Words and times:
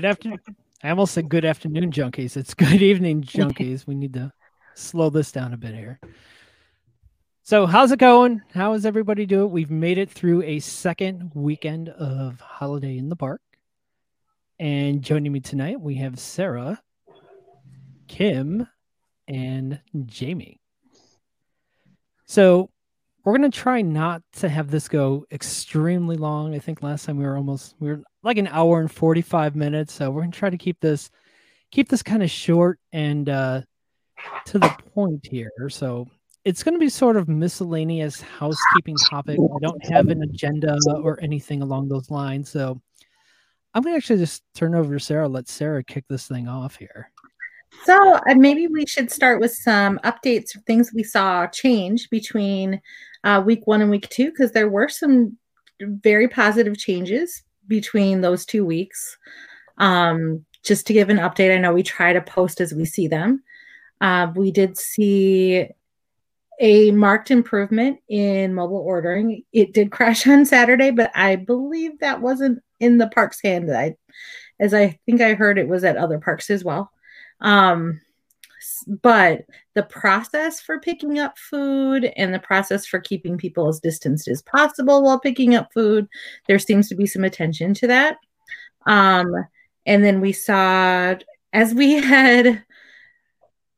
Good 0.00 0.08
afternoon. 0.08 0.40
I 0.82 0.88
almost 0.88 1.12
said 1.12 1.28
good 1.28 1.44
afternoon, 1.44 1.92
junkies. 1.92 2.34
It's 2.34 2.54
good 2.54 2.80
evening, 2.80 3.20
junkies. 3.20 3.86
We 3.86 3.94
need 3.94 4.14
to 4.14 4.32
slow 4.74 5.10
this 5.10 5.30
down 5.30 5.52
a 5.52 5.58
bit 5.58 5.74
here. 5.74 6.00
So, 7.42 7.66
how's 7.66 7.92
it 7.92 7.98
going? 7.98 8.40
How 8.54 8.72
is 8.72 8.86
everybody 8.86 9.26
doing? 9.26 9.50
We've 9.50 9.70
made 9.70 9.98
it 9.98 10.10
through 10.10 10.42
a 10.44 10.58
second 10.60 11.32
weekend 11.34 11.90
of 11.90 12.40
holiday 12.40 12.96
in 12.96 13.10
the 13.10 13.14
park. 13.16 13.42
And 14.58 15.02
joining 15.02 15.32
me 15.32 15.40
tonight, 15.40 15.78
we 15.78 15.96
have 15.96 16.18
Sarah, 16.18 16.80
Kim, 18.08 18.66
and 19.28 19.82
Jamie. 20.06 20.62
So, 22.24 22.70
we're 23.24 23.32
to 23.50 23.58
try 23.58 23.82
not 23.82 24.22
to 24.38 24.48
have 24.48 24.70
this 24.70 24.88
go 24.88 25.26
extremely 25.30 26.16
long. 26.16 26.54
I 26.54 26.58
think 26.58 26.82
last 26.82 27.04
time 27.04 27.18
we 27.18 27.24
were 27.24 27.36
almost 27.36 27.74
we 27.78 27.88
were 27.88 28.02
like 28.22 28.38
an 28.38 28.48
hour 28.48 28.80
and 28.80 28.90
45 28.90 29.56
minutes, 29.56 29.92
so 29.92 30.10
we're 30.10 30.22
to 30.32 30.38
try 30.38 30.50
to 30.50 30.58
keep 30.58 30.80
this 30.80 31.10
keep 31.70 31.88
this 31.88 32.02
kind 32.02 32.22
of 32.22 32.30
short 32.30 32.78
and 32.92 33.28
uh 33.28 33.62
to 34.46 34.58
the 34.58 34.74
point 34.94 35.26
here. 35.30 35.50
So, 35.68 36.06
it's 36.44 36.62
to 36.74 36.78
be 36.78 36.88
sort 36.88 37.16
of 37.16 37.28
miscellaneous 37.28 38.20
housekeeping 38.20 38.96
topic. 39.10 39.38
I 39.38 39.58
don't 39.60 39.92
have 39.92 40.08
an 40.08 40.22
agenda 40.22 40.76
or 40.88 41.18
anything 41.22 41.62
along 41.62 41.88
those 41.88 42.10
lines, 42.10 42.50
so 42.50 42.80
I'm 43.74 43.82
to 43.94 43.96
actually 43.96 44.18
just 44.18 44.42
turn 44.54 44.74
over 44.74 44.94
to 44.98 45.04
Sarah, 45.04 45.28
let 45.28 45.48
Sarah 45.48 45.84
kick 45.84 46.04
this 46.08 46.26
thing 46.26 46.48
off 46.48 46.76
here. 46.76 47.12
So 47.84 48.14
uh, 48.14 48.34
maybe 48.34 48.66
we 48.66 48.86
should 48.86 49.10
start 49.10 49.40
with 49.40 49.52
some 49.52 49.98
updates, 50.04 50.56
or 50.56 50.60
things 50.60 50.92
we 50.94 51.02
saw 51.02 51.46
change 51.46 52.10
between 52.10 52.80
uh, 53.24 53.42
week 53.44 53.66
one 53.66 53.80
and 53.82 53.90
week 53.90 54.08
two, 54.08 54.30
because 54.30 54.52
there 54.52 54.68
were 54.68 54.88
some 54.88 55.36
very 55.80 56.28
positive 56.28 56.76
changes 56.76 57.42
between 57.66 58.20
those 58.20 58.44
two 58.44 58.64
weeks. 58.64 59.16
Um, 59.78 60.44
just 60.62 60.86
to 60.86 60.92
give 60.92 61.08
an 61.08 61.18
update, 61.18 61.54
I 61.54 61.58
know 61.58 61.72
we 61.72 61.82
try 61.82 62.12
to 62.12 62.20
post 62.20 62.60
as 62.60 62.74
we 62.74 62.84
see 62.84 63.08
them. 63.08 63.42
Uh, 64.00 64.30
we 64.34 64.50
did 64.50 64.76
see 64.76 65.68
a 66.60 66.90
marked 66.90 67.30
improvement 67.30 67.98
in 68.08 68.54
mobile 68.54 68.76
ordering. 68.76 69.42
It 69.52 69.72
did 69.72 69.90
crash 69.90 70.26
on 70.28 70.44
Saturday, 70.44 70.90
but 70.90 71.10
I 71.14 71.36
believe 71.36 71.98
that 72.00 72.20
wasn't 72.20 72.62
in 72.78 72.98
the 72.98 73.08
park's 73.08 73.40
hand. 73.42 73.74
I, 73.74 73.96
as 74.58 74.74
I 74.74 74.98
think 75.06 75.22
I 75.22 75.34
heard, 75.34 75.58
it 75.58 75.68
was 75.68 75.84
at 75.84 75.96
other 75.96 76.18
parks 76.18 76.50
as 76.50 76.62
well. 76.62 76.92
Um, 77.40 78.00
but 79.02 79.42
the 79.74 79.82
process 79.84 80.60
for 80.60 80.80
picking 80.80 81.18
up 81.18 81.38
food 81.38 82.12
and 82.16 82.32
the 82.32 82.38
process 82.38 82.86
for 82.86 83.00
keeping 83.00 83.36
people 83.38 83.68
as 83.68 83.80
distanced 83.80 84.28
as 84.28 84.42
possible 84.42 85.02
while 85.02 85.20
picking 85.20 85.54
up 85.54 85.72
food, 85.72 86.08
there 86.46 86.58
seems 86.58 86.88
to 86.88 86.94
be 86.94 87.06
some 87.06 87.24
attention 87.24 87.74
to 87.74 87.86
that. 87.86 88.18
Um, 88.86 89.32
and 89.86 90.04
then 90.04 90.20
we 90.20 90.32
saw, 90.32 91.14
as 91.52 91.74
we 91.74 91.94
had 92.02 92.64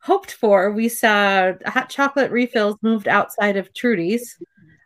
hoped 0.01 0.33
for, 0.33 0.73
we 0.73 0.89
saw 0.89 1.53
hot 1.67 1.89
chocolate 1.89 2.31
refills 2.31 2.77
moved 2.83 3.09
outside 3.09 3.57
of 3.57 3.73
Trudy's. 3.75 4.37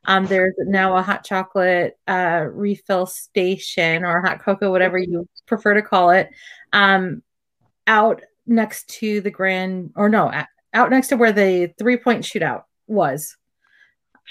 Um, 0.04 0.26
there's 0.26 0.54
now 0.58 0.96
a 0.96 1.02
hot 1.02 1.24
chocolate 1.24 1.98
uh, 2.06 2.44
refill 2.50 3.06
station 3.06 4.04
or 4.04 4.22
hot 4.22 4.40
cocoa, 4.40 4.70
whatever 4.70 4.98
you 4.98 5.28
prefer 5.46 5.74
to 5.74 5.82
call 5.82 6.10
it, 6.10 6.30
um, 6.72 7.22
out 7.88 8.22
next 8.46 8.88
to 8.88 9.20
the 9.20 9.30
grand 9.30 9.92
or 9.96 10.08
no 10.08 10.30
out 10.72 10.90
next 10.90 11.08
to 11.08 11.16
where 11.16 11.32
the 11.32 11.72
three 11.78 11.96
point 11.96 12.22
shootout 12.22 12.64
was. 12.86 13.36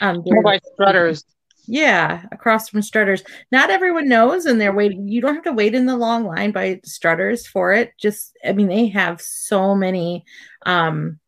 Um 0.01 0.23
by 0.43 0.59
strutters. 0.73 1.25
Yeah 1.67 2.23
across 2.31 2.69
from 2.69 2.81
strutters. 2.81 3.23
Not 3.51 3.69
everyone 3.69 4.07
knows 4.07 4.45
and 4.45 4.59
they're 4.59 4.73
waiting 4.73 5.07
you 5.07 5.21
don't 5.21 5.35
have 5.35 5.43
to 5.45 5.53
wait 5.53 5.75
in 5.75 5.85
the 5.85 5.97
long 5.97 6.25
line 6.25 6.51
by 6.51 6.79
strutters 6.85 7.47
for 7.47 7.73
it. 7.73 7.93
Just 7.99 8.37
i 8.45 8.53
mean 8.53 8.67
they 8.67 8.87
have 8.87 9.21
so 9.21 9.75
many 9.75 10.25
um 10.65 11.19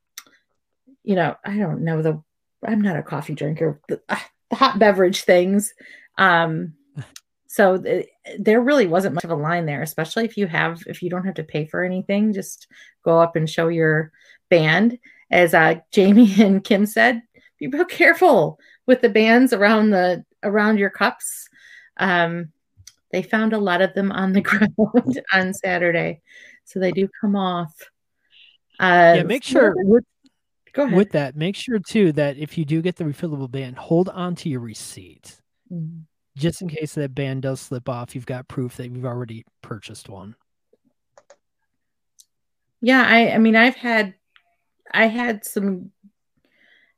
you 1.03 1.15
know 1.15 1.35
i 1.45 1.57
don't 1.57 1.83
know 1.83 2.01
the 2.01 2.21
i'm 2.65 2.81
not 2.81 2.97
a 2.97 3.03
coffee 3.03 3.33
drinker 3.33 3.79
the, 3.87 4.01
uh, 4.09 4.19
the 4.49 4.55
hot 4.55 4.79
beverage 4.79 5.23
things. 5.23 5.73
Um 6.17 6.73
so 7.57 7.75
th- 7.79 8.07
there 8.37 8.61
really 8.61 8.85
wasn't 8.85 9.15
much 9.15 9.23
of 9.23 9.31
a 9.31 9.35
line 9.35 9.65
there 9.65 9.81
especially 9.81 10.23
if 10.23 10.37
you 10.37 10.45
have 10.45 10.83
if 10.85 11.01
you 11.01 11.09
don't 11.09 11.25
have 11.25 11.33
to 11.33 11.43
pay 11.43 11.65
for 11.65 11.83
anything 11.83 12.31
just 12.31 12.67
go 13.03 13.19
up 13.19 13.35
and 13.35 13.49
show 13.49 13.67
your 13.67 14.11
band. 14.49 14.99
As 15.31 15.53
uh, 15.53 15.79
jamie 15.91 16.33
and 16.41 16.63
kim 16.63 16.85
said 16.85 17.23
be 17.59 17.67
real 17.67 17.85
careful 17.85 18.59
with 18.85 19.01
the 19.01 19.09
bands 19.09 19.51
around 19.53 19.89
the 19.89 20.23
around 20.43 20.77
your 20.77 20.91
cups. 20.91 21.49
Um, 21.97 22.51
they 23.11 23.23
found 23.23 23.53
a 23.53 23.57
lot 23.57 23.81
of 23.81 23.95
them 23.95 24.11
on 24.11 24.33
the 24.33 24.41
ground 24.49 25.21
on 25.33 25.53
saturday 25.53 26.21
so 26.65 26.79
they 26.79 26.91
do 26.91 27.09
come 27.21 27.35
off. 27.35 27.73
Uh, 28.79 29.15
yeah 29.17 29.23
make 29.23 29.43
sure 29.43 29.73
with, 29.77 30.03
go 30.73 30.83
ahead. 30.83 30.95
with 30.95 31.11
that 31.11 31.35
make 31.35 31.55
sure 31.55 31.79
too 31.79 32.11
that 32.11 32.37
if 32.37 32.55
you 32.55 32.65
do 32.65 32.83
get 32.83 32.97
the 32.97 33.03
refillable 33.03 33.49
band 33.49 33.77
hold 33.77 34.09
on 34.09 34.35
to 34.35 34.47
your 34.47 34.59
receipt. 34.59 35.41
Mm-hmm 35.73 36.03
just 36.37 36.61
in 36.61 36.69
case 36.69 36.93
that 36.93 37.15
band 37.15 37.41
does 37.41 37.59
slip 37.59 37.89
off, 37.89 38.13
you've 38.15 38.25
got 38.25 38.47
proof 38.47 38.77
that 38.77 38.91
you've 38.91 39.05
already 39.05 39.45
purchased 39.61 40.07
one. 40.07 40.35
Yeah, 42.81 43.03
I 43.07 43.31
I 43.31 43.37
mean 43.39 43.55
I've 43.55 43.75
had 43.75 44.13
I 44.93 45.07
had 45.07 45.43
some 45.43 45.91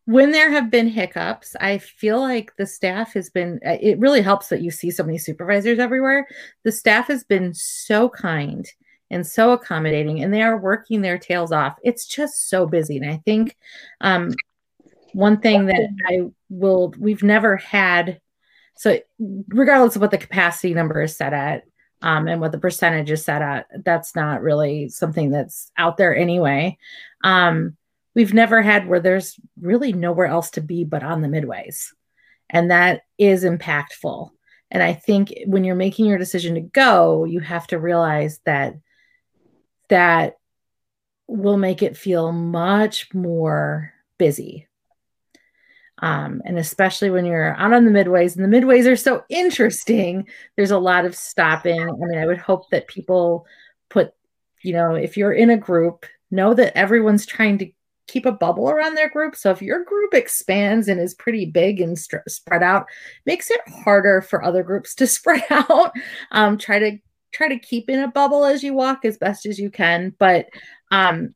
when 0.05 0.31
there 0.31 0.51
have 0.51 0.71
been 0.71 0.87
hiccups, 0.87 1.55
I 1.61 1.77
feel 1.77 2.19
like 2.19 2.55
the 2.57 2.65
staff 2.65 3.13
has 3.13 3.29
been 3.29 3.59
it 3.63 3.99
really 3.99 4.21
helps 4.21 4.49
that 4.49 4.61
you 4.61 4.71
see 4.71 4.91
so 4.91 5.03
many 5.03 5.17
supervisors 5.17 5.79
everywhere. 5.79 6.27
The 6.63 6.71
staff 6.71 7.07
has 7.07 7.23
been 7.23 7.53
so 7.53 8.09
kind 8.09 8.67
and 9.11 9.25
so 9.25 9.51
accommodating 9.51 10.21
and 10.21 10.33
they 10.33 10.41
are 10.41 10.57
working 10.57 11.01
their 11.01 11.17
tails 11.17 11.51
off. 11.51 11.77
It's 11.83 12.05
just 12.05 12.49
so 12.49 12.65
busy 12.65 12.97
and 12.97 13.09
I 13.09 13.21
think 13.23 13.55
um 14.01 14.33
one 15.13 15.39
thing 15.39 15.65
that 15.67 15.89
I 16.07 16.21
will 16.49 16.93
we've 16.99 17.23
never 17.23 17.55
had 17.55 18.19
so 18.79 18.97
regardless 19.49 19.97
of 19.97 20.01
what 20.01 20.11
the 20.11 20.17
capacity 20.17 20.73
number 20.73 21.01
is 21.01 21.17
set 21.17 21.33
at 21.33 21.63
um, 22.01 22.29
and 22.29 22.39
what 22.39 22.53
the 22.53 22.57
percentage 22.57 23.11
is 23.11 23.25
set 23.25 23.41
at, 23.41 23.65
that's 23.83 24.15
not 24.15 24.41
really 24.41 24.87
something 24.87 25.31
that's 25.31 25.69
out 25.77 25.97
there 25.97 26.15
anyway. 26.15 26.77
Um, 27.21 27.75
we've 28.15 28.33
never 28.33 28.61
had 28.61 28.87
where 28.87 29.01
there's 29.01 29.37
really 29.59 29.91
nowhere 29.91 30.27
else 30.27 30.51
to 30.51 30.61
be 30.61 30.85
but 30.85 31.03
on 31.03 31.19
the 31.19 31.27
midways. 31.27 31.87
And 32.49 32.71
that 32.71 33.01
is 33.17 33.43
impactful. 33.43 34.29
And 34.71 34.81
I 34.81 34.93
think 34.93 35.33
when 35.45 35.65
you're 35.65 35.75
making 35.75 36.05
your 36.05 36.17
decision 36.17 36.55
to 36.55 36.61
go, 36.61 37.25
you 37.25 37.41
have 37.41 37.67
to 37.67 37.79
realize 37.79 38.39
that 38.45 38.75
that 39.89 40.37
will 41.27 41.57
make 41.57 41.83
it 41.83 41.97
feel 41.97 42.31
much 42.31 43.13
more 43.13 43.91
busy 44.17 44.68
um, 46.01 46.41
and 46.45 46.57
especially 46.57 47.09
when 47.09 47.25
you're 47.25 47.55
out 47.55 47.73
on 47.73 47.85
the 47.85 47.91
midways 47.91 48.35
and 48.35 48.43
the 48.43 48.57
midways 48.57 48.85
are 48.85 48.95
so 48.95 49.23
interesting 49.29 50.27
there's 50.55 50.71
a 50.71 50.79
lot 50.79 51.05
of 51.05 51.15
stopping. 51.15 51.81
I 51.81 51.85
mean 51.85 52.19
i 52.19 52.25
would 52.25 52.37
hope 52.37 52.69
that 52.69 52.87
people 52.87 53.45
put 53.89 54.13
you 54.61 54.73
know 54.73 54.95
if 54.95 55.17
you're 55.17 55.33
in 55.33 55.49
a 55.49 55.57
group 55.57 56.05
know 56.31 56.53
that 56.53 56.77
everyone's 56.77 57.25
trying 57.25 57.57
to 57.57 57.71
keep 58.09 58.25
a 58.25 58.31
bubble 58.31 58.69
around 58.69 58.95
their 58.95 59.09
group. 59.09 59.35
So 59.35 59.51
if 59.51 59.61
your 59.61 59.83
group 59.83 60.13
expands 60.13 60.87
and 60.87 60.99
is 60.99 61.13
pretty 61.13 61.45
big 61.45 61.79
and 61.79 61.97
st- 61.97 62.27
spread 62.27 62.63
out 62.63 62.87
makes 63.25 63.51
it 63.51 63.61
harder 63.67 64.21
for 64.21 64.43
other 64.43 64.63
groups 64.63 64.95
to 64.95 65.07
spread 65.17 65.43
out. 65.49 65.91
Um, 66.31 66.57
try 66.57 66.79
to 66.79 66.97
try 67.31 67.47
to 67.47 67.59
keep 67.59 67.89
in 67.89 67.99
a 67.99 68.07
bubble 68.07 68.43
as 68.43 68.63
you 68.63 68.73
walk 68.73 69.05
as 69.05 69.17
best 69.17 69.45
as 69.45 69.59
you 69.59 69.69
can. 69.69 70.15
But 70.17 70.47
um, 70.91 71.35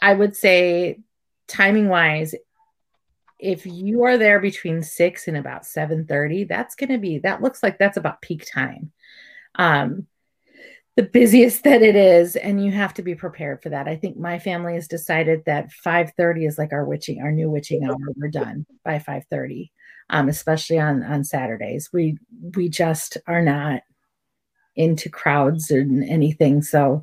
i 0.00 0.12
would 0.12 0.36
say 0.36 0.98
timing 1.48 1.88
wise 1.88 2.34
if 3.38 3.66
you 3.66 4.04
are 4.04 4.18
there 4.18 4.40
between 4.40 4.82
6 4.82 5.28
and 5.28 5.36
about 5.36 5.62
7:30 5.62 6.48
that's 6.48 6.74
going 6.74 6.90
to 6.90 6.98
be 6.98 7.18
that 7.18 7.42
looks 7.42 7.62
like 7.62 7.78
that's 7.78 7.96
about 7.96 8.22
peak 8.22 8.46
time. 8.50 8.92
Um 9.56 10.06
the 10.96 11.02
busiest 11.02 11.64
that 11.64 11.82
it 11.82 11.96
is 11.96 12.36
and 12.36 12.64
you 12.64 12.72
have 12.72 12.94
to 12.94 13.02
be 13.02 13.14
prepared 13.14 13.62
for 13.62 13.68
that. 13.70 13.88
I 13.88 13.96
think 13.96 14.16
my 14.16 14.38
family 14.38 14.74
has 14.74 14.88
decided 14.88 15.44
that 15.44 15.70
5.30 15.84 16.48
is 16.48 16.58
like 16.58 16.72
our 16.72 16.84
witching 16.84 17.20
our 17.22 17.32
new 17.32 17.50
witching 17.50 17.84
hour. 17.84 17.96
We're 18.16 18.28
done 18.30 18.66
by 18.84 18.98
5.30 18.98 19.70
um, 20.10 20.28
especially 20.28 20.78
on 20.78 21.02
on 21.02 21.24
saturdays. 21.24 21.90
We 21.92 22.18
we 22.54 22.68
just 22.68 23.18
are 23.26 23.42
not 23.42 23.82
into 24.76 25.08
crowds 25.08 25.70
or 25.70 25.80
anything 25.80 26.60
so 26.60 27.02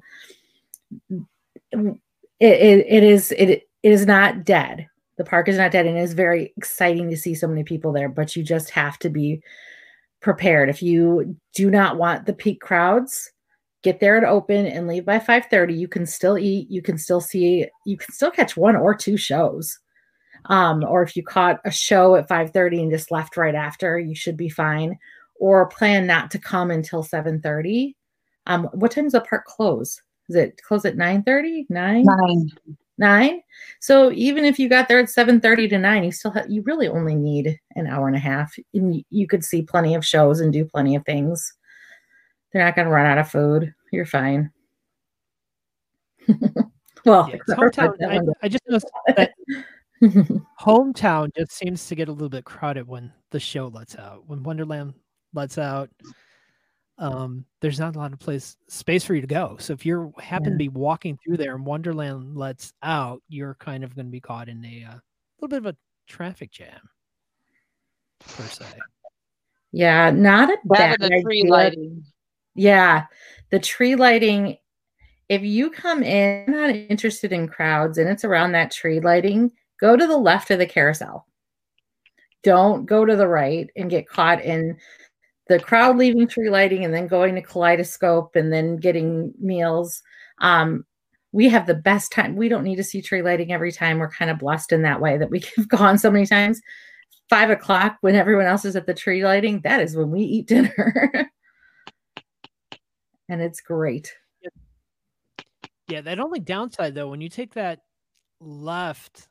it, 1.71 1.97
it, 2.39 2.85
it 2.87 3.03
is 3.03 3.31
it, 3.31 3.49
it 3.49 3.67
is 3.81 4.05
not 4.05 4.45
dead 4.45 4.87
the 5.17 5.23
park 5.23 5.47
is 5.47 5.57
not 5.57 5.71
dead 5.71 5.85
and 5.85 5.97
it 5.97 6.01
is 6.01 6.13
very 6.13 6.53
exciting 6.57 7.09
to 7.09 7.17
see 7.17 7.35
so 7.35 7.47
many 7.47 7.63
people 7.63 7.91
there 7.91 8.09
but 8.09 8.35
you 8.35 8.43
just 8.43 8.69
have 8.69 8.97
to 8.99 9.09
be 9.09 9.41
prepared 10.21 10.69
if 10.69 10.81
you 10.81 11.35
do 11.53 11.69
not 11.69 11.97
want 11.97 12.25
the 12.25 12.33
peak 12.33 12.61
crowds 12.61 13.31
get 13.83 13.99
there 13.99 14.15
at 14.15 14.23
open 14.23 14.65
and 14.65 14.87
leave 14.87 15.05
by 15.05 15.19
5.30 15.19 15.77
you 15.77 15.87
can 15.87 16.05
still 16.05 16.37
eat 16.37 16.69
you 16.69 16.81
can 16.81 16.97
still 16.97 17.21
see 17.21 17.65
you 17.85 17.97
can 17.97 18.13
still 18.13 18.31
catch 18.31 18.55
one 18.55 18.75
or 18.75 18.95
two 18.95 19.17
shows 19.17 19.79
um, 20.45 20.83
or 20.83 21.03
if 21.03 21.15
you 21.15 21.23
caught 21.23 21.61
a 21.65 21.71
show 21.71 22.15
at 22.15 22.27
5.30 22.27 22.83
and 22.83 22.91
just 22.91 23.11
left 23.11 23.37
right 23.37 23.55
after 23.55 23.99
you 23.99 24.15
should 24.15 24.37
be 24.37 24.49
fine 24.49 24.97
or 25.39 25.67
plan 25.67 26.07
not 26.07 26.31
to 26.31 26.39
come 26.39 26.71
until 26.71 27.03
7.30 27.03 27.95
Um, 28.47 28.69
what 28.73 28.91
time 28.91 29.05
does 29.05 29.13
the 29.13 29.21
park 29.21 29.45
close? 29.45 30.01
Is 30.29 30.35
it 30.35 30.61
close 30.61 30.85
at 30.85 30.97
9 30.97 31.23
30? 31.23 31.65
9? 31.69 32.05
Nine. 32.97 33.41
So 33.79 34.11
even 34.11 34.45
if 34.45 34.59
you 34.59 34.69
got 34.69 34.87
there 34.87 34.99
at 34.99 35.09
7 35.09 35.41
30 35.41 35.67
to 35.69 35.79
9, 35.79 36.03
you 36.03 36.11
still 36.11 36.31
have 36.31 36.49
you 36.49 36.61
really 36.63 36.87
only 36.87 37.15
need 37.15 37.59
an 37.75 37.87
hour 37.87 38.07
and 38.07 38.15
a 38.15 38.19
half. 38.19 38.53
And 38.73 39.03
you 39.09 39.27
could 39.27 39.43
see 39.43 39.63
plenty 39.63 39.95
of 39.95 40.05
shows 40.05 40.39
and 40.39 40.53
do 40.53 40.65
plenty 40.65 40.95
of 40.95 41.03
things. 41.05 41.53
They're 42.51 42.63
not 42.63 42.75
gonna 42.75 42.89
run 42.91 43.07
out 43.07 43.17
of 43.17 43.31
food. 43.31 43.73
You're 43.91 44.05
fine. 44.05 44.51
well, 47.05 47.29
Yeah, 47.29 47.55
hometown. 47.55 47.95
I, 48.07 48.19
I 48.43 48.47
just 48.47 48.63
noticed 48.67 48.91
that 49.15 49.31
hometown 50.61 51.35
just 51.35 51.53
seems 51.53 51.87
to 51.87 51.95
get 51.95 52.09
a 52.09 52.11
little 52.11 52.29
bit 52.29 52.45
crowded 52.45 52.87
when 52.87 53.11
the 53.31 53.39
show 53.39 53.67
lets 53.67 53.97
out. 53.97 54.23
When 54.27 54.43
Wonderland 54.43 54.93
lets 55.33 55.57
out, 55.57 55.89
um, 57.03 57.43
there's 57.59 57.81
not 57.81 57.97
a 57.97 57.99
lot 57.99 58.13
of 58.13 58.19
place 58.19 58.55
space 58.69 59.03
for 59.03 59.13
you 59.13 59.19
to 59.19 59.27
go. 59.27 59.57
So 59.59 59.73
if 59.73 59.85
you're 59.85 60.09
happen 60.19 60.53
to 60.53 60.57
be 60.57 60.69
walking 60.69 61.17
through 61.17 61.35
there 61.35 61.53
and 61.53 61.65
Wonderland 61.65 62.37
lets 62.37 62.71
out, 62.81 63.21
you're 63.27 63.55
kind 63.55 63.83
of 63.83 63.93
going 63.93 64.05
to 64.05 64.11
be 64.11 64.21
caught 64.21 64.47
in 64.47 64.63
a 64.63 64.85
uh, 64.89 64.95
little 65.37 65.49
bit 65.49 65.57
of 65.57 65.65
a 65.65 65.77
traffic 66.07 66.49
jam, 66.49 66.79
per 68.25 68.45
se. 68.45 68.65
yeah, 69.73 70.11
not 70.11 70.49
a 70.49 70.57
That 70.63 70.97
bad 70.97 71.01
the 71.01 71.09
tree 71.21 71.41
idea. 71.41 71.51
lighting. 71.51 72.05
Yeah, 72.55 73.05
the 73.51 73.59
tree 73.59 73.95
lighting. 73.95 74.57
If 75.27 75.41
you 75.41 75.71
come 75.71 76.03
in 76.03 76.45
not 76.49 76.69
interested 76.69 77.33
in 77.33 77.49
crowds 77.49 77.97
and 77.97 78.07
it's 78.09 78.23
around 78.23 78.53
that 78.53 78.71
tree 78.71 79.01
lighting, 79.01 79.51
go 79.77 79.97
to 79.97 80.07
the 80.07 80.17
left 80.17 80.51
of 80.51 80.59
the 80.59 80.65
carousel. 80.65 81.27
Don't 82.43 82.85
go 82.85 83.03
to 83.03 83.17
the 83.17 83.27
right 83.27 83.69
and 83.75 83.89
get 83.89 84.07
caught 84.07 84.41
in 84.41 84.77
the 85.47 85.59
crowd 85.59 85.97
leaving 85.97 86.27
tree 86.27 86.49
lighting 86.49 86.85
and 86.85 86.93
then 86.93 87.07
going 87.07 87.35
to 87.35 87.41
kaleidoscope 87.41 88.35
and 88.35 88.51
then 88.51 88.77
getting 88.77 89.33
meals. 89.39 90.01
Um, 90.39 90.85
we 91.31 91.49
have 91.49 91.65
the 91.67 91.73
best 91.75 92.11
time. 92.11 92.35
We 92.35 92.47
don't 92.47 92.63
need 92.63 92.75
to 92.77 92.83
see 92.83 93.01
tree 93.01 93.21
lighting 93.21 93.51
every 93.51 93.71
time. 93.71 93.99
We're 93.99 94.09
kind 94.09 94.31
of 94.31 94.39
blessed 94.39 94.71
in 94.71 94.83
that 94.83 95.01
way 95.01 95.17
that 95.17 95.29
we 95.29 95.39
have 95.57 95.67
gone 95.67 95.97
so 95.97 96.09
many 96.11 96.25
times. 96.25 96.61
Five 97.29 97.49
o'clock 97.49 97.97
when 98.01 98.15
everyone 98.15 98.45
else 98.45 98.65
is 98.65 98.75
at 98.75 98.85
the 98.85 98.93
tree 98.93 99.23
lighting, 99.25 99.61
that 99.61 99.81
is 99.81 99.95
when 99.95 100.11
we 100.11 100.21
eat 100.21 100.47
dinner. 100.47 101.29
and 103.29 103.41
it's 103.41 103.61
great. 103.61 104.13
Yeah, 105.87 106.01
that 106.01 106.19
only 106.19 106.39
downside 106.39 106.95
though, 106.95 107.09
when 107.09 107.21
you 107.21 107.29
take 107.29 107.53
that 107.55 107.79
left 108.39 109.27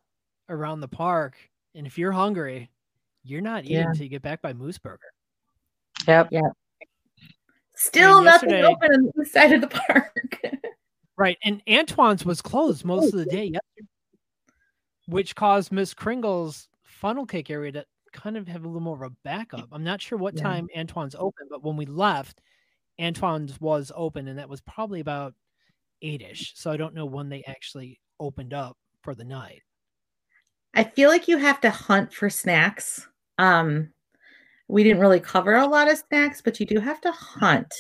around 0.49 0.81
the 0.81 0.89
park, 0.89 1.37
and 1.75 1.87
if 1.87 1.97
you're 1.97 2.13
hungry, 2.13 2.71
you're 3.25 3.41
not 3.41 3.65
eating 3.65 3.77
Yeah. 3.77 3.89
until 3.89 4.03
you 4.03 4.09
get 4.11 4.23
back 4.23 4.43
by 4.43 4.53
Moose 4.53 4.79
Burger. 4.79 5.13
Yep. 6.07 6.31
Still 7.75 8.23
nothing 8.23 8.51
yesterday- 8.51 8.67
open 8.73 8.95
on 8.95 9.03
the 9.15 9.23
east 9.23 9.33
side 9.33 9.53
of 9.53 9.61
the 9.61 9.69
park. 9.69 10.39
Right, 11.19 11.37
and 11.45 11.63
Antoine's 11.69 12.25
was 12.25 12.41
closed 12.41 12.85
most 12.87 13.13
of 13.13 13.19
the 13.19 13.27
day 13.27 13.45
yesterday, 13.45 13.89
which 15.07 15.37
caused 15.37 15.71
Miss 15.71 15.93
Kringle's 15.95 16.69
funnel 16.85 17.27
cake 17.27 17.51
area 17.51 17.71
to 17.73 17.85
kind 18.13 18.37
of 18.37 18.49
have 18.49 18.65
a 18.65 18.67
little 18.67 18.81
more 18.81 18.97
of 19.05 19.13
a 19.13 19.15
backup. 19.23 19.69
I'm 19.71 19.85
not 19.85 20.01
sure 20.01 20.17
what 20.19 20.35
Yeah. 20.37 20.43
time 20.43 20.69
Antoine's 20.75 21.15
open, 21.15 21.47
but 21.51 21.63
when 21.63 21.77
we 21.77 21.85
left, 21.87 22.41
Antoine's 22.99 23.61
was 23.61 23.93
open, 23.95 24.27
and 24.27 24.39
that 24.39 24.49
was 24.49 24.63
probably 24.63 25.01
about 25.01 25.35
eight-ish. 26.01 26.55
So 26.57 26.73
I 26.73 26.79
don't 26.79 26.95
know 26.95 27.07
when 27.07 27.29
they 27.29 27.45
actually 27.45 28.01
opened 28.19 28.55
up 28.55 28.77
for 29.03 29.15
the 29.15 29.25
night. 29.25 29.63
I 30.75 30.83
feel 30.85 31.11
like 31.11 31.29
you 31.29 31.37
have 31.37 31.61
to 31.61 31.71
hunt 31.71 32.13
for 32.13 32.31
snacks. 32.31 33.07
Um, 33.39 33.93
we 34.73 34.83
didn't 34.83 35.01
really 35.01 35.21
cover 35.21 35.55
a 35.55 35.67
lot 35.67 35.91
of 35.91 35.99
snacks, 35.99 36.41
but 36.41 36.59
you 36.59 36.65
do 36.65 36.81
have 36.81 36.99
to 37.03 37.13
hunt 37.13 37.73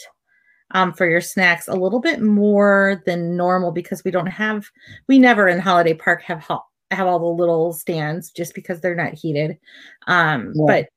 um, 0.73 0.93
for 0.93 1.09
your 1.09 1.23
snacks 1.23 1.67
a 1.67 1.75
little 1.75 2.00
bit 2.00 2.21
more 2.21 3.03
than 3.06 3.35
normal 3.35 3.73
because 3.73 4.05
we 4.05 4.11
don't 4.11 4.27
have, 4.27 4.67
we 5.09 5.19
never 5.19 5.49
in 5.49 5.59
Holiday 5.59 5.94
Park 5.94 6.23
have 6.23 6.47
have 6.91 7.06
all 7.06 7.19
the 7.19 7.25
little 7.25 7.73
stands 7.73 8.31
just 8.31 8.55
because 8.55 8.83
they're 8.83 8.94
not 8.94 9.15
heated. 9.15 9.59
Um, 10.06 10.53
Yeah. 10.55 10.65
But 10.67 10.89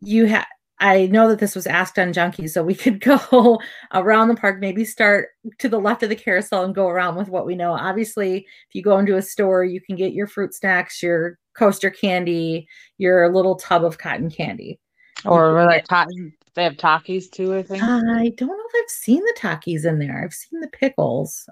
you 0.00 0.24
have. 0.26 0.46
I 0.80 1.06
know 1.06 1.28
that 1.28 1.38
this 1.38 1.54
was 1.54 1.68
asked 1.68 1.96
on 1.98 2.12
Junkie, 2.12 2.48
so 2.48 2.64
we 2.64 2.74
could 2.74 3.00
go 3.00 3.60
around 3.92 4.28
the 4.28 4.34
park, 4.34 4.60
maybe 4.60 4.84
start 4.84 5.28
to 5.58 5.68
the 5.68 5.78
left 5.78 6.02
of 6.02 6.08
the 6.08 6.16
carousel 6.16 6.64
and 6.64 6.74
go 6.74 6.88
around 6.88 7.16
with 7.16 7.28
what 7.28 7.46
we 7.46 7.54
know. 7.54 7.72
Obviously, 7.72 8.38
if 8.38 8.74
you 8.74 8.82
go 8.82 8.98
into 8.98 9.16
a 9.16 9.22
store, 9.22 9.62
you 9.62 9.80
can 9.80 9.94
get 9.94 10.14
your 10.14 10.26
fruit 10.26 10.54
snacks, 10.54 11.02
your 11.02 11.38
coaster 11.54 11.90
candy, 11.90 12.66
your 12.96 13.30
little 13.32 13.56
tub 13.56 13.84
of 13.84 13.98
cotton 13.98 14.30
candy. 14.30 14.80
Or 15.24 15.52
were 15.52 15.64
like 15.64 15.84
ta- 15.84 16.06
they 16.54 16.64
have 16.64 16.76
Takis 16.76 17.30
too, 17.30 17.54
I 17.54 17.62
think. 17.62 17.82
I 17.82 18.32
don't 18.36 18.48
know 18.48 18.56
if 18.58 18.82
I've 18.84 18.90
seen 18.90 19.20
the 19.20 19.36
Takis 19.38 19.86
in 19.86 19.98
there. 19.98 20.22
I've 20.22 20.34
seen 20.34 20.60
the 20.60 20.68
pickles. 20.68 21.48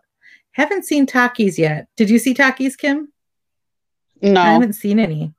Haven't 0.52 0.84
seen 0.84 1.06
Takis 1.06 1.56
yet. 1.56 1.88
Did 1.96 2.10
you 2.10 2.18
see 2.18 2.34
Takis, 2.34 2.76
Kim? 2.76 3.12
No. 4.20 4.40
I 4.40 4.52
haven't 4.52 4.74
seen 4.74 4.98
any. 4.98 5.32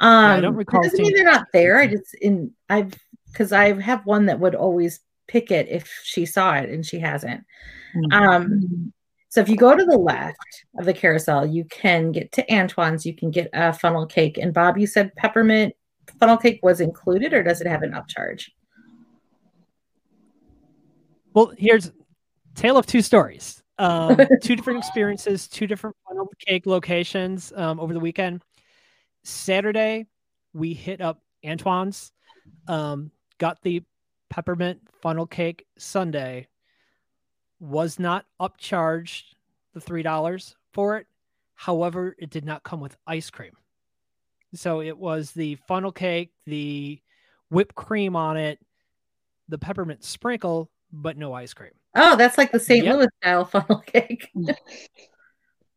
Um, 0.00 0.24
I 0.24 0.40
don't 0.40 0.56
recall 0.56 0.82
doesn't 0.82 1.00
mean 1.00 1.14
they're 1.14 1.24
not 1.24 1.46
there. 1.52 1.78
I 1.78 1.86
just 1.86 2.14
in 2.14 2.52
I've 2.68 2.94
because 3.32 3.52
I 3.52 3.78
have 3.80 4.04
one 4.04 4.26
that 4.26 4.40
would 4.40 4.54
always 4.54 5.00
pick 5.28 5.50
it 5.50 5.68
if 5.68 5.90
she 6.02 6.26
saw 6.26 6.54
it 6.54 6.70
and 6.70 6.84
she 6.84 6.98
hasn't. 6.98 7.44
Mm. 7.94 8.12
Um, 8.12 8.92
so 9.28 9.40
if 9.40 9.48
you 9.48 9.56
go 9.56 9.76
to 9.76 9.84
the 9.84 9.98
left 9.98 10.64
of 10.78 10.86
the 10.86 10.94
carousel, 10.94 11.46
you 11.46 11.64
can 11.64 12.12
get 12.12 12.32
to 12.32 12.52
Antoine's. 12.52 13.06
You 13.06 13.14
can 13.14 13.30
get 13.30 13.48
a 13.52 13.72
funnel 13.72 14.06
cake. 14.06 14.38
And 14.38 14.52
Bob, 14.52 14.78
you 14.78 14.86
said 14.86 15.14
peppermint 15.14 15.74
funnel 16.18 16.36
cake 16.36 16.60
was 16.62 16.80
included, 16.80 17.32
or 17.32 17.42
does 17.42 17.60
it 17.60 17.66
have 17.66 17.82
an 17.82 17.92
upcharge? 17.92 18.48
Well, 21.34 21.52
here's 21.56 21.92
tale 22.54 22.76
of 22.78 22.86
two 22.86 23.02
stories. 23.02 23.62
Um, 23.78 24.16
two 24.42 24.56
different 24.56 24.78
experiences, 24.78 25.48
two 25.48 25.66
different 25.66 25.96
funnel 26.08 26.28
cake 26.46 26.66
locations 26.66 27.52
um, 27.54 27.78
over 27.78 27.92
the 27.92 28.00
weekend. 28.00 28.42
Saturday, 29.22 30.06
we 30.54 30.72
hit 30.72 31.00
up 31.00 31.20
Antoine's, 31.44 32.12
um, 32.68 33.10
got 33.38 33.60
the 33.62 33.82
peppermint 34.30 34.80
funnel 35.02 35.26
cake 35.26 35.66
Sunday. 35.78 36.48
Was 37.60 37.98
not 37.98 38.26
upcharged 38.40 39.24
the 39.72 39.80
three 39.80 40.02
dollars 40.02 40.56
for 40.72 40.98
it. 40.98 41.06
However, 41.54 42.14
it 42.18 42.30
did 42.30 42.44
not 42.44 42.62
come 42.62 42.80
with 42.80 42.96
ice 43.06 43.30
cream. 43.30 43.52
So 44.56 44.80
it 44.80 44.96
was 44.96 45.32
the 45.32 45.56
funnel 45.68 45.92
cake, 45.92 46.32
the 46.46 47.00
whipped 47.50 47.74
cream 47.74 48.16
on 48.16 48.36
it, 48.36 48.58
the 49.48 49.58
peppermint 49.58 50.02
sprinkle, 50.04 50.70
but 50.92 51.16
no 51.16 51.32
ice 51.32 51.54
cream. 51.54 51.72
Oh, 51.94 52.16
that's 52.16 52.36
like 52.38 52.52
the 52.52 52.60
St. 52.60 52.84
Yep. 52.84 52.94
Louis 52.96 53.08
style 53.22 53.44
funnel 53.46 53.82
cake. 53.86 54.30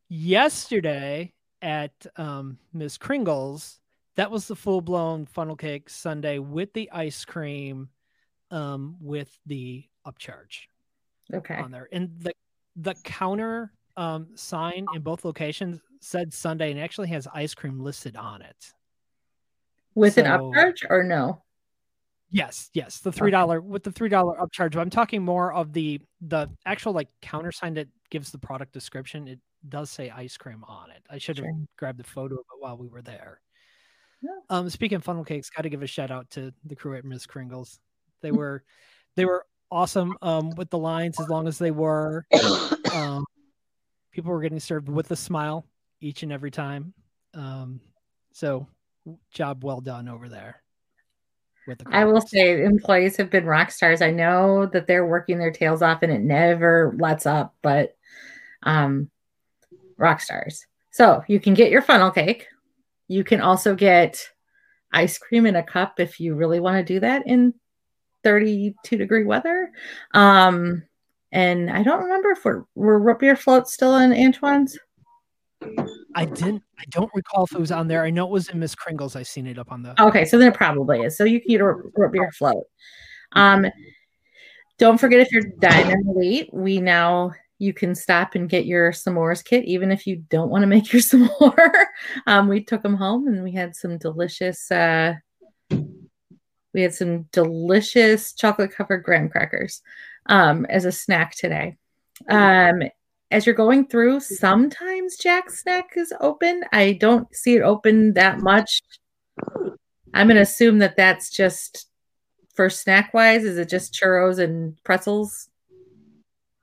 yesterday 0.09 1.33
at 1.61 1.91
um, 2.15 2.57
Miss 2.73 2.97
Kringle's, 2.97 3.79
that 4.15 4.31
was 4.31 4.47
the 4.47 4.55
full 4.55 4.81
blown 4.81 5.25
funnel 5.25 5.55
cake 5.55 5.89
Sunday 5.89 6.39
with 6.39 6.73
the 6.73 6.89
ice 6.91 7.23
cream, 7.25 7.89
um, 8.51 8.95
with 8.99 9.37
the 9.45 9.85
upcharge 10.05 10.67
Okay. 11.33 11.55
on 11.55 11.71
there, 11.71 11.87
and 11.91 12.09
the 12.19 12.33
the 12.75 12.95
counter 13.03 13.71
um, 13.97 14.27
sign 14.35 14.85
in 14.95 15.01
both 15.01 15.25
locations 15.25 15.79
said 15.99 16.33
Sunday 16.33 16.71
and 16.71 16.79
actually 16.79 17.09
has 17.09 17.27
ice 17.33 17.53
cream 17.53 17.79
listed 17.79 18.15
on 18.15 18.41
it. 18.41 18.73
With 19.95 20.17
an 20.17 20.25
upcharge 20.25 20.85
or 20.89 21.03
no? 21.03 21.43
Yes, 22.31 22.69
yes, 22.73 22.99
the 22.99 23.11
three 23.11 23.31
dollar 23.31 23.59
with 23.59 23.83
the 23.83 23.91
three 23.91 24.09
dollar 24.09 24.37
upcharge. 24.37 24.73
But 24.73 24.79
I'm 24.79 24.89
talking 24.91 25.23
more 25.23 25.51
of 25.51 25.73
the 25.73 25.99
the 26.21 26.47
actual 26.65 26.93
like 26.93 27.09
counter 27.21 27.51
sign 27.51 27.73
that 27.73 27.87
gives 28.11 28.31
the 28.31 28.37
product 28.37 28.71
description. 28.71 29.27
It 29.27 29.39
does 29.67 29.89
say 29.89 30.09
ice 30.11 30.37
cream 30.37 30.63
on 30.67 30.91
it. 30.91 31.03
I 31.09 31.17
should 31.17 31.37
have 31.37 31.45
Sure. 31.45 31.65
grabbed 31.77 31.99
the 31.99 32.03
photo 32.03 32.35
of 32.35 32.41
it 32.41 32.59
while 32.59 32.77
we 32.77 32.87
were 32.87 33.01
there. 33.01 33.41
Yeah. 34.21 34.29
Um, 34.49 34.69
speaking 34.69 34.97
of 34.97 35.03
funnel 35.03 35.23
cakes, 35.23 35.49
got 35.49 35.63
to 35.63 35.69
give 35.69 35.81
a 35.81 35.87
shout 35.87 36.11
out 36.11 36.29
to 36.31 36.53
the 36.65 36.75
crew 36.75 36.95
at 36.95 37.03
Miss 37.03 37.25
Kringles. 37.25 37.79
They 38.21 38.31
were 38.43 38.63
they 39.15 39.25
were 39.25 39.45
awesome 39.71 40.15
um, 40.21 40.51
with 40.51 40.69
the 40.69 40.77
lines 40.77 41.19
as 41.19 41.29
long 41.29 41.47
as 41.47 41.57
they 41.57 41.71
were. 41.71 42.25
Um, 42.91 43.23
people 44.11 44.31
were 44.31 44.41
getting 44.41 44.59
served 44.59 44.89
with 44.89 45.11
a 45.11 45.15
smile 45.15 45.63
each 46.01 46.23
and 46.23 46.31
every 46.31 46.51
time. 46.51 46.93
Um, 47.33 47.79
so 48.31 48.67
job 49.31 49.63
well 49.63 49.81
done 49.81 50.07
over 50.07 50.29
there. 50.29 50.61
With 51.67 51.79
the 51.79 51.85
I 51.91 52.05
will 52.05 52.21
say 52.21 52.63
employees 52.63 53.17
have 53.17 53.29
been 53.29 53.45
rock 53.45 53.71
stars. 53.71 54.01
I 54.01 54.11
know 54.11 54.65
that 54.67 54.87
they're 54.87 55.05
working 55.05 55.37
their 55.37 55.51
tails 55.51 55.81
off 55.81 56.03
and 56.03 56.11
it 56.11 56.21
never 56.21 56.95
lets 56.97 57.25
up, 57.25 57.55
but 57.61 57.95
um 58.63 59.09
rock 59.97 60.21
stars. 60.21 60.65
So 60.91 61.23
you 61.27 61.39
can 61.39 61.53
get 61.53 61.71
your 61.71 61.81
funnel 61.81 62.11
cake. 62.11 62.47
You 63.07 63.23
can 63.23 63.41
also 63.41 63.75
get 63.75 64.29
ice 64.91 65.17
cream 65.17 65.45
in 65.45 65.55
a 65.55 65.63
cup 65.63 65.99
if 65.99 66.19
you 66.19 66.33
really 66.33 66.59
want 66.59 66.77
to 66.77 66.93
do 66.93 66.99
that 67.01 67.27
in 67.27 67.53
32 68.23 68.97
degree 68.97 69.23
weather. 69.23 69.71
Um 70.13 70.83
and 71.31 71.69
I 71.69 71.83
don't 71.83 72.03
remember 72.03 72.31
if 72.31 72.43
we're, 72.43 72.63
were 72.73 72.99
root 72.99 73.19
beer 73.19 73.35
floats 73.35 73.73
still 73.73 73.97
in 73.97 74.11
Antoine's. 74.11 74.79
I 76.15 76.25
didn't. 76.25 76.63
I 76.79 76.83
don't 76.89 77.11
recall 77.13 77.45
if 77.45 77.51
it 77.51 77.59
was 77.59 77.71
on 77.71 77.87
there. 77.87 78.03
I 78.03 78.09
know 78.09 78.25
it 78.25 78.31
was 78.31 78.49
in 78.49 78.59
Miss 78.59 78.75
Kringle's. 78.75 79.15
I 79.15 79.23
seen 79.23 79.47
it 79.47 79.59
up 79.59 79.71
on 79.71 79.83
the. 79.83 80.01
Okay, 80.01 80.25
so 80.25 80.37
then 80.37 80.51
it 80.51 80.55
probably 80.55 81.01
is. 81.01 81.17
So 81.17 81.23
you 81.23 81.39
can 81.39 81.49
get 81.49 81.61
a 81.61 81.65
root 81.65 82.11
beer 82.11 82.31
float. 82.31 82.65
Um, 83.33 83.67
Don't 84.77 84.97
forget 84.97 85.19
if 85.19 85.31
you're 85.31 85.51
dining 85.59 86.03
late, 86.15 86.49
we 86.53 86.79
now 86.79 87.31
you 87.59 87.73
can 87.73 87.93
stop 87.93 88.35
and 88.35 88.49
get 88.49 88.65
your 88.65 88.91
s'mores 88.91 89.43
kit, 89.43 89.65
even 89.65 89.91
if 89.91 90.07
you 90.07 90.23
don't 90.29 90.49
want 90.49 90.63
to 90.63 90.67
make 90.67 90.91
your 90.91 91.01
s'more. 91.01 91.85
um, 92.25 92.47
we 92.47 92.63
took 92.63 92.81
them 92.81 92.95
home 92.95 93.27
and 93.27 93.43
we 93.43 93.51
had 93.51 93.75
some 93.75 93.97
delicious. 93.97 94.71
Uh, 94.71 95.15
we 96.73 96.81
had 96.81 96.93
some 96.93 97.23
delicious 97.31 98.33
chocolate 98.33 98.71
covered 98.71 99.03
graham 99.03 99.27
crackers 99.27 99.81
um, 100.27 100.65
as 100.65 100.85
a 100.85 100.91
snack 100.91 101.35
today. 101.35 101.77
Um, 102.29 102.83
as 103.31 103.45
you're 103.45 103.55
going 103.55 103.87
through, 103.87 104.17
mm-hmm. 104.17 104.35
sometimes 104.35 105.17
Jack's 105.17 105.61
Snack 105.61 105.91
is 105.95 106.13
open. 106.19 106.63
I 106.71 106.93
don't 106.93 107.33
see 107.35 107.55
it 107.55 107.61
open 107.61 108.13
that 108.13 108.41
much. 108.41 108.81
I'm 110.13 110.27
going 110.27 110.35
to 110.35 110.41
assume 110.41 110.79
that 110.79 110.97
that's 110.97 111.29
just 111.29 111.87
for 112.55 112.69
snack 112.69 113.13
wise. 113.13 113.43
Is 113.43 113.57
it 113.57 113.69
just 113.69 113.93
churros 113.93 114.39
and 114.39 114.75
pretzels? 114.83 115.49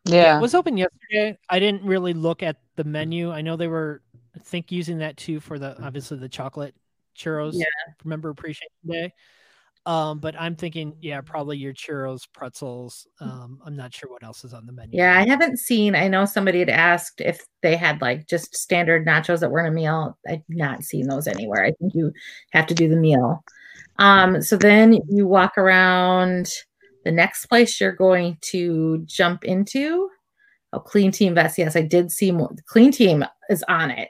Yeah. 0.04 0.38
It 0.38 0.42
was 0.42 0.54
open 0.54 0.76
yesterday. 0.76 1.38
I 1.49 1.58
didn't 1.58 1.85
really 1.85 2.12
look 2.12 2.42
at 2.42 2.56
the 2.76 2.85
menu. 2.85 3.30
I 3.30 3.42
know 3.42 3.56
they 3.56 3.68
were, 3.68 4.02
I 4.35 4.40
think, 4.40 4.73
using 4.73 4.99
that 4.99 5.16
too 5.16 5.40
for 5.40 5.58
the 5.58 5.80
obviously 5.82 6.18
the 6.18 6.28
chocolate 6.28 6.75
churros. 7.16 7.52
Yeah. 7.54 7.64
Remember 8.04 8.30
Appreciation 8.30 8.68
Day. 8.87 9.12
Um, 9.87 10.19
but 10.19 10.35
I'm 10.38 10.57
thinking, 10.57 10.97
yeah, 11.00 11.21
probably 11.21 11.57
your 11.59 11.73
churros, 11.73 12.26
pretzels. 12.33 13.07
Um, 13.21 13.61
I'm 13.64 13.76
not 13.76 13.95
sure 13.95 14.11
what 14.11 14.25
else 14.25 14.45
is 14.45 14.52
on 14.52 14.66
the 14.66 14.73
menu. 14.73 14.99
Yeah, 14.99 15.16
I 15.16 15.25
haven't 15.25 15.59
seen. 15.59 15.95
I 15.95 16.09
know 16.09 16.25
somebody 16.25 16.59
had 16.59 16.69
asked 16.69 17.21
if 17.21 17.47
they 17.62 17.76
had 17.76 18.02
like 18.02 18.26
just 18.26 18.57
standard 18.57 19.07
nachos 19.07 19.38
that 19.40 19.50
weren't 19.52 19.69
a 19.69 19.71
meal. 19.71 20.19
I've 20.28 20.43
not 20.49 20.83
seen 20.83 21.07
those 21.07 21.28
anywhere. 21.28 21.64
I 21.64 21.71
think 21.71 21.95
you 21.95 22.12
have 22.50 22.66
to 22.66 22.75
do 22.75 22.88
the 22.88 22.97
meal. 22.97 23.45
Um, 23.99 24.43
so 24.43 24.57
then 24.57 24.99
you 25.09 25.25
walk 25.26 25.57
around 25.57 26.50
the 27.05 27.12
next 27.12 27.47
place 27.47 27.81
you're 27.81 27.93
going 27.93 28.38
to 28.40 28.99
jump 29.07 29.45
into. 29.45 30.11
Oh, 30.73 30.81
Clean 30.81 31.12
Team 31.12 31.37
Vets. 31.37 31.59
Yes, 31.59 31.76
I 31.76 31.83
did 31.83 32.11
see 32.11 32.33
more. 32.33 32.52
Clean 32.66 32.90
Team 32.90 33.25
is 33.49 33.64
on 33.69 33.93
it. 33.93 34.09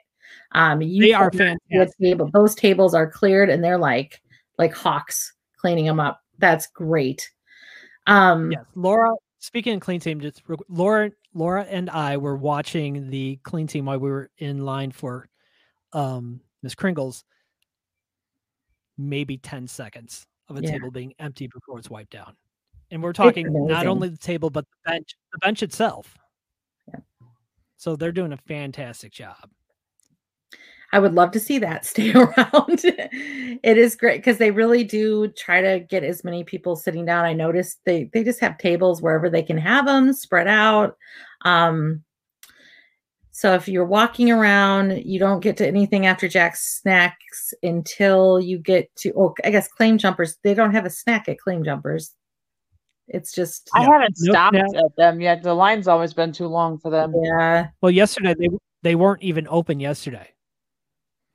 Um, 0.53 0.81
you 0.81 1.03
They 1.03 1.13
are 1.13 1.31
cannot 1.31 1.59
see 1.71 1.77
a 1.77 1.79
fantastic. 1.81 1.99
Table. 2.01 2.31
Those 2.33 2.55
tables 2.55 2.95
are 2.95 3.11
cleared 3.11 3.51
and 3.51 3.63
they're 3.63 3.77
like 3.79 4.23
like 4.59 4.73
hawks 4.73 5.35
cleaning 5.57 5.87
them 5.87 6.01
up. 6.01 6.23
That's 6.39 6.67
great. 6.69 7.31
Um, 8.07 8.53
Yes, 8.53 8.65
Laura. 8.75 9.11
Speaking 9.39 9.75
of 9.75 9.81
clean 9.81 10.01
team, 10.01 10.21
just 10.21 10.43
real 10.47 10.59
Laura, 10.69 11.11
Laura 11.35 11.65
and 11.65 11.89
I 11.91 12.17
were 12.17 12.37
watching 12.37 13.11
the 13.11 13.39
clean 13.43 13.67
team 13.67 13.85
while 13.87 13.99
we 13.99 14.11
were 14.11 14.31
in 14.39 14.65
line 14.65 14.91
for 14.91 15.29
um 15.93 16.41
Miss 16.63 16.75
Kringle's. 16.75 17.25
Maybe 18.99 19.37
ten 19.37 19.67
seconds 19.69 20.27
of 20.49 20.57
a 20.57 20.63
Yeah. 20.63 20.73
table 20.73 20.91
being 20.91 21.13
empty 21.19 21.47
before 21.49 21.79
it's 21.79 21.91
wiped 21.91 22.13
down, 22.13 22.35
and 22.91 23.03
we're 23.03 23.13
talking 23.13 23.47
not 23.53 23.87
only 23.87 24.09
the 24.09 24.17
table 24.17 24.49
but 24.49 24.65
the 24.65 24.91
bench, 24.91 25.15
the 25.33 25.39
bench 25.39 25.63
itself. 25.63 26.17
Yeah. 26.89 27.01
So 27.77 27.95
they're 27.95 28.11
doing 28.13 28.33
a 28.33 28.39
fantastic 28.39 29.13
job. 29.13 29.51
I 30.97 30.99
would 30.99 31.13
love 31.13 31.31
to 31.33 31.41
see 31.41 31.59
that 31.59 31.85
stay 31.93 32.11
around. 32.15 32.81
it 32.83 33.77
is 33.77 33.97
great 33.97 34.19
because 34.21 34.39
they 34.39 34.51
really 34.51 34.83
do 34.83 35.29
try 35.29 35.61
to 35.61 35.81
get 35.81 36.03
as 36.05 36.25
many 36.25 36.43
people 36.43 36.75
sitting 36.75 37.05
down. 37.05 37.27
I 37.27 37.35
noticed 37.35 37.81
they 37.85 38.05
they 38.15 38.25
just 38.25 38.41
have 38.41 38.57
tables 38.57 39.03
wherever 39.03 39.29
they 39.29 39.43
can 39.43 39.59
have 39.59 39.85
them 39.85 40.15
spread 40.15 40.49
out. 40.49 40.97
Um, 41.45 42.03
so 43.31 43.53
if 43.53 43.69
you're 43.69 43.85
walking 43.85 44.31
around, 44.31 45.03
you 45.05 45.19
don't 45.19 45.41
get 45.41 45.59
to 45.59 45.67
anything 45.67 46.07
after 46.07 46.27
Jack's 46.29 46.79
snacks 46.81 47.53
until 47.63 48.41
you 48.41 48.57
get 48.59 48.89
to. 48.97 49.13
Oh, 49.15 49.35
I 49.45 49.51
guess 49.51 49.69
Claim 49.69 49.99
Jumpers. 49.99 50.39
They 50.43 50.55
don't 50.55 50.73
have 50.73 50.87
a 50.87 50.91
snack 50.91 51.29
at 51.29 51.39
Claim 51.39 51.63
Jumpers. 51.63 52.15
It's 53.09 53.33
just 53.35 53.69
I 53.75 53.83
Yeah. 53.83 53.93
haven't 53.93 54.17
Nope, 54.21 54.33
stopped 54.33 54.55
no. 54.57 54.79
at 54.87 54.97
them 54.97 55.21
yet. 55.21 55.43
The 55.43 55.53
line's 55.53 55.89
always 55.89 56.15
been 56.15 56.33
too 56.33 56.47
long 56.47 56.79
for 56.79 56.91
them. 56.91 57.13
yeah. 57.23 57.69
Well, 57.83 57.91
yesterday 57.93 58.35
they 58.39 58.49
they 58.83 58.95
weren't 58.95 59.23
even 59.23 59.47
open 59.51 59.79
yesterday. 59.81 60.31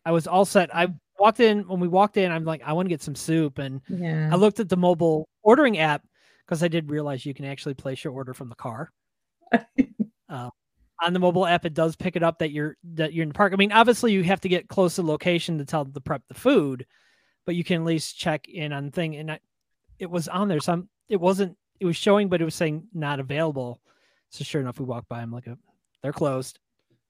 I 0.06 0.12
was 0.12 0.28
all 0.28 0.46
set. 0.46 0.74
I 0.76 0.88
walked 1.20 1.40
in 1.40 1.68
when 1.68 1.80
we 1.80 1.88
walked 1.88 2.18
in. 2.18 2.32
I'm 2.32 2.46
like, 2.46 2.62
I 2.66 2.74
want 2.74 2.88
to 2.88 2.90
get 2.90 3.02
some 3.02 3.16
soup, 3.16 3.58
and 3.60 3.82
Yeah. 3.88 4.30
I 4.32 4.36
looked 4.36 4.60
at 4.60 4.70
the 4.70 4.78
mobile 4.78 5.28
ordering 5.44 5.78
app 5.78 6.04
because 6.46 6.64
I 6.64 6.68
did 6.68 6.90
realize 6.90 7.26
you 7.26 7.34
can 7.34 7.46
actually 7.46 7.76
place 7.76 8.04
your 8.04 8.14
order 8.14 8.34
from 8.34 8.50
the 8.50 8.56
car. 8.56 8.92
uh, 9.54 9.60
on 11.04 11.14
the 11.14 11.20
mobile 11.20 11.46
app, 11.46 11.66
it 11.66 11.74
does 11.74 11.96
pick 11.96 12.16
it 12.16 12.24
up 12.24 12.40
that 12.40 12.52
you're 12.52 12.78
that 12.94 13.14
you're 13.14 13.24
in 13.24 13.30
the 13.30 13.34
park. 13.36 13.54
I 13.54 13.56
mean, 13.56 13.72
obviously, 13.72 14.12
you 14.12 14.24
have 14.24 14.42
to 14.42 14.50
get 14.50 14.68
close 14.68 14.96
to 14.96 15.02
the 15.02 15.08
location 15.08 15.58
to 15.58 15.66
tell 15.66 15.86
the 15.86 16.02
prep 16.02 16.24
the 16.28 16.34
food, 16.34 16.86
but 17.46 17.56
you 17.56 17.64
can 17.64 17.82
at 17.82 17.88
least 17.88 18.18
check 18.18 18.48
in 18.48 18.72
on 18.74 18.86
the 18.86 18.92
thing. 18.92 19.16
And 19.16 19.32
I, 19.32 19.40
it 20.00 20.10
was 20.10 20.28
on 20.28 20.48
there. 20.48 20.60
Some 20.60 20.90
it 21.10 21.20
wasn't. 21.20 21.58
It 21.80 21.86
was 21.86 21.96
showing, 21.96 22.30
but 22.30 22.42
it 22.42 22.46
was 22.46 22.54
saying 22.56 22.88
not 22.94 23.20
available. 23.20 23.82
So 24.30 24.44
sure 24.44 24.62
enough, 24.62 24.80
we 24.80 24.86
walked 24.86 25.10
by. 25.10 25.22
I'm 25.22 25.32
like, 25.32 25.48
oh, 25.48 25.58
they're 26.04 26.14
closed. 26.14 26.60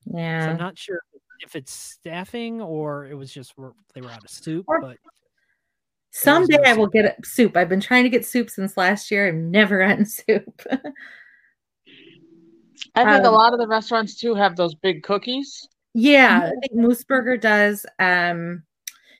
So 0.09 0.17
Yeah. 0.17 0.49
I'm 0.49 0.57
not 0.57 0.77
sure 0.77 0.99
if 1.41 1.55
it's 1.55 1.71
staffing 1.73 2.61
or 2.61 3.05
it 3.07 3.15
was 3.15 3.31
just 3.33 3.53
they 3.93 4.01
were 4.01 4.09
out 4.09 4.23
of 4.23 4.29
soup, 4.29 4.65
Or- 4.67 4.81
but 4.81 4.97
Someday 6.13 6.57
no 6.57 6.69
I 6.69 6.73
will 6.73 6.85
soup. 6.87 6.93
get 6.93 7.05
a- 7.05 7.25
soup. 7.25 7.55
I've 7.55 7.69
been 7.69 7.79
trying 7.79 8.03
to 8.03 8.09
get 8.09 8.25
soup 8.25 8.49
since 8.49 8.75
last 8.75 9.09
year. 9.11 9.27
I've 9.27 9.35
never 9.35 9.79
gotten 9.87 10.05
soup. 10.05 10.61
I 12.95 13.03
think 13.05 13.25
Um, 13.25 13.25
a 13.25 13.31
lot 13.31 13.53
of 13.53 13.59
the 13.59 13.67
restaurants 13.67 14.15
too 14.15 14.35
have 14.35 14.55
those 14.55 14.75
big 14.75 15.03
cookies. 15.03 15.67
yeah, 15.93 16.41
I 16.45 16.49
think 16.59 16.73
Moose 16.73 17.03
Burger 17.03 17.37
does. 17.37 17.85
Um, 17.99 18.63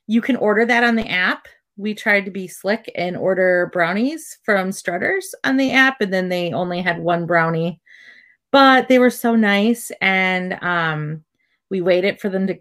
you 0.08 0.22
can 0.22 0.36
order 0.36 0.66
that 0.66 0.84
on 0.84 0.96
the 0.96 1.10
app. 1.10 1.48
We 1.78 1.94
tried 1.94 2.26
to 2.26 2.32
be 2.32 2.48
slick 2.48 2.92
and 2.96 3.16
order 3.16 3.70
brownies 3.72 4.40
from 4.44 4.72
Strutters 4.72 5.34
on 5.46 5.56
the 5.58 5.72
app, 5.72 6.02
and 6.02 6.14
then 6.14 6.28
they 6.30 6.52
only 6.52 6.82
had 6.82 7.00
one 7.00 7.26
brownie, 7.26 7.80
but 8.52 8.88
they 8.90 9.00
were 9.00 9.10
so 9.10 9.36
nice. 9.36 9.92
And 10.02 10.62
um, 10.62 11.24
we 11.72 11.82
waited 11.82 12.20
for 12.20 12.30
them 12.30 12.46
to. 12.48 12.60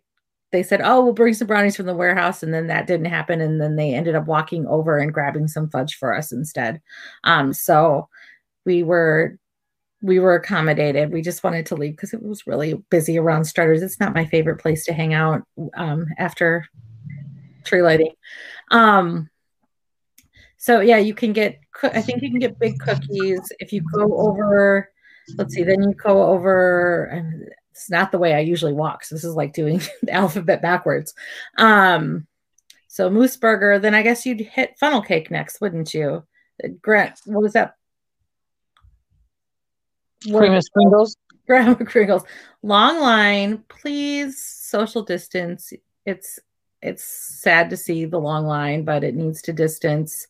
They 0.52 0.62
said, 0.62 0.81
"Oh, 0.83 1.05
we'll 1.05 1.12
bring 1.12 1.35
some 1.35 1.47
brownies 1.47 1.76
from 1.76 1.87
the 1.87 1.95
warehouse," 1.95 2.43
and 2.43 2.55
then 2.55 2.69
that 2.69 2.87
didn't 2.87 3.07
happen. 3.07 3.40
And 3.43 3.61
then 3.61 3.76
they 3.76 3.93
ended 3.93 4.14
up 4.14 4.26
walking 4.26 4.67
over 4.67 4.97
and 4.97 5.12
grabbing 5.12 5.49
some 5.49 5.69
fudge 5.69 5.97
for 5.97 6.17
us 6.17 6.33
instead. 6.33 6.81
Um, 7.25 7.52
so 7.52 8.09
we 8.64 8.83
were 8.83 9.37
we 10.02 10.19
were 10.19 10.35
accommodated. 10.35 11.12
We 11.12 11.23
just 11.23 11.45
wanted 11.45 11.67
to 11.67 11.76
leave 11.76 11.93
because 11.93 12.14
it 12.14 12.23
was 12.23 12.47
really 12.47 12.75
busy 12.90 13.19
around 13.19 13.45
Strutters. 13.45 13.83
It's 13.83 14.00
not 14.00 14.14
my 14.14 14.25
favorite 14.25 14.61
place 14.61 14.85
to 14.87 14.95
hang 14.95 15.12
out 15.12 15.43
um, 15.75 16.07
after 16.19 16.67
tree 17.64 17.83
lighting. 17.83 18.14
Um, 18.71 19.29
so 20.57 20.81
yeah, 20.81 20.99
you 20.99 21.14
can 21.14 21.33
get. 21.33 21.61
I 21.83 22.02
think 22.02 22.23
you 22.23 22.31
can 22.31 22.38
get 22.38 22.59
big 22.59 22.79
cookies 22.79 23.52
if 23.61 23.73
you 23.73 23.83
go 23.95 24.19
over. 24.19 24.90
Let's 25.37 25.55
see. 25.55 25.62
Then 25.62 25.83
you 25.83 25.95
go 25.95 26.25
over. 26.25 27.47
And 27.71 27.77
It's 27.77 27.91
not 27.91 28.12
the 28.12 28.19
way 28.19 28.35
I 28.35 28.41
usually 28.41 28.73
walk. 28.73 29.05
So 29.05 29.15
this 29.15 29.25
is 29.25 29.35
like 29.35 29.53
doing 29.53 29.81
the 30.03 30.12
alphabet 30.12 30.62
backwards. 30.62 31.15
Um, 31.59 32.27
so 32.89 33.09
moose 33.11 33.37
burger. 33.37 33.79
Then 33.79 33.95
I 33.95 34.03
guess 34.03 34.27
you'd 34.27 34.41
hit 34.41 34.79
funnel 34.79 35.03
cake 35.03 35.31
next, 35.31 35.61
wouldn't 35.61 35.95
you? 35.95 36.25
Grant, 36.83 37.21
what 37.25 37.43
was 37.43 37.53
that? 37.55 37.77
What- 40.27 40.41
Cream 40.41 40.55
of 40.55 40.65
sprinkles. 40.65 41.17
Grandma 41.47 41.75
Kringles. 41.75 42.25
Long 42.62 43.00
line, 43.00 43.65
please 43.69 44.41
social 44.41 45.03
distance. 45.03 45.73
It's 46.07 46.39
it's 46.81 47.03
sad 47.05 47.71
to 47.71 47.77
see 47.77 48.05
the 48.05 48.21
long 48.21 48.47
line, 48.47 48.85
but 48.85 49.03
it 49.03 49.17
needs 49.17 49.43
to 49.43 49.53
distance. 49.53 50.29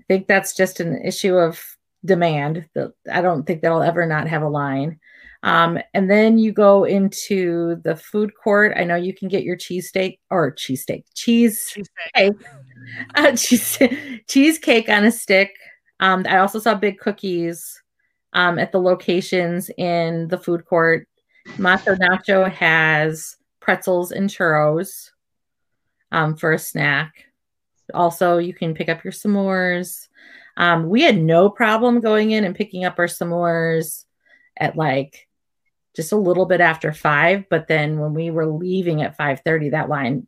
I 0.00 0.04
think 0.08 0.26
that's 0.26 0.54
just 0.54 0.80
an 0.80 1.04
issue 1.04 1.34
of 1.36 1.76
demand. 2.04 2.66
That 2.74 2.94
I 3.12 3.20
don't 3.20 3.44
think 3.44 3.60
that'll 3.60 3.82
ever 3.82 4.06
not 4.06 4.26
have 4.28 4.42
a 4.42 4.48
line. 4.48 5.00
Um, 5.44 5.78
and 5.92 6.10
then 6.10 6.38
you 6.38 6.52
go 6.52 6.84
into 6.84 7.76
the 7.84 7.94
food 7.96 8.32
court. 8.34 8.72
I 8.76 8.84
know 8.84 8.96
you 8.96 9.12
can 9.12 9.28
get 9.28 9.44
your 9.44 9.58
cheesesteak 9.58 10.18
or 10.30 10.54
cheesesteak, 10.54 11.04
cheese 11.14 11.70
cheesesteak. 12.16 12.42
uh, 13.14 13.32
cheese, 13.36 13.78
cheesecake 14.26 14.88
on 14.88 15.04
a 15.04 15.12
stick. 15.12 15.54
Um, 16.00 16.24
I 16.26 16.38
also 16.38 16.58
saw 16.58 16.74
big 16.74 16.98
cookies 16.98 17.82
um, 18.32 18.58
at 18.58 18.72
the 18.72 18.80
locations 18.80 19.70
in 19.76 20.28
the 20.28 20.38
food 20.38 20.64
court. 20.64 21.06
Macho 21.58 21.94
Nacho 21.94 22.50
has 22.50 23.36
pretzels 23.60 24.12
and 24.12 24.30
churros 24.30 25.10
um, 26.10 26.36
for 26.36 26.54
a 26.54 26.58
snack. 26.58 27.26
Also, 27.92 28.38
you 28.38 28.54
can 28.54 28.72
pick 28.72 28.88
up 28.88 29.04
your 29.04 29.12
s'mores. 29.12 30.08
Um, 30.56 30.88
we 30.88 31.02
had 31.02 31.18
no 31.18 31.50
problem 31.50 32.00
going 32.00 32.30
in 32.30 32.44
and 32.44 32.56
picking 32.56 32.86
up 32.86 32.98
our 32.98 33.08
s'mores 33.08 34.06
at 34.56 34.74
like 34.74 35.28
just 35.94 36.12
a 36.12 36.16
little 36.16 36.46
bit 36.46 36.60
after 36.60 36.92
five. 36.92 37.44
But 37.48 37.68
then 37.68 37.98
when 37.98 38.14
we 38.14 38.30
were 38.30 38.46
leaving 38.46 39.02
at 39.02 39.16
five 39.16 39.40
thirty, 39.44 39.70
that 39.70 39.88
line 39.88 40.26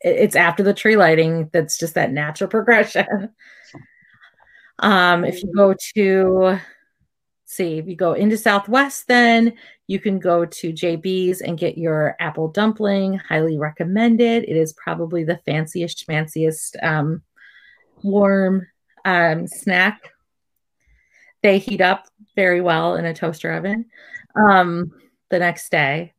it's 0.00 0.36
after 0.36 0.62
the 0.62 0.74
tree 0.74 0.96
lighting. 0.96 1.48
That's 1.52 1.78
just 1.78 1.94
that 1.94 2.12
natural 2.12 2.50
progression. 2.50 3.30
Um, 4.78 5.24
if 5.24 5.44
you 5.44 5.52
go 5.54 5.76
to 5.94 6.58
see, 7.44 7.78
if 7.78 7.86
you 7.86 7.94
go 7.94 8.14
into 8.14 8.36
Southwest, 8.36 9.06
then 9.06 9.52
you 9.86 10.00
can 10.00 10.18
go 10.18 10.44
to 10.44 10.72
JB's 10.72 11.40
and 11.40 11.58
get 11.58 11.78
your 11.78 12.16
apple 12.18 12.48
dumpling. 12.48 13.14
Highly 13.14 13.58
recommended. 13.58 14.42
It 14.42 14.56
is 14.56 14.72
probably 14.72 15.22
the 15.22 15.40
fanciest, 15.46 16.04
fanciest 16.04 16.76
um, 16.82 17.22
warm 18.02 18.66
um, 19.04 19.46
snack. 19.46 20.00
they 21.42 21.58
heat 21.58 21.80
up 21.80 22.08
very 22.34 22.60
well 22.60 22.96
in 22.96 23.04
a 23.04 23.14
toaster 23.14 23.52
oven 23.52 23.86
um, 24.36 24.92
the 25.30 25.38
next 25.38 25.70
day. 25.70 26.14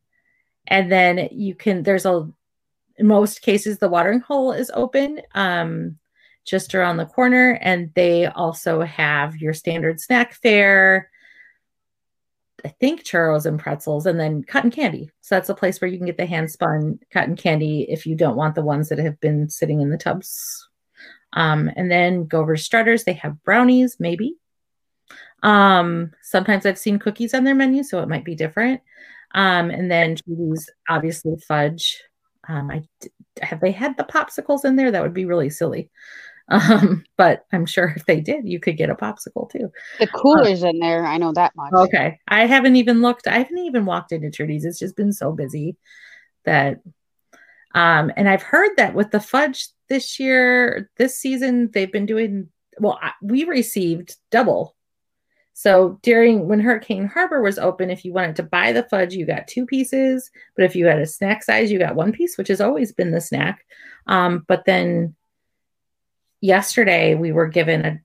And 0.66 0.90
then 0.90 1.28
you 1.30 1.54
can, 1.54 1.82
there's 1.82 2.06
a, 2.06 2.28
in 2.96 3.06
most 3.06 3.42
cases, 3.42 3.78
the 3.78 3.88
watering 3.88 4.20
hole 4.20 4.52
is 4.52 4.70
open 4.74 5.20
um, 5.34 5.98
just 6.44 6.74
around 6.74 6.96
the 6.96 7.06
corner. 7.06 7.58
And 7.60 7.90
they 7.94 8.26
also 8.26 8.80
have 8.82 9.36
your 9.36 9.52
standard 9.52 10.00
snack 10.00 10.34
fare, 10.34 11.10
I 12.64 12.68
think 12.68 13.04
churros 13.04 13.44
and 13.44 13.58
pretzels, 13.58 14.06
and 14.06 14.18
then 14.18 14.42
cotton 14.42 14.70
candy. 14.70 15.10
So 15.20 15.34
that's 15.34 15.50
a 15.50 15.54
place 15.54 15.80
where 15.80 15.90
you 15.90 15.98
can 15.98 16.06
get 16.06 16.16
the 16.16 16.24
hand 16.24 16.50
spun 16.50 16.98
cotton 17.12 17.36
candy 17.36 17.86
if 17.90 18.06
you 18.06 18.16
don't 18.16 18.36
want 18.36 18.54
the 18.54 18.64
ones 18.64 18.88
that 18.88 18.98
have 18.98 19.20
been 19.20 19.50
sitting 19.50 19.80
in 19.80 19.90
the 19.90 19.98
tubs. 19.98 20.66
Um, 21.34 21.70
and 21.76 21.90
then 21.90 22.26
go 22.26 22.40
over 22.40 22.56
to 22.56 22.62
Strutters. 22.62 23.04
They 23.04 23.14
have 23.14 23.42
brownies, 23.42 23.96
maybe. 23.98 24.36
Um, 25.44 26.10
sometimes 26.22 26.64
I've 26.64 26.78
seen 26.78 26.98
cookies 26.98 27.34
on 27.34 27.44
their 27.44 27.54
menu, 27.54 27.84
so 27.84 28.00
it 28.00 28.08
might 28.08 28.24
be 28.24 28.34
different. 28.34 28.80
Um, 29.34 29.70
and 29.70 29.90
then 29.90 30.16
Trudy's 30.16 30.70
obviously 30.88 31.36
fudge. 31.46 32.02
Um, 32.48 32.70
I 32.70 32.82
have 33.42 33.60
they 33.60 33.70
had 33.70 33.96
the 33.96 34.04
popsicles 34.04 34.64
in 34.64 34.76
there? 34.76 34.90
That 34.90 35.02
would 35.02 35.14
be 35.14 35.26
really 35.26 35.50
silly. 35.50 35.90
Um, 36.48 37.04
but 37.16 37.44
I'm 37.52 37.66
sure 37.66 37.92
if 37.94 38.06
they 38.06 38.20
did, 38.20 38.48
you 38.48 38.58
could 38.58 38.78
get 38.78 38.90
a 38.90 38.94
popsicle 38.94 39.50
too. 39.50 39.70
The 40.00 40.06
cooler's 40.06 40.64
uh, 40.64 40.68
in 40.68 40.78
there. 40.78 41.04
I 41.04 41.18
know 41.18 41.32
that 41.34 41.52
much. 41.56 41.72
Okay. 41.72 42.18
I 42.26 42.46
haven't 42.46 42.76
even 42.76 43.02
looked. 43.02 43.26
I 43.26 43.38
haven't 43.38 43.58
even 43.58 43.84
walked 43.84 44.12
into 44.12 44.30
Trudy's. 44.30 44.64
It's 44.64 44.78
just 44.78 44.96
been 44.96 45.12
so 45.12 45.32
busy 45.32 45.76
that 46.44 46.80
um 47.74 48.12
and 48.16 48.28
I've 48.28 48.42
heard 48.42 48.70
that 48.76 48.94
with 48.94 49.10
the 49.10 49.20
fudge 49.20 49.68
this 49.88 50.18
year, 50.18 50.90
this 50.96 51.18
season, 51.18 51.70
they've 51.72 51.92
been 51.92 52.06
doing 52.06 52.48
well, 52.78 52.98
we 53.20 53.44
received 53.44 54.16
double 54.30 54.74
so 55.54 55.98
during 56.02 56.48
when 56.48 56.60
Hurricane 56.60 57.06
Harbor 57.06 57.40
was 57.40 57.58
open, 57.58 57.88
if 57.88 58.04
you 58.04 58.12
wanted 58.12 58.36
to 58.36 58.42
buy 58.42 58.72
the 58.72 58.82
fudge, 58.82 59.14
you 59.14 59.24
got 59.24 59.48
two 59.48 59.64
pieces. 59.64 60.30
But 60.56 60.64
if 60.64 60.76
you 60.76 60.86
had 60.86 60.98
a 60.98 61.06
snack 61.06 61.42
size, 61.42 61.70
you 61.70 61.78
got 61.78 61.94
one 61.94 62.12
piece, 62.12 62.36
which 62.36 62.48
has 62.48 62.60
always 62.60 62.92
been 62.92 63.12
the 63.12 63.20
snack. 63.20 63.64
Um, 64.06 64.44
but 64.48 64.64
then 64.66 65.14
yesterday 66.40 67.14
we 67.14 67.32
were 67.32 67.46
given 67.46 67.84
a 67.84 68.00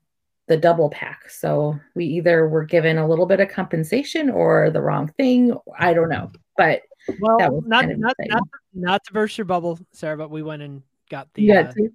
the 0.50 0.56
double 0.56 0.90
pack. 0.90 1.30
So 1.30 1.78
we 1.94 2.06
either 2.06 2.48
were 2.48 2.64
given 2.64 2.98
a 2.98 3.06
little 3.06 3.24
bit 3.24 3.38
of 3.38 3.48
compensation 3.48 4.28
or 4.28 4.68
the 4.70 4.80
wrong 4.80 5.06
thing. 5.16 5.56
I 5.78 5.94
don't 5.94 6.08
know. 6.08 6.32
But 6.56 6.82
well, 7.20 7.62
not 7.66 7.82
kind 7.82 7.92
of 7.92 7.98
not, 8.00 8.16
not, 8.26 8.42
not 8.74 9.04
to 9.04 9.12
burst 9.12 9.38
your 9.38 9.44
bubble, 9.44 9.78
Sarah, 9.92 10.16
but 10.16 10.28
we 10.28 10.42
went 10.42 10.62
and 10.62 10.82
got 11.08 11.28
the, 11.34 11.52
uh, 11.52 11.72
the 11.72 11.92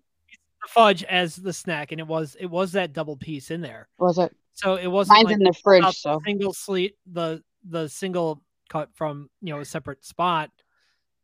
fudge 0.69 1.03
as 1.03 1.35
the 1.35 1.51
snack, 1.51 1.91
and 1.91 1.99
it 1.99 2.07
was 2.07 2.37
it 2.39 2.45
was 2.45 2.71
that 2.71 2.93
double 2.93 3.17
piece 3.17 3.51
in 3.51 3.59
there. 3.59 3.89
Was 3.99 4.17
it? 4.17 4.33
So 4.55 4.75
it 4.75 4.87
wasn't 4.87 5.17
Mine's 5.17 5.25
like 5.25 5.33
in 5.35 5.43
the 5.43 5.53
fridge. 5.53 5.95
So 5.95 6.19
single 6.25 6.53
sleep 6.53 6.97
the 7.11 7.43
the 7.69 7.87
single 7.87 8.41
cut 8.69 8.89
from 8.93 9.29
you 9.41 9.53
know 9.53 9.59
a 9.59 9.65
separate 9.65 10.03
spot. 10.03 10.49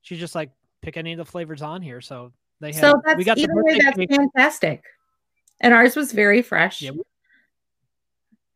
She 0.02 0.18
just 0.18 0.36
like 0.36 0.52
pick 0.82 0.98
any 0.98 1.14
of 1.14 1.18
the 1.18 1.26
flavors 1.26 1.62
on 1.62 1.82
here. 1.82 2.02
So 2.02 2.34
they 2.60 2.74
had, 2.74 2.82
so 2.82 3.02
that's 3.06 3.18
we 3.18 3.24
got 3.24 3.38
either 3.38 3.54
way 3.54 3.80
that's 3.80 3.98
cake. 3.98 4.12
fantastic. 4.12 4.84
And 5.62 5.74
ours 5.74 5.96
was 5.96 6.12
very 6.12 6.42
fresh. 6.42 6.82
Yeah. 6.82 6.92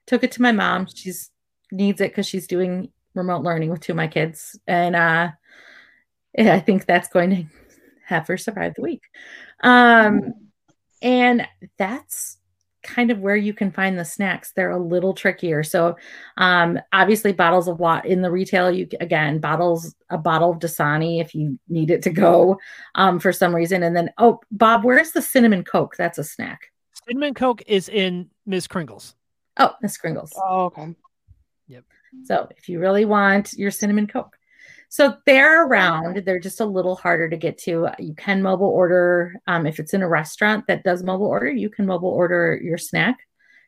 Took 0.08 0.24
it 0.24 0.32
to 0.34 0.42
my 0.42 0.52
mom. 0.52 0.88
She's 0.94 1.32
needs 1.72 2.02
it 2.02 2.12
because 2.12 2.28
she's 2.28 2.48
doing 2.48 2.92
remote 3.14 3.44
learning 3.44 3.70
with 3.70 3.80
two 3.80 3.94
of 3.94 3.98
my 3.98 4.08
kids, 4.08 4.60
and 4.68 4.96
uh, 4.96 5.32
yeah, 6.38 6.54
I 6.54 6.60
think 6.60 6.86
that's 6.86 7.08
going 7.08 7.30
to 7.30 7.46
have 8.06 8.28
her 8.28 8.38
survive 8.38 8.74
the 8.76 8.82
week. 8.82 9.02
Um, 9.62 10.34
and 11.02 11.48
that's 11.78 12.38
kind 12.86 13.12
of 13.12 13.19
where 13.19 13.36
you 13.36 13.54
can 13.54 13.71
find 13.71 13.98
the 13.98 14.06
snacks. 14.06 14.52
They're 14.52 14.71
a 14.71 14.80
little 14.80 15.13
trickier. 15.13 15.63
So, 15.63 15.98
um, 16.38 16.80
obviously, 16.93 17.34
bottles 17.34 17.67
of 17.67 17.80
what 17.80 18.06
in 18.06 18.21
the 18.21 18.32
retail, 18.32 18.71
you 18.71 18.88
again, 19.02 19.39
bottles, 19.39 19.95
a 20.10 20.17
bottle 20.17 20.52
of 20.52 20.60
Dasani 20.60 21.19
if 21.19 21.36
you 21.36 21.60
need 21.67 21.91
it 21.91 22.02
to 22.04 22.10
go 22.12 22.60
um, 22.95 23.19
for 23.19 23.34
some 23.34 23.54
reason. 23.54 23.84
And 23.84 23.95
then, 23.95 24.12
oh, 24.17 24.39
Bob, 24.52 24.84
where's 24.84 25.12
the 25.12 25.21
cinnamon 25.21 25.63
Coke? 25.63 25.95
That's 25.98 26.17
a 26.17 26.24
snack. 26.24 26.71
Cinnamon 27.08 27.34
Coke 27.34 27.63
is 27.67 27.89
in 27.89 28.30
Miss 28.45 28.67
Kringles. 28.67 29.15
Oh, 29.58 29.74
Miss 29.82 29.98
Kringles. 29.98 30.32
Oh, 30.36 30.65
okay. 30.65 30.95
Yep. 31.67 31.84
So, 32.24 32.48
if 32.56 32.69
you 32.69 32.80
really 32.80 33.06
want 33.06 33.54
your 33.54 33.71
cinnamon 33.71 34.08
Coke, 34.08 34.38
so 34.89 35.15
they're 35.26 35.65
around. 35.65 36.24
They're 36.26 36.39
just 36.39 36.62
a 36.62 36.65
little 36.65 36.95
harder 36.95 37.30
to 37.30 37.38
get 37.38 37.58
to. 37.60 37.89
You 38.00 38.15
can 38.15 38.41
mobile 38.41 38.69
order. 38.69 39.36
Um, 39.48 39.65
if 39.65 39.80
it's 39.80 39.93
in 39.93 40.02
a 40.02 40.08
restaurant 40.08 40.65
that 40.67 40.84
does 40.84 41.04
mobile 41.04 41.28
order, 41.28 41.52
you 41.52 41.69
can 41.69 41.86
mobile 41.86 42.10
order 42.10 42.60
your 42.63 42.78
snack. 42.78 43.17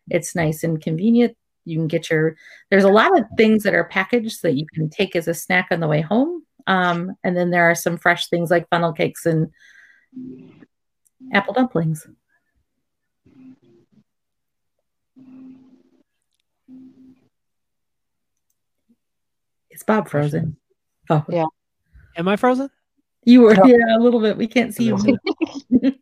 It's 0.09 0.35
nice 0.35 0.63
and 0.63 0.81
convenient. 0.81 1.35
You 1.65 1.77
can 1.77 1.87
get 1.87 2.09
your, 2.09 2.37
there's 2.69 2.85
a 2.85 2.89
lot 2.89 3.17
of 3.17 3.25
things 3.35 3.63
that 3.63 3.73
are 3.73 3.83
packaged 3.83 4.41
that 4.43 4.55
you 4.55 4.65
can 4.73 4.89
take 4.89 5.15
as 5.15 5.27
a 5.27 5.33
snack 5.33 5.67
on 5.71 5.81
the 5.81 5.87
way 5.87 6.01
home. 6.01 6.43
Um, 6.65 7.15
and 7.23 7.35
then 7.35 7.49
there 7.49 7.69
are 7.69 7.75
some 7.75 7.97
fresh 7.97 8.27
things 8.27 8.49
like 8.49 8.69
funnel 8.69 8.93
cakes 8.93 9.25
and 9.25 9.51
apple 11.33 11.53
dumplings. 11.53 12.07
Is 19.69 19.83
Bob 19.83 20.09
frozen? 20.09 20.57
Oh, 21.09 21.25
yeah. 21.29 21.45
Am 22.15 22.27
I 22.27 22.35
frozen? 22.35 22.69
You 23.23 23.41
were, 23.41 23.53
yeah, 23.53 23.97
a 23.97 23.99
little 23.99 24.19
bit. 24.21 24.37
We 24.37 24.47
can't 24.47 24.73
see 24.73 24.85
you. 24.85 24.97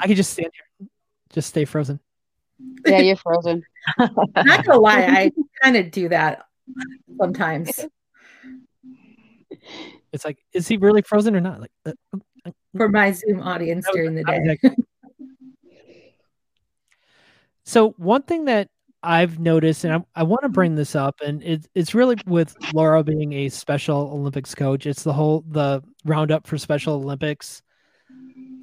I 0.00 0.06
could 0.06 0.16
just 0.16 0.32
stand 0.32 0.50
here, 0.54 0.88
just 1.30 1.48
stay 1.48 1.64
frozen. 1.64 1.98
Yeah, 2.86 3.00
you're 3.00 3.16
frozen. 3.16 3.64
Not 3.98 4.64
gonna 4.64 4.78
lie, 4.78 5.04
I 5.06 5.32
kind 5.62 5.76
of 5.76 5.90
do 5.90 6.08
that 6.10 6.44
sometimes. 7.18 7.86
It's 10.10 10.24
like, 10.24 10.38
is 10.54 10.66
he 10.66 10.78
really 10.78 11.02
frozen 11.02 11.36
or 11.36 11.40
not? 11.40 11.60
Like, 11.60 11.70
uh, 11.84 11.92
uh, 12.14 12.18
uh 12.46 12.50
for 12.76 12.88
my 12.88 13.12
Zoom 13.12 13.42
audience 13.42 13.86
during 13.92 14.14
the 14.14 14.24
day. 14.24 14.58
so 17.64 17.90
one 17.98 18.22
thing 18.22 18.46
that 18.46 18.70
I've 19.02 19.38
noticed, 19.38 19.84
and 19.84 19.94
I, 19.94 20.04
I 20.16 20.22
want 20.24 20.42
to 20.42 20.48
bring 20.48 20.74
this 20.74 20.96
up, 20.96 21.20
and 21.24 21.42
it, 21.42 21.68
it's 21.74 21.94
really 21.94 22.16
with 22.26 22.56
Laura 22.74 23.04
being 23.04 23.32
a 23.32 23.48
Special 23.48 24.10
Olympics 24.12 24.54
coach. 24.54 24.86
It's 24.86 25.04
the 25.04 25.12
whole 25.12 25.44
the 25.48 25.82
roundup 26.04 26.46
for 26.46 26.58
Special 26.58 26.94
Olympics. 26.94 27.62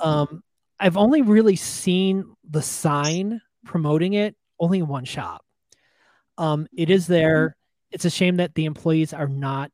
Um, 0.01 0.43
I've 0.79 0.97
only 0.97 1.21
really 1.21 1.55
seen 1.55 2.25
the 2.49 2.61
sign 2.61 3.41
promoting 3.65 4.13
it 4.13 4.35
only 4.59 4.79
in 4.79 4.87
one 4.87 5.05
shop. 5.05 5.45
Um, 6.37 6.67
it 6.75 6.89
is 6.89 7.07
there. 7.07 7.55
It's 7.91 8.05
a 8.05 8.09
shame 8.09 8.37
that 8.37 8.55
the 8.55 8.65
employees 8.65 9.13
are 9.13 9.29
not 9.29 9.71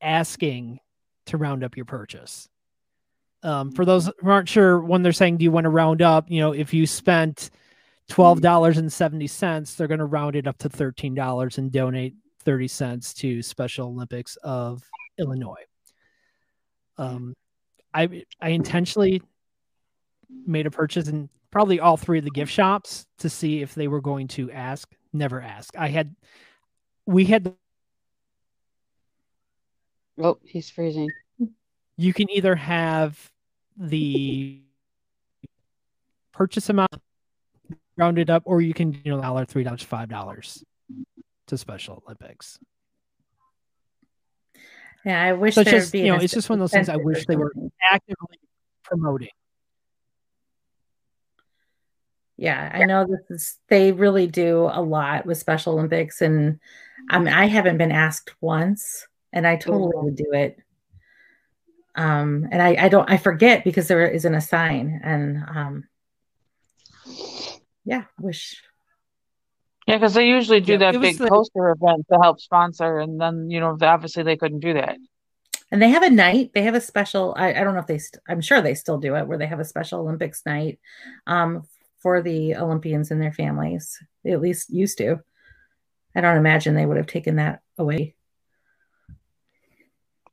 asking 0.00 0.80
to 1.26 1.36
round 1.36 1.62
up 1.62 1.76
your 1.76 1.86
purchase. 1.86 2.48
Um, 3.44 3.70
for 3.70 3.84
those 3.84 4.10
who 4.18 4.30
aren't 4.30 4.48
sure, 4.48 4.80
when 4.80 5.02
they're 5.02 5.12
saying, 5.12 5.36
"Do 5.36 5.44
you 5.44 5.52
want 5.52 5.64
to 5.64 5.70
round 5.70 6.02
up?" 6.02 6.28
You 6.28 6.40
know, 6.40 6.52
if 6.52 6.74
you 6.74 6.86
spent 6.86 7.50
twelve 8.12 8.42
dollars 8.42 8.76
and 8.76 8.92
seventy 8.92 9.26
cents, 9.26 9.74
they're 9.74 9.88
going 9.88 9.98
to 9.98 10.04
round 10.04 10.36
it 10.36 10.46
up 10.46 10.58
to 10.58 10.68
thirteen 10.68 11.14
dollars 11.14 11.56
and 11.56 11.72
donate 11.72 12.14
thirty 12.40 12.68
cents 12.68 13.14
to 13.14 13.40
Special 13.40 13.88
Olympics 13.88 14.36
of 14.44 14.82
Illinois. 15.18 15.64
Um, 16.98 17.34
I 17.94 18.24
I 18.38 18.50
intentionally 18.50 19.22
made 20.46 20.66
a 20.66 20.70
purchase 20.70 21.08
in 21.08 21.30
probably 21.50 21.80
all 21.80 21.96
three 21.96 22.18
of 22.18 22.24
the 22.24 22.30
gift 22.30 22.52
shops 22.52 23.06
to 23.18 23.30
see 23.30 23.62
if 23.62 23.74
they 23.74 23.88
were 23.88 24.02
going 24.02 24.28
to 24.28 24.50
ask. 24.50 24.94
Never 25.14 25.40
ask. 25.40 25.74
I 25.78 25.88
had 25.88 26.14
we 27.06 27.24
had. 27.24 27.54
Oh, 30.22 30.38
he's 30.44 30.68
freezing. 30.68 31.08
You 31.96 32.12
can 32.12 32.30
either 32.30 32.54
have 32.56 33.32
the 33.78 34.60
purchase 36.32 36.68
amount 36.68 37.00
round 37.96 38.18
it 38.18 38.30
up, 38.30 38.42
or 38.46 38.60
you 38.60 38.74
can 38.74 38.92
you 39.04 39.12
know 39.12 39.20
dollar, 39.20 39.44
three 39.44 39.64
dollars, 39.64 39.82
five 39.82 40.08
dollars 40.08 40.64
to 41.48 41.58
Special 41.58 42.02
Olympics. 42.06 42.58
Yeah, 45.04 45.20
I 45.20 45.32
wish 45.32 45.56
so 45.56 45.62
it's 45.62 45.70
just 45.70 45.94
you 45.94 46.06
know 46.06 46.16
it's 46.16 46.32
just 46.32 46.48
one 46.48 46.58
of 46.58 46.60
those 46.60 46.72
things 46.72 46.88
I 46.88 46.96
wish 46.96 47.26
they 47.26 47.36
were 47.36 47.52
actively 47.90 48.38
promoting. 48.84 49.28
Yeah, 52.36 52.70
I 52.72 52.84
know 52.84 53.06
this 53.06 53.30
is 53.30 53.58
they 53.68 53.92
really 53.92 54.26
do 54.26 54.70
a 54.72 54.80
lot 54.80 55.26
with 55.26 55.38
Special 55.38 55.74
Olympics, 55.74 56.22
and 56.22 56.60
I 57.10 57.18
mean 57.18 57.32
I 57.32 57.46
haven't 57.46 57.78
been 57.78 57.92
asked 57.92 58.34
once, 58.40 59.06
and 59.32 59.46
I 59.46 59.56
totally 59.56 59.92
would 59.94 60.16
do 60.16 60.32
it. 60.32 60.58
Um, 61.94 62.48
and 62.50 62.62
I 62.62 62.86
I 62.86 62.88
don't 62.88 63.10
I 63.10 63.16
forget 63.16 63.64
because 63.64 63.88
there 63.88 64.06
isn't 64.06 64.34
a 64.34 64.40
sign, 64.40 65.00
and 65.04 65.44
um, 65.48 65.84
yeah, 67.84 68.04
wish. 68.18 68.62
Yeah, 69.86 69.96
because 69.96 70.14
they 70.14 70.28
usually 70.28 70.60
do 70.60 70.72
yeah, 70.72 70.92
that 70.92 71.00
big 71.00 71.18
the... 71.18 71.28
poster 71.28 71.70
event 71.70 72.06
to 72.12 72.18
help 72.20 72.40
sponsor, 72.40 72.98
and 72.98 73.20
then 73.20 73.50
you 73.50 73.60
know 73.60 73.76
obviously 73.80 74.22
they 74.22 74.36
couldn't 74.36 74.60
do 74.60 74.74
that. 74.74 74.96
And 75.70 75.80
they 75.80 75.88
have 75.88 76.02
a 76.02 76.10
night. 76.10 76.50
They 76.54 76.62
have 76.62 76.74
a 76.74 76.80
special. 76.80 77.34
I, 77.36 77.54
I 77.54 77.64
don't 77.64 77.74
know 77.74 77.80
if 77.80 77.86
they. 77.86 77.94
i 77.94 77.98
st- 77.98 78.22
I'm 78.28 78.40
sure 78.40 78.60
they 78.60 78.74
still 78.74 78.98
do 78.98 79.16
it, 79.16 79.26
where 79.26 79.38
they 79.38 79.46
have 79.46 79.60
a 79.60 79.64
special 79.64 80.00
Olympics 80.00 80.42
night, 80.46 80.78
um, 81.26 81.62
for 81.98 82.22
the 82.22 82.56
Olympians 82.56 83.10
and 83.10 83.20
their 83.20 83.32
families. 83.32 83.98
They 84.22 84.32
at 84.32 84.40
least 84.40 84.70
used 84.70 84.98
to. 84.98 85.20
I 86.14 86.20
don't 86.20 86.36
imagine 86.36 86.74
they 86.74 86.86
would 86.86 86.98
have 86.98 87.06
taken 87.06 87.36
that 87.36 87.62
away. 87.78 88.14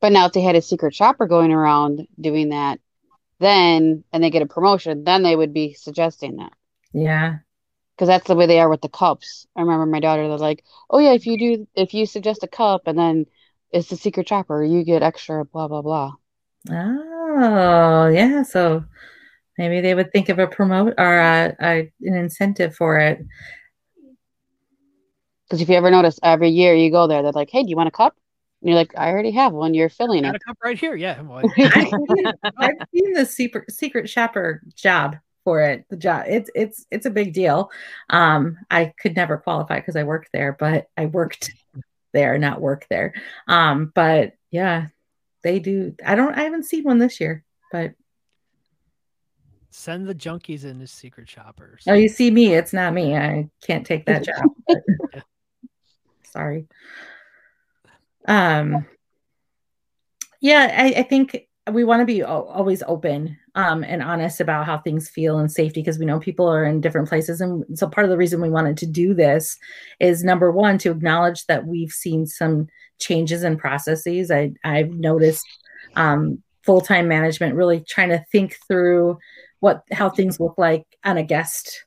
But 0.00 0.12
now 0.12 0.26
if 0.26 0.32
they 0.32 0.42
had 0.42 0.56
a 0.56 0.62
secret 0.62 0.94
shopper 0.94 1.26
going 1.26 1.52
around 1.52 2.06
doing 2.20 2.50
that, 2.50 2.80
then 3.38 4.04
and 4.12 4.22
they 4.22 4.30
get 4.30 4.42
a 4.42 4.46
promotion, 4.46 5.04
then 5.04 5.22
they 5.22 5.34
would 5.34 5.54
be 5.54 5.74
suggesting 5.74 6.36
that. 6.36 6.52
Yeah. 6.92 7.38
Because 7.94 8.08
that's 8.08 8.26
the 8.26 8.34
way 8.34 8.46
they 8.46 8.60
are 8.60 8.68
with 8.68 8.80
the 8.80 8.88
cups. 8.88 9.46
I 9.54 9.60
remember 9.60 9.86
my 9.86 10.00
daughter 10.00 10.26
was 10.26 10.40
like, 10.40 10.64
"Oh 10.88 10.98
yeah, 10.98 11.12
if 11.12 11.26
you 11.26 11.38
do, 11.38 11.66
if 11.74 11.92
you 11.92 12.06
suggest 12.06 12.42
a 12.42 12.48
cup 12.48 12.86
and 12.86 12.98
then 12.98 13.26
it's 13.72 13.88
the 13.88 13.96
secret 13.96 14.28
shopper, 14.28 14.64
you 14.64 14.84
get 14.84 15.02
extra 15.02 15.44
blah 15.44 15.68
blah 15.68 15.82
blah." 15.82 16.12
Oh 16.70 18.08
yeah, 18.08 18.42
so 18.42 18.84
maybe 19.58 19.80
they 19.80 19.94
would 19.94 20.12
think 20.12 20.28
of 20.30 20.38
a 20.38 20.46
promote 20.46 20.94
or 20.98 21.18
a, 21.18 21.54
a 21.60 21.92
an 22.02 22.14
incentive 22.14 22.74
for 22.74 22.98
it. 22.98 23.20
Because 25.46 25.60
if 25.60 25.68
you 25.68 25.74
ever 25.74 25.90
notice, 25.90 26.18
every 26.22 26.48
year 26.48 26.74
you 26.74 26.90
go 26.90 27.06
there, 27.06 27.22
they're 27.22 27.32
like, 27.32 27.50
"Hey, 27.50 27.62
do 27.64 27.68
you 27.68 27.76
want 27.76 27.88
a 27.88 27.92
cup?" 27.92 28.16
And 28.62 28.70
you're 28.70 28.78
like, 28.78 28.96
"I 28.96 29.10
already 29.10 29.32
have 29.32 29.52
one. 29.52 29.74
You're 29.74 29.88
filling 29.90 30.22
Got 30.22 30.36
it." 30.36 30.42
a 30.42 30.44
cup 30.48 30.58
right 30.64 30.78
here. 30.78 30.96
Yeah. 30.96 31.22
I've 31.30 31.50
seen, 31.52 32.32
I've 32.56 32.76
seen 32.94 33.12
the 33.12 33.26
secret 33.26 33.70
secret 33.70 34.08
shopper 34.08 34.62
job 34.74 35.16
for 35.50 35.60
it. 35.62 35.84
The 35.90 35.96
job 35.96 36.26
it's 36.28 36.48
it's 36.54 36.86
it's 36.92 37.06
a 37.06 37.10
big 37.10 37.32
deal. 37.32 37.72
Um, 38.08 38.56
I 38.70 38.92
could 39.00 39.16
never 39.16 39.36
qualify 39.36 39.80
because 39.80 39.96
I 39.96 40.04
worked 40.04 40.28
there, 40.32 40.52
but 40.56 40.86
I 40.96 41.06
worked 41.06 41.50
there, 42.12 42.38
not 42.38 42.60
work 42.60 42.86
there. 42.88 43.14
Um, 43.48 43.90
but 43.92 44.34
yeah, 44.52 44.86
they 45.42 45.58
do. 45.58 45.96
I 46.06 46.14
don't. 46.14 46.34
I 46.34 46.42
haven't 46.44 46.66
seen 46.66 46.84
one 46.84 46.98
this 46.98 47.18
year, 47.20 47.42
but 47.72 47.94
send 49.70 50.06
the 50.06 50.14
junkies 50.14 50.64
in 50.64 50.80
as 50.82 50.92
secret 50.92 51.28
shoppers. 51.28 51.82
oh, 51.88 51.94
you 51.94 52.08
see 52.08 52.30
me. 52.30 52.54
It's 52.54 52.72
not 52.72 52.94
me. 52.94 53.16
I 53.16 53.50
can't 53.60 53.84
take 53.84 54.06
that 54.06 54.22
job. 54.24 54.50
but- 54.68 54.78
Sorry. 56.22 56.68
Um. 58.28 58.86
Yeah, 60.40 60.72
I, 60.78 61.00
I 61.00 61.02
think 61.02 61.48
we 61.72 61.84
want 61.84 62.00
to 62.00 62.06
be 62.06 62.22
always 62.22 62.82
open 62.86 63.36
um, 63.54 63.82
and 63.84 64.02
honest 64.02 64.40
about 64.40 64.66
how 64.66 64.78
things 64.78 65.08
feel 65.08 65.38
and 65.38 65.50
safety 65.50 65.80
because 65.80 65.98
we 65.98 66.06
know 66.06 66.20
people 66.20 66.48
are 66.48 66.64
in 66.64 66.80
different 66.80 67.08
places. 67.08 67.40
And 67.40 67.64
so 67.78 67.88
part 67.88 68.04
of 68.04 68.10
the 68.10 68.16
reason 68.16 68.40
we 68.40 68.50
wanted 68.50 68.76
to 68.78 68.86
do 68.86 69.14
this 69.14 69.58
is 69.98 70.24
number 70.24 70.50
one, 70.50 70.78
to 70.78 70.90
acknowledge 70.90 71.46
that 71.46 71.66
we've 71.66 71.92
seen 71.92 72.26
some 72.26 72.68
changes 72.98 73.42
in 73.42 73.56
processes. 73.56 74.30
I, 74.30 74.52
I've 74.64 74.90
noticed 74.90 75.46
um, 75.96 76.42
full 76.62 76.80
time 76.80 77.08
management 77.08 77.54
really 77.54 77.80
trying 77.80 78.10
to 78.10 78.24
think 78.30 78.56
through 78.68 79.18
what 79.60 79.82
how 79.92 80.08
things 80.08 80.40
look 80.40 80.54
like 80.56 80.84
on 81.04 81.16
a 81.16 81.22
guest 81.22 81.84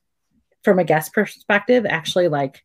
from 0.63 0.79
a 0.79 0.83
guest 0.83 1.13
perspective, 1.13 1.85
actually 1.85 2.27
like 2.27 2.63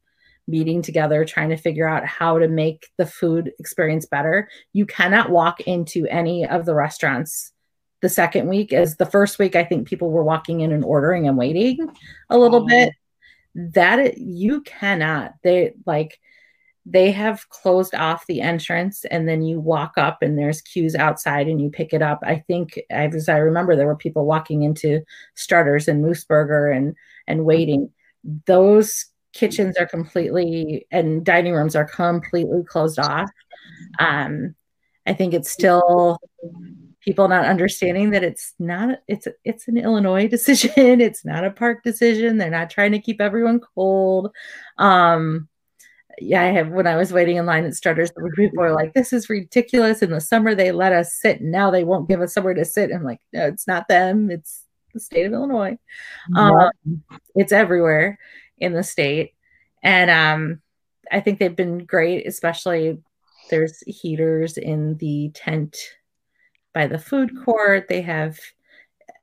meeting 0.48 0.82
together, 0.82 1.24
trying 1.24 1.50
to 1.50 1.56
figure 1.56 1.86
out 1.86 2.04
how 2.04 2.38
to 2.38 2.48
make 2.48 2.88
the 2.96 3.06
food 3.06 3.52
experience 3.60 4.06
better. 4.06 4.48
You 4.72 4.86
cannot 4.86 5.30
walk 5.30 5.60
into 5.60 6.06
any 6.06 6.44
of 6.46 6.64
the 6.64 6.74
restaurants 6.74 7.52
the 8.00 8.08
second 8.08 8.48
week 8.48 8.72
as 8.72 8.96
the 8.96 9.06
first 9.06 9.40
week 9.40 9.56
i 9.56 9.64
think 9.64 9.88
people 9.88 10.10
were 10.10 10.22
walking 10.22 10.60
in 10.60 10.70
and 10.70 10.84
ordering 10.84 11.26
and 11.26 11.36
waiting 11.36 11.78
a 12.30 12.38
little 12.38 12.62
Oh. 12.62 12.66
bit 12.66 12.92
that 13.54 14.18
you 14.18 14.60
cannot 14.60 15.34
they 15.42 15.72
like 15.84 16.18
they 16.86 17.10
have 17.10 17.48
closed 17.50 17.94
off 17.96 18.24
the 18.26 18.40
entrance 18.40 19.04
and 19.10 19.28
then 19.28 19.42
you 19.42 19.58
walk 19.60 19.94
up 19.96 20.22
and 20.22 20.38
there's 20.38 20.62
queues 20.62 20.94
outside 20.94 21.48
and 21.48 21.60
you 21.60 21.70
pick 21.70 21.92
it 21.92 22.00
up 22.02 22.20
i 22.22 22.36
think 22.46 22.78
as 22.88 23.28
i 23.28 23.36
remember 23.36 23.74
there 23.74 23.86
were 23.88 23.96
people 23.96 24.24
walking 24.26 24.62
into 24.62 25.02
Strutters 25.34 25.88
and 25.88 26.00
moose 26.00 26.24
burger 26.24 26.70
and 26.70 26.94
and 27.26 27.44
waiting 27.44 27.90
those 28.46 29.06
kitchens 29.38 29.76
are 29.76 29.86
completely 29.86 30.86
and 30.90 31.24
dining 31.24 31.54
rooms 31.54 31.76
are 31.76 31.84
completely 31.84 32.62
closed 32.64 32.98
off. 32.98 33.30
Um 33.98 34.54
i 35.06 35.14
think 35.14 35.32
it's 35.32 35.50
still 35.50 36.18
people 37.00 37.28
not 37.28 37.46
understanding 37.46 38.10
that 38.10 38.24
it's 38.24 38.54
not 38.58 38.98
it's 39.06 39.28
it's 39.44 39.68
an 39.68 39.78
illinois 39.78 40.28
decision. 40.36 41.00
It's 41.00 41.24
not 41.24 41.44
a 41.44 41.50
park 41.50 41.82
decision. 41.84 42.38
They're 42.38 42.50
not 42.50 42.70
trying 42.70 42.92
to 42.92 43.00
keep 43.00 43.20
everyone 43.20 43.60
cold. 43.60 44.30
Um 44.78 45.48
yeah 46.20 46.42
i 46.42 46.46
have 46.46 46.70
when 46.70 46.88
i 46.88 46.96
was 46.96 47.12
waiting 47.12 47.36
in 47.36 47.46
line 47.46 47.64
at 47.64 47.76
Strutters 47.76 48.10
people 48.34 48.58
were 48.58 48.72
like 48.72 48.92
this 48.94 49.12
is 49.12 49.30
ridiculous. 49.30 50.02
In 50.02 50.10
the 50.10 50.20
summer 50.20 50.54
they 50.54 50.72
let 50.72 50.92
us 50.92 51.14
sit. 51.14 51.40
And 51.40 51.52
now 51.52 51.70
they 51.70 51.84
won't 51.84 52.08
give 52.08 52.20
us 52.20 52.34
somewhere 52.34 52.54
to 52.54 52.64
sit. 52.64 52.90
I'm 52.92 53.04
like 53.04 53.20
no 53.32 53.46
it's 53.46 53.68
not 53.68 53.86
them. 53.86 54.30
It's 54.30 54.64
the 54.94 55.00
state 55.00 55.26
of 55.26 55.32
illinois. 55.32 55.78
Um, 56.34 56.70
it's 57.36 57.52
everywhere 57.52 58.18
in 58.60 58.72
the 58.72 58.82
state. 58.82 59.34
And 59.82 60.10
um 60.10 60.60
i 61.10 61.20
think 61.20 61.38
they've 61.38 61.56
been 61.56 61.86
great 61.86 62.26
especially 62.26 62.98
there's 63.48 63.80
heaters 63.86 64.58
in 64.58 64.96
the 64.98 65.30
tent 65.34 65.76
by 66.74 66.86
the 66.86 66.98
food 66.98 67.30
court. 67.44 67.88
They 67.88 68.02
have 68.02 68.38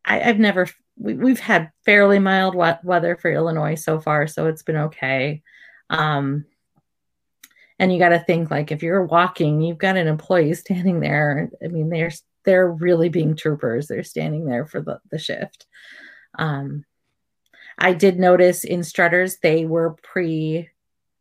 I, 0.04 0.22
i've 0.22 0.40
never 0.40 0.68
we, 0.98 1.14
we've 1.14 1.40
had 1.40 1.72
fairly 1.86 2.20
mild 2.20 2.56
we- 2.56 2.72
weather 2.84 3.16
for 3.16 3.32
illinois 3.32 3.76
so 3.76 4.00
far 4.00 4.28
so 4.28 4.48
it's 4.48 4.64
been 4.64 4.78
okay. 4.78 5.44
Um 5.90 6.46
and 7.78 7.92
you 7.92 8.00
got 8.00 8.10
to 8.10 8.20
think 8.20 8.50
like 8.50 8.72
if 8.72 8.82
you're 8.82 9.04
walking 9.06 9.62
you've 9.62 9.78
got 9.78 9.98
an 9.98 10.08
employee 10.08 10.54
standing 10.54 11.00
there. 11.02 11.50
I 11.64 11.68
mean 11.68 11.90
they're 11.90 12.12
they're 12.46 12.72
really 12.72 13.10
being 13.10 13.36
troopers. 13.36 13.88
They're 13.88 14.04
standing 14.04 14.46
there 14.46 14.66
for 14.66 14.82
the, 14.82 15.00
the 15.12 15.20
shift. 15.20 15.68
Um 16.40 16.86
i 17.80 17.94
did 17.94 18.20
notice 18.20 18.64
in 18.64 18.84
strutters 18.84 19.38
they 19.38 19.66
were 19.66 19.96
pre 20.04 20.70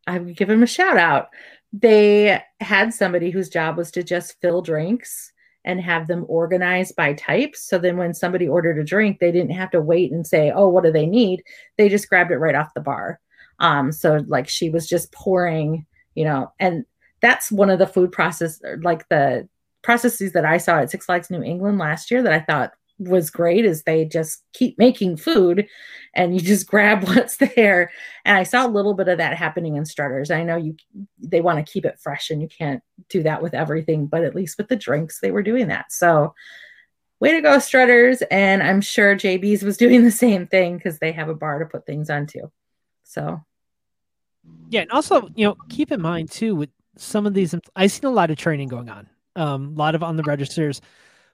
i 0.07 0.17
would 0.19 0.35
give 0.35 0.47
them 0.47 0.63
a 0.63 0.67
shout 0.67 0.97
out. 0.97 1.29
They 1.73 2.41
had 2.61 2.93
somebody 2.93 3.31
whose 3.31 3.49
job 3.49 3.75
was 3.75 3.91
to 3.91 4.03
just 4.03 4.39
fill 4.39 4.61
drinks 4.61 5.33
and 5.65 5.81
have 5.81 6.07
them 6.07 6.25
organized 6.29 6.95
by 6.95 7.13
types 7.13 7.61
so 7.67 7.77
then 7.77 7.97
when 7.97 8.13
somebody 8.13 8.47
ordered 8.47 8.79
a 8.79 8.83
drink 8.83 9.19
they 9.19 9.31
didn't 9.31 9.51
have 9.51 9.71
to 9.71 9.81
wait 9.81 10.11
and 10.11 10.25
say 10.25 10.51
oh 10.55 10.69
what 10.69 10.83
do 10.83 10.91
they 10.91 11.05
need? 11.05 11.43
They 11.77 11.89
just 11.89 12.07
grabbed 12.07 12.31
it 12.31 12.37
right 12.37 12.55
off 12.55 12.73
the 12.73 12.81
bar. 12.81 13.19
Um 13.59 13.91
so 13.91 14.23
like 14.27 14.47
she 14.47 14.69
was 14.69 14.87
just 14.87 15.11
pouring 15.11 15.85
you 16.13 16.23
know 16.23 16.51
and 16.59 16.85
that's 17.21 17.51
one 17.51 17.69
of 17.69 17.79
the 17.79 17.87
food 17.87 18.11
process 18.11 18.59
like 18.81 19.07
the 19.09 19.47
processes 19.81 20.31
that 20.33 20.45
i 20.45 20.57
saw 20.57 20.79
at 20.79 20.89
six 20.89 21.05
flags 21.05 21.29
new 21.29 21.43
england 21.43 21.77
last 21.77 22.09
year 22.09 22.23
that 22.23 22.33
i 22.33 22.39
thought 22.39 22.71
was 22.97 23.29
great 23.29 23.65
is 23.65 23.83
they 23.83 24.05
just 24.05 24.43
keep 24.53 24.77
making 24.77 25.17
food 25.17 25.67
and 26.13 26.33
you 26.33 26.39
just 26.39 26.67
grab 26.71 27.03
what's 27.03 27.37
there. 27.37 27.91
And 28.23 28.37
i 28.37 28.43
saw 28.43 28.65
a 28.65 28.69
little 28.69 28.93
bit 28.93 29.07
of 29.07 29.17
that 29.17 29.37
happening 29.37 29.75
in 29.75 29.85
strutters 29.85 30.31
i 30.31 30.43
know 30.43 30.55
you 30.55 30.75
they 31.19 31.41
want 31.41 31.63
to 31.63 31.71
keep 31.71 31.85
it 31.85 31.99
fresh 31.99 32.29
and 32.29 32.41
you 32.41 32.47
can't 32.47 32.81
do 33.09 33.23
that 33.23 33.41
with 33.41 33.53
everything 33.53 34.07
but 34.07 34.23
at 34.23 34.35
least 34.35 34.57
with 34.57 34.67
the 34.67 34.75
drinks 34.75 35.19
they 35.19 35.31
were 35.31 35.43
doing 35.43 35.67
that. 35.67 35.91
So 35.91 36.33
way 37.21 37.31
to 37.31 37.41
go 37.41 37.59
strutters 37.59 38.21
and 38.29 38.61
i'm 38.61 38.81
sure 38.81 39.15
jb's 39.15 39.63
was 39.63 39.77
doing 39.85 40.03
the 40.03 40.11
same 40.11 40.47
thing 40.47 40.77
because 40.77 40.99
they 40.99 41.11
have 41.11 41.29
a 41.29 41.35
bar 41.35 41.59
to 41.59 41.65
put 41.65 41.85
things 41.85 42.09
on 42.09 42.27
too. 42.27 42.51
So. 43.05 43.41
Yeah, 44.69 44.81
and 44.81 44.91
also, 44.91 45.29
you 45.35 45.47
know, 45.47 45.55
keep 45.69 45.91
in 45.91 46.01
mind 46.01 46.29
too 46.29 46.55
with 46.55 46.69
some 46.97 47.25
of 47.25 47.33
these. 47.33 47.55
I've 47.75 47.91
seen 47.91 48.05
a 48.05 48.13
lot 48.13 48.31
of 48.31 48.37
training 48.37 48.67
going 48.67 48.89
on, 48.89 49.07
um, 49.35 49.73
a 49.73 49.77
lot 49.77 49.95
of 49.95 50.03
on 50.03 50.17
the 50.17 50.23
registers. 50.23 50.81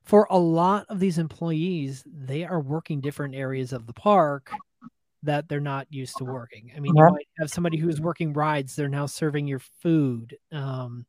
For 0.03 0.27
a 0.29 0.37
lot 0.37 0.85
of 0.89 0.99
these 0.99 1.17
employees, 1.17 2.03
they 2.05 2.43
are 2.43 2.59
working 2.59 3.01
different 3.01 3.35
areas 3.35 3.71
of 3.71 3.85
the 3.85 3.93
park 3.93 4.51
that 5.23 5.47
they're 5.47 5.59
not 5.59 5.87
used 5.91 6.17
to 6.17 6.25
working. 6.25 6.71
I 6.75 6.79
mean, 6.79 6.95
you 6.95 7.03
might 7.03 7.27
have 7.39 7.51
somebody 7.51 7.77
who's 7.77 8.01
working 8.01 8.33
rides; 8.33 8.75
they're 8.75 8.89
now 8.89 9.05
serving 9.05 9.47
your 9.47 9.59
food. 9.59 10.35
Um, 10.51 11.05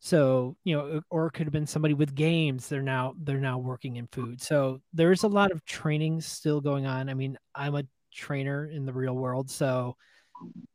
so 0.00 0.56
you 0.64 0.76
know, 0.76 1.00
or 1.10 1.26
it 1.26 1.32
could 1.32 1.46
have 1.46 1.52
been 1.52 1.66
somebody 1.66 1.94
with 1.94 2.14
games. 2.14 2.68
They're 2.68 2.82
now 2.82 3.14
they're 3.22 3.38
now 3.38 3.58
working 3.58 3.96
in 3.96 4.08
food. 4.08 4.42
So 4.42 4.80
there's 4.92 5.22
a 5.22 5.28
lot 5.28 5.52
of 5.52 5.64
training 5.64 6.20
still 6.22 6.60
going 6.60 6.86
on. 6.86 7.08
I 7.08 7.14
mean, 7.14 7.38
I'm 7.54 7.76
a 7.76 7.84
trainer 8.12 8.66
in 8.66 8.84
the 8.84 8.92
real 8.92 9.14
world, 9.14 9.48
so 9.48 9.96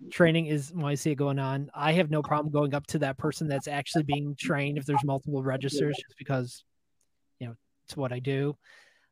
training 0.09 0.47
is 0.47 0.71
when 0.73 0.85
I 0.85 0.95
see 0.95 1.11
it 1.11 1.15
going 1.15 1.39
on. 1.39 1.69
I 1.73 1.93
have 1.93 2.09
no 2.09 2.21
problem 2.21 2.51
going 2.51 2.73
up 2.73 2.87
to 2.87 2.99
that 2.99 3.17
person 3.17 3.47
that's 3.47 3.67
actually 3.67 4.03
being 4.03 4.35
trained 4.37 4.77
if 4.77 4.85
there's 4.85 5.03
multiple 5.03 5.43
registers, 5.43 5.95
just 5.95 6.17
because 6.17 6.63
you 7.39 7.47
know 7.47 7.55
it's 7.85 7.97
what 7.97 8.11
I 8.11 8.19
do. 8.19 8.57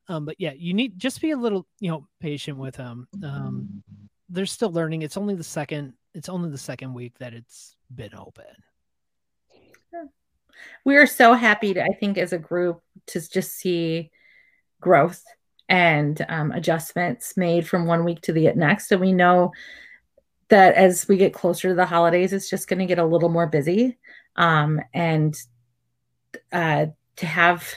Um, 0.08 0.26
but 0.26 0.36
yeah, 0.40 0.54
you 0.56 0.74
need 0.74 1.00
just 1.00 1.22
be 1.22 1.32
a 1.32 1.38
little 1.38 1.66
you 1.80 1.92
know 1.92 2.08
patient 2.20 2.58
with 2.58 2.76
them. 2.76 3.08
Um, 3.24 3.84
they're 4.30 4.46
still 4.46 4.72
learning. 4.72 5.02
It's 5.02 5.18
only 5.18 5.36
the 5.36 5.44
second. 5.44 5.94
It's 6.14 6.30
only 6.30 6.50
the 6.50 6.58
second 6.58 6.94
week 6.94 7.18
that 7.20 7.34
it's 7.34 7.76
been 7.94 8.16
open. 8.16 8.46
we 10.86 10.96
are 10.96 11.08
so 11.08 11.34
happy 11.34 11.74
to, 11.74 11.84
I 11.84 11.94
think, 12.00 12.18
as 12.18 12.34
a 12.34 12.38
group 12.38 12.82
to 13.08 13.30
just 13.30 13.56
see 13.56 14.12
growth 14.80 15.24
and 15.68 16.24
um, 16.30 16.52
adjustments 16.52 17.36
made 17.38 17.68
from 17.68 17.86
one 17.86 18.06
week 18.06 18.22
to 18.22 18.34
the 18.34 18.52
next. 18.56 18.92
And 18.92 19.02
we 19.02 19.12
know 19.12 19.52
that 20.50 20.76
as 20.76 21.08
we 21.08 21.18
get 21.18 21.34
closer 21.34 21.70
to 21.70 21.76
the 21.76 21.86
holidays, 21.86 22.34
it's 22.34 22.50
just 22.50 22.68
going 22.68 22.80
to 22.80 22.86
get 22.86 23.00
a 23.00 23.06
little 23.06 23.30
more 23.30 23.48
busy. 23.48 23.98
Um, 24.36 24.82
and 24.94 25.36
uh, 26.52 26.88
to 27.18 27.26
have 27.26 27.68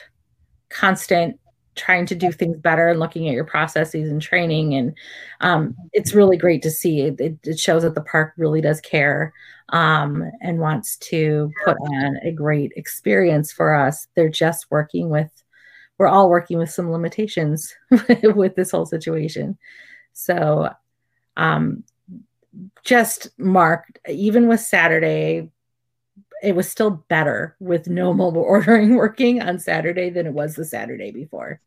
constant 0.69 1.39
trying 1.79 2.07
to 2.07 2.15
do 2.15 2.33
things 2.33 2.59
better 2.59 2.89
and 2.89 2.99
looking 2.99 3.29
at 3.29 3.35
your 3.35 3.45
processes 3.45 4.11
and 4.11 4.21
training 4.21 4.75
and 4.75 4.95
um, 5.41 5.77
it's 5.93 6.13
really 6.13 6.37
great 6.37 6.61
to 6.63 6.71
see. 6.71 7.03
It, 7.03 7.39
it, 7.45 7.59
shows 7.59 7.83
that 7.83 7.95
the 7.95 8.01
park 8.01 8.35
really 8.37 8.61
does 8.61 8.81
care 8.81 9.33
um, 9.69 10.29
and 10.43 10.59
wants 10.59 10.97
to 10.97 11.53
put 11.65 11.77
on 11.77 12.17
a 12.25 12.33
great 12.33 12.73
experience 12.75 13.53
for 13.53 13.75
us. 13.75 14.09
They're 14.17 14.29
just 14.29 14.67
working 14.71 15.09
with 15.09 15.31
we're 15.99 16.09
all 16.09 16.31
working 16.31 16.59
with 16.59 16.71
some 16.71 16.93
limitations 16.93 17.75
with 18.23 18.55
this 18.55 18.71
whole 18.71 18.87
situation. 18.87 19.59
So 20.13 20.71
um, 21.37 21.83
just 22.85 23.29
marked 23.39 23.99
even 24.09 24.49
with 24.49 24.61
saturday 24.61 25.51
it 26.43 26.55
was 26.55 26.69
still 26.69 26.91
better 27.09 27.57
with 27.59 27.89
no 27.89 28.13
mobile 28.13 28.43
ordering 28.47 28.95
working 28.95 29.43
on 29.43 29.59
Saturday 29.59 30.11
than 30.11 30.27
it 30.27 30.33
was 30.33 30.55
the 30.55 30.65
Saturday 30.65 31.11
before. 31.11 31.61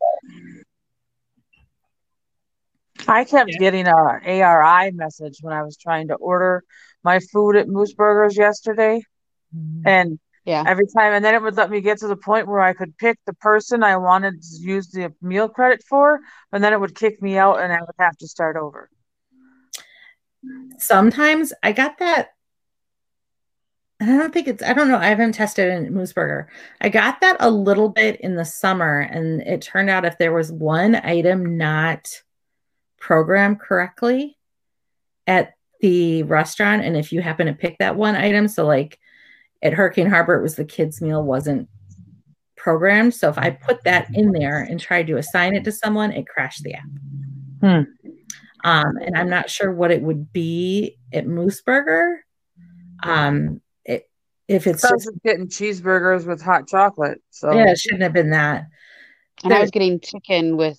I 3.08 3.24
kept 3.24 3.52
yeah. 3.52 3.58
getting 3.58 3.88
a 3.88 3.94
ARI 3.94 4.92
message 4.92 5.40
when 5.42 5.54
I 5.54 5.64
was 5.64 5.78
trying 5.78 6.10
to 6.10 6.16
order 6.16 6.64
my 7.04 7.20
food 7.20 7.56
at 7.56 7.68
Moose 7.68 7.94
Burgers 7.94 8.38
yesterday. 8.38 9.02
Mm-hmm. 9.56 9.88
And 9.88 10.20
yeah, 10.46 10.64
every 10.68 10.86
time, 10.86 11.14
and 11.14 11.26
then 11.26 11.36
it 11.36 11.42
would 11.42 11.58
let 11.58 11.70
me 11.70 11.82
get 11.82 12.00
to 12.00 12.08
the 12.08 12.16
point 12.16 12.48
where 12.48 12.62
I 12.62 12.74
could 12.74 12.98
pick 12.98 13.18
the 13.26 13.34
person 13.34 13.84
I 13.84 13.98
wanted 13.98 14.42
to 14.42 14.58
use 14.60 14.90
the 14.90 15.14
meal 15.22 15.50
credit 15.50 15.84
for, 15.88 16.20
and 16.52 16.64
then 16.64 16.74
it 16.74 16.80
would 16.80 16.96
kick 16.96 17.22
me 17.22 17.38
out 17.38 17.60
and 17.60 17.74
I 17.74 17.80
would 17.80 17.96
have 18.00 18.18
to 18.18 18.28
start 18.28 18.56
over. 18.56 18.90
Sometimes 20.78 21.54
I 21.62 21.72
got 21.72 22.00
that 22.00 22.30
I 24.02 24.06
don't 24.06 24.34
think 24.34 24.48
it's, 24.48 24.64
I 24.64 24.74
don't 24.74 24.88
know. 24.88 24.98
I 24.98 25.06
haven't 25.06 25.34
tested 25.34 25.72
in 25.72 25.94
Mooseburger. 25.94 26.48
I 26.82 26.90
got 26.90 27.22
that 27.22 27.38
a 27.40 27.52
little 27.52 27.88
bit 27.88 28.20
in 28.22 28.36
the 28.36 28.46
summer, 28.46 29.00
and 29.00 29.42
it 29.42 29.62
turned 29.62 29.92
out 29.92 30.06
if 30.06 30.18
there 30.18 30.34
was 30.34 30.52
one 30.52 30.96
item 30.96 31.56
not 31.56 32.10
programmed 32.98 33.60
correctly 33.60 34.40
at 35.28 35.54
the 35.82 36.24
restaurant, 36.24 36.84
and 36.84 36.98
if 36.98 37.12
you 37.12 37.22
happen 37.22 37.46
to 37.46 37.54
pick 37.54 37.78
that 37.78 37.96
one 37.96 38.16
item, 38.16 38.48
so 38.48 38.66
like 38.66 38.98
at 39.62 39.74
Hurricane 39.74 40.10
Harbor, 40.10 40.36
it 40.36 40.42
was 40.42 40.56
the 40.56 40.66
kids' 40.66 41.00
meal 41.00 41.24
wasn't 41.24 41.70
programmed. 42.56 43.14
So 43.14 43.30
if 43.30 43.38
I 43.38 43.52
put 43.52 43.84
that 43.84 44.08
in 44.16 44.32
there 44.32 44.64
and 44.64 44.80
tried 44.80 45.08
to 45.08 45.18
assign 45.18 45.56
it 45.56 45.64
to 45.66 45.72
someone, 45.72 46.12
it 46.12 46.28
crashed 46.28 46.64
the 46.64 46.74
app. 46.74 46.90
Hmm. 47.62 47.82
Um, 48.64 48.98
and 48.98 49.18
I'm 49.18 49.30
not 49.30 49.50
sure 49.50 49.72
what 49.72 49.92
it 49.92 50.02
would 50.02 50.32
be 50.32 50.98
at 51.14 51.28
Moose 51.28 51.62
Burger. 51.62 52.24
Um, 53.04 53.62
if 54.52 54.68
it's 54.68 54.82
just 54.82 55.10
getting 55.24 55.48
cheeseburgers 55.48 56.26
with 56.26 56.42
hot 56.42 56.68
chocolate. 56.68 57.22
So 57.30 57.54
yeah, 57.54 57.72
it 57.72 57.80
shouldn't 57.80 58.04
have 58.04 58.14
been 58.14 58.32
that. 58.32 58.68
And 59.44 59.52
there, 59.52 59.60
I 59.60 59.62
was 59.62 59.72
getting 59.72 60.02
chicken 60.02 60.58
with 60.58 60.78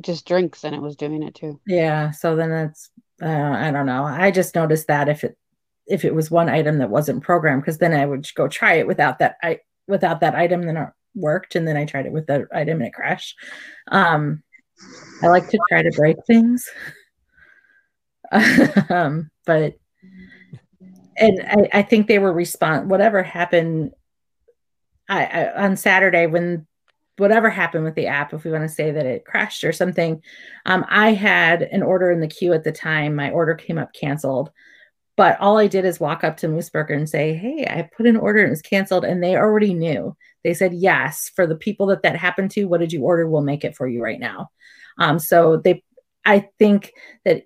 just 0.00 0.26
drinks, 0.26 0.62
and 0.62 0.74
it 0.74 0.80
was 0.80 0.94
doing 0.94 1.22
it 1.24 1.34
too. 1.34 1.60
Yeah, 1.66 2.12
so 2.12 2.36
then 2.36 2.52
it's 2.52 2.90
uh, 3.20 3.26
I 3.26 3.72
don't 3.72 3.86
know. 3.86 4.04
I 4.04 4.30
just 4.30 4.54
noticed 4.54 4.86
that 4.86 5.08
if 5.08 5.24
it 5.24 5.36
if 5.86 6.04
it 6.04 6.14
was 6.14 6.30
one 6.30 6.48
item 6.48 6.78
that 6.78 6.90
wasn't 6.90 7.24
programmed, 7.24 7.62
because 7.62 7.78
then 7.78 7.92
I 7.92 8.06
would 8.06 8.26
go 8.34 8.46
try 8.46 8.74
it 8.74 8.86
without 8.86 9.18
that 9.18 9.36
I 9.42 9.58
without 9.88 10.20
that 10.20 10.36
item, 10.36 10.62
then 10.62 10.76
it 10.76 10.88
worked, 11.16 11.56
and 11.56 11.66
then 11.66 11.76
I 11.76 11.86
tried 11.86 12.06
it 12.06 12.12
with 12.12 12.28
that 12.28 12.42
item 12.54 12.78
and 12.78 12.86
it 12.86 12.94
crashed. 12.94 13.36
Um, 13.90 14.44
I 15.20 15.26
like 15.26 15.48
to 15.48 15.58
try 15.68 15.82
to 15.82 15.90
break 15.96 16.16
things, 16.26 16.70
um, 18.90 19.30
but 19.44 19.74
and 21.16 21.40
I, 21.46 21.78
I, 21.80 21.82
think 21.82 22.06
they 22.06 22.18
were 22.18 22.32
respond 22.32 22.90
whatever 22.90 23.22
happened 23.22 23.92
I, 25.08 25.24
I, 25.24 25.64
on 25.64 25.76
Saturday 25.76 26.26
when 26.26 26.66
whatever 27.20 27.50
happened 27.50 27.84
with 27.84 27.94
the 27.94 28.06
app, 28.06 28.32
if 28.32 28.44
we 28.44 28.50
want 28.50 28.62
to 28.62 28.74
say 28.74 28.90
that 28.90 29.04
it 29.04 29.26
crashed 29.26 29.62
or 29.62 29.72
something. 29.72 30.22
Um, 30.64 30.86
I 30.88 31.12
had 31.12 31.62
an 31.62 31.82
order 31.82 32.10
in 32.10 32.20
the 32.20 32.28
queue 32.28 32.54
at 32.54 32.64
the 32.64 32.72
time. 32.72 33.14
My 33.14 33.30
order 33.30 33.54
came 33.54 33.76
up 33.76 33.92
canceled, 33.92 34.50
but 35.16 35.38
all 35.38 35.58
I 35.58 35.66
did 35.66 35.84
is 35.84 36.00
walk 36.00 36.24
up 36.24 36.38
to 36.38 36.48
Mooseburger 36.48 36.96
and 36.96 37.08
say, 37.08 37.34
"Hey, 37.34 37.66
I 37.68 37.90
put 37.94 38.06
an 38.06 38.16
order 38.16 38.40
and 38.40 38.46
it 38.46 38.50
was 38.50 38.62
canceled," 38.62 39.04
and 39.04 39.22
they 39.22 39.36
already 39.36 39.74
knew. 39.74 40.16
They 40.44 40.54
said, 40.54 40.72
"Yes, 40.72 41.30
for 41.36 41.46
the 41.46 41.56
people 41.56 41.86
that 41.88 42.02
that 42.04 42.16
happened 42.16 42.52
to, 42.52 42.64
what 42.64 42.80
did 42.80 42.92
you 42.92 43.02
order? 43.02 43.28
We'll 43.28 43.42
make 43.42 43.64
it 43.64 43.76
for 43.76 43.86
you 43.86 44.02
right 44.02 44.18
now." 44.18 44.50
Um, 44.98 45.18
so 45.18 45.58
they, 45.58 45.82
I 46.24 46.48
think 46.58 46.92
that 47.24 47.42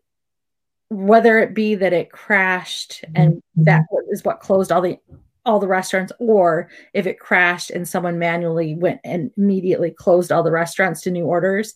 whether 0.95 1.39
it 1.39 1.55
be 1.55 1.75
that 1.75 1.93
it 1.93 2.11
crashed 2.11 3.05
and 3.15 3.35
mm-hmm. 3.35 3.65
that 3.65 3.83
is 4.11 4.25
what 4.25 4.41
closed 4.41 4.73
all 4.73 4.81
the 4.81 4.99
all 5.47 5.59
the 5.59 5.69
restaurants 5.69 6.13
or 6.19 6.71
if 6.95 7.07
it 7.07 7.19
crashed 7.19 7.71
and 7.71 7.87
someone 7.87 8.19
manually 8.19 8.75
went 8.75 9.01
and 9.05 9.31
immediately 9.37 9.91
closed 9.91 10.33
all 10.33 10.43
the 10.43 10.51
restaurants 10.51 11.03
to 11.03 11.11
new 11.11 11.27
orders 11.27 11.75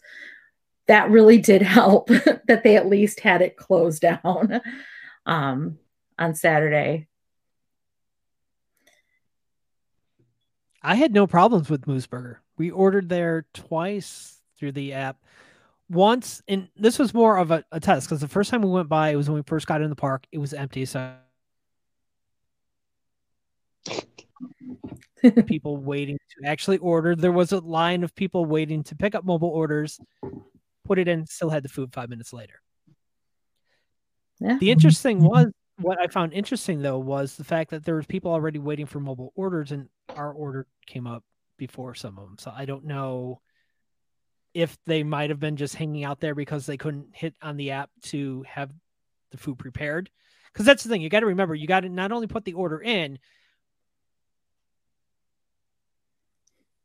that 0.86 1.10
really 1.10 1.38
did 1.38 1.60
help 1.78 2.08
that 2.08 2.62
they 2.64 2.76
at 2.76 2.88
least 2.88 3.20
had 3.20 3.42
it 3.42 3.56
closed 3.56 4.02
down 4.02 4.60
um, 5.26 5.78
on 6.18 6.34
saturday. 6.34 7.06
I 10.80 10.94
had 10.94 11.12
no 11.12 11.26
problems 11.26 11.68
with 11.68 11.86
mooseburger 11.86 12.36
we 12.58 12.70
ordered 12.70 13.08
there 13.08 13.46
twice 13.54 14.40
through 14.58 14.72
the 14.72 14.92
app 14.92 15.22
once, 15.88 16.42
and 16.48 16.68
this 16.76 16.98
was 16.98 17.14
more 17.14 17.38
of 17.38 17.50
a, 17.50 17.64
a 17.72 17.80
test 17.80 18.06
because 18.08 18.20
the 18.20 18.28
first 18.28 18.50
time 18.50 18.62
we 18.62 18.70
went 18.70 18.88
by, 18.88 19.10
it 19.10 19.16
was 19.16 19.28
when 19.28 19.36
we 19.36 19.42
first 19.42 19.66
got 19.66 19.80
in 19.82 19.90
the 19.90 19.96
park. 19.96 20.26
It 20.32 20.38
was 20.38 20.52
empty, 20.52 20.84
so 20.84 21.14
people 25.46 25.76
waiting 25.78 26.18
to 26.18 26.48
actually 26.48 26.78
order. 26.78 27.16
There 27.16 27.32
was 27.32 27.52
a 27.52 27.60
line 27.60 28.04
of 28.04 28.14
people 28.14 28.44
waiting 28.44 28.82
to 28.84 28.94
pick 28.94 29.14
up 29.14 29.24
mobile 29.24 29.48
orders, 29.48 29.98
put 30.84 30.98
it 30.98 31.08
in, 31.08 31.26
still 31.26 31.50
had 31.50 31.62
the 31.62 31.68
food 31.68 31.92
five 31.92 32.08
minutes 32.08 32.32
later. 32.32 32.60
Yeah. 34.40 34.58
The 34.58 34.70
interesting 34.70 35.22
was 35.22 35.46
what 35.80 36.00
I 36.00 36.08
found 36.08 36.32
interesting 36.32 36.82
though 36.82 36.98
was 36.98 37.36
the 37.36 37.44
fact 37.44 37.70
that 37.70 37.84
there 37.84 37.96
was 37.96 38.06
people 38.06 38.32
already 38.32 38.58
waiting 38.58 38.86
for 38.86 39.00
mobile 39.00 39.32
orders, 39.34 39.72
and 39.72 39.88
our 40.14 40.32
order 40.32 40.66
came 40.86 41.06
up 41.06 41.24
before 41.56 41.94
some 41.94 42.18
of 42.18 42.24
them. 42.24 42.36
So 42.38 42.52
I 42.54 42.64
don't 42.64 42.84
know 42.84 43.40
if 44.54 44.76
they 44.86 45.02
might 45.02 45.30
have 45.30 45.40
been 45.40 45.56
just 45.56 45.74
hanging 45.74 46.04
out 46.04 46.20
there 46.20 46.34
because 46.34 46.66
they 46.66 46.76
couldn't 46.76 47.08
hit 47.12 47.34
on 47.42 47.56
the 47.56 47.70
app 47.70 47.90
to 48.02 48.44
have 48.48 48.70
the 49.30 49.36
food 49.36 49.58
prepared. 49.58 50.10
Because 50.52 50.66
that's 50.66 50.82
the 50.82 50.88
thing, 50.88 51.02
you 51.02 51.08
got 51.08 51.20
to 51.20 51.26
remember, 51.26 51.54
you 51.54 51.66
got 51.66 51.80
to 51.80 51.88
not 51.88 52.12
only 52.12 52.26
put 52.26 52.44
the 52.44 52.54
order 52.54 52.80
in, 52.80 53.18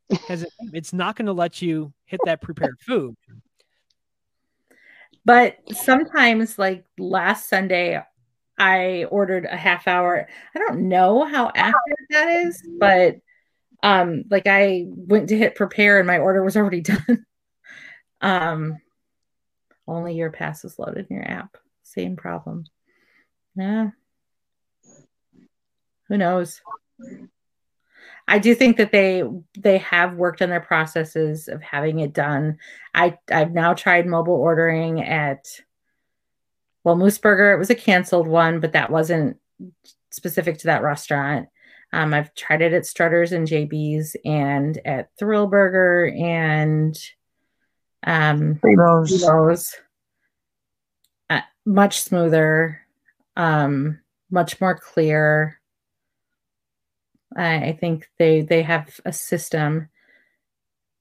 because 0.08 0.42
it, 0.42 0.50
it's 0.72 0.92
not 0.92 1.16
going 1.16 1.26
to 1.26 1.32
let 1.32 1.62
you 1.62 1.92
hit 2.04 2.20
that 2.24 2.42
prepared 2.42 2.78
food. 2.80 3.16
But 5.24 5.56
sometimes, 5.72 6.58
like 6.58 6.84
last 6.98 7.48
Sunday, 7.48 8.02
I 8.58 9.04
ordered 9.10 9.46
a 9.46 9.56
half 9.56 9.88
hour. 9.88 10.28
I 10.54 10.58
don't 10.58 10.88
know 10.88 11.24
how 11.24 11.50
accurate 11.54 12.06
that 12.10 12.28
is, 12.28 12.62
but 12.78 13.16
um, 13.82 14.24
like 14.30 14.46
I 14.46 14.84
went 14.88 15.30
to 15.30 15.38
hit 15.38 15.54
prepare 15.54 15.98
and 15.98 16.06
my 16.06 16.18
order 16.18 16.44
was 16.44 16.56
already 16.56 16.80
done. 16.82 17.24
Um, 18.20 18.78
only 19.86 20.14
your 20.14 20.30
pass 20.30 20.64
is 20.64 20.78
loaded 20.78 21.06
in 21.10 21.16
your 21.16 21.28
app. 21.28 21.56
Same 21.82 22.16
problem. 22.16 22.64
Yeah. 23.56 23.90
Who 26.08 26.18
knows? 26.18 26.60
I 28.26 28.38
do 28.38 28.54
think 28.54 28.78
that 28.78 28.92
they 28.92 29.22
they 29.58 29.78
have 29.78 30.14
worked 30.14 30.40
on 30.40 30.48
their 30.48 30.60
processes 30.60 31.48
of 31.48 31.60
having 31.62 31.98
it 32.00 32.12
done. 32.12 32.58
I 32.94 33.18
I've 33.30 33.52
now 33.52 33.74
tried 33.74 34.06
mobile 34.06 34.34
ordering 34.34 35.02
at 35.02 35.46
well 36.84 36.96
Moose 36.96 37.18
Burger. 37.18 37.52
It 37.52 37.58
was 37.58 37.70
a 37.70 37.74
canceled 37.74 38.26
one, 38.26 38.60
but 38.60 38.72
that 38.72 38.90
wasn't 38.90 39.38
specific 40.10 40.58
to 40.58 40.66
that 40.68 40.82
restaurant. 40.82 41.48
Um, 41.92 42.14
I've 42.14 42.34
tried 42.34 42.62
it 42.62 42.72
at 42.72 42.86
Strutters 42.86 43.32
and 43.32 43.46
JB's 43.46 44.16
and 44.24 44.78
at 44.84 45.10
Thrill 45.18 45.46
Burger 45.46 46.12
and 46.16 46.98
um, 48.04 48.60
Rose. 48.62 49.74
Uh, 51.30 51.40
much 51.64 52.00
smoother, 52.00 52.80
um, 53.36 54.00
much 54.30 54.60
more 54.60 54.76
clear. 54.76 55.60
I, 57.36 57.54
I 57.56 57.72
think 57.80 58.08
they 58.18 58.42
they 58.42 58.62
have 58.62 59.00
a 59.04 59.12
system. 59.12 59.88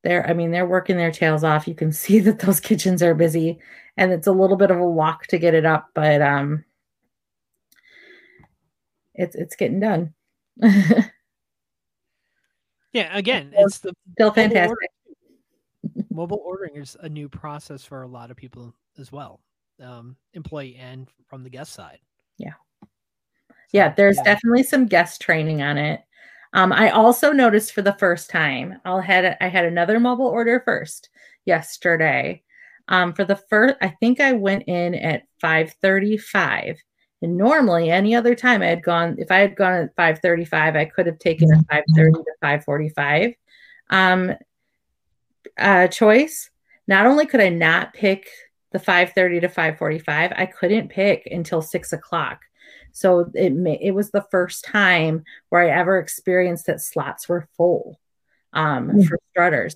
They're, 0.04 0.28
I 0.28 0.34
mean, 0.34 0.52
they're 0.52 0.66
working 0.66 0.98
their 0.98 1.12
tails 1.12 1.44
off. 1.44 1.68
You 1.68 1.76
can 1.76 1.92
see 1.94 2.20
that 2.20 2.40
those 2.40 2.60
kitchens 2.60 3.04
are 3.04 3.14
busy, 3.16 3.60
and 3.98 4.12
it's 4.12 4.28
a 4.28 4.32
little 4.32 4.58
bit 4.58 4.72
of 4.72 4.80
a 4.80 4.88
walk 4.90 5.28
to 5.28 5.38
get 5.38 5.54
it 5.54 5.66
up, 5.66 5.90
but 5.94 6.22
um, 6.22 6.64
it's 9.14 9.36
it's 9.36 9.56
getting 9.56 9.80
done. 9.82 10.14
yeah, 12.94 13.18
again, 13.18 13.54
it's 13.56 13.80
the 13.80 13.94
still 14.14 14.32
fantastic 14.32 14.78
mobile 16.14 16.42
ordering 16.46 16.76
is 16.76 16.96
a 17.02 17.10
new 17.10 17.28
process 17.28 17.84
for 17.84 18.04
a 18.04 18.08
lot 18.08 18.32
of 18.32 18.38
people 18.38 18.74
as 19.00 19.12
well, 19.12 19.42
um, 19.82 20.16
employee 20.34 20.78
and 20.80 21.10
from 21.28 21.44
the 21.44 21.50
guest 21.50 21.74
side. 21.74 22.00
Yeah. 22.38 22.54
So, 22.82 22.88
yeah, 23.72 23.94
there's 23.94 24.18
yeah. 24.18 24.24
definitely 24.24 24.64
some 24.64 24.86
guest 24.86 25.22
training 25.22 25.62
on 25.62 25.78
it. 25.78 26.02
Um, 26.54 26.72
I 26.72 26.92
also 26.92 27.32
noticed 27.32 27.74
for 27.74 27.82
the 27.82 27.94
first 27.94 28.30
time, 28.30 28.80
I'll 28.86 29.02
had 29.02 29.38
I 29.42 29.48
had 29.48 29.66
another 29.66 30.00
mobile 30.00 30.28
order 30.28 30.62
first. 30.64 31.10
yesterday. 31.46 32.44
Um, 32.90 33.14
for 33.14 33.24
the 33.26 33.36
first, 33.36 33.76
I 33.82 33.90
think 34.00 34.20
I 34.20 34.34
went 34.34 34.64
in 34.68 34.94
at 34.96 35.24
5:35, 35.42 36.78
and 37.22 37.38
normally 37.38 37.90
any 37.90 38.14
other 38.14 38.36
time 38.36 38.62
I 38.62 38.68
had 38.68 38.84
gone, 38.84 39.16
if 39.18 39.32
I 39.32 39.38
had 39.40 39.56
gone 39.56 39.74
at 39.74 39.96
5:35, 39.96 40.76
I 40.76 40.86
could 40.86 41.08
have 41.08 41.20
taken 41.20 41.52
a 41.52 41.64
5:30 41.74 42.12
to 42.14 42.32
5:45 42.42 43.36
um, 43.90 44.34
uh, 45.58 45.88
choice. 45.88 46.50
Not 46.88 47.06
only 47.06 47.26
could 47.26 47.42
I 47.42 47.50
not 47.50 47.94
pick 47.94 48.28
the 48.72 48.80
5:30 48.80 49.42
to 49.42 49.50
5:45, 49.50 50.34
I 50.36 50.46
couldn't 50.46 50.90
pick 50.90 51.28
until 51.32 51.62
six 51.62 51.94
o'clock. 51.94 52.42
So 52.92 53.32
it 53.34 53.54
may, 53.54 53.80
it 53.82 53.92
was 53.92 54.12
the 54.12 54.26
first 54.30 54.66
time 54.66 55.24
where 55.50 55.64
I 55.64 55.70
ever 55.70 55.98
experienced 55.98 56.68
that 56.68 56.82
slots 56.82 57.28
were 57.28 57.48
full 57.58 58.00
um, 58.54 58.90
mm-hmm. 58.90 59.02
for 59.04 59.18
strutters. 59.32 59.76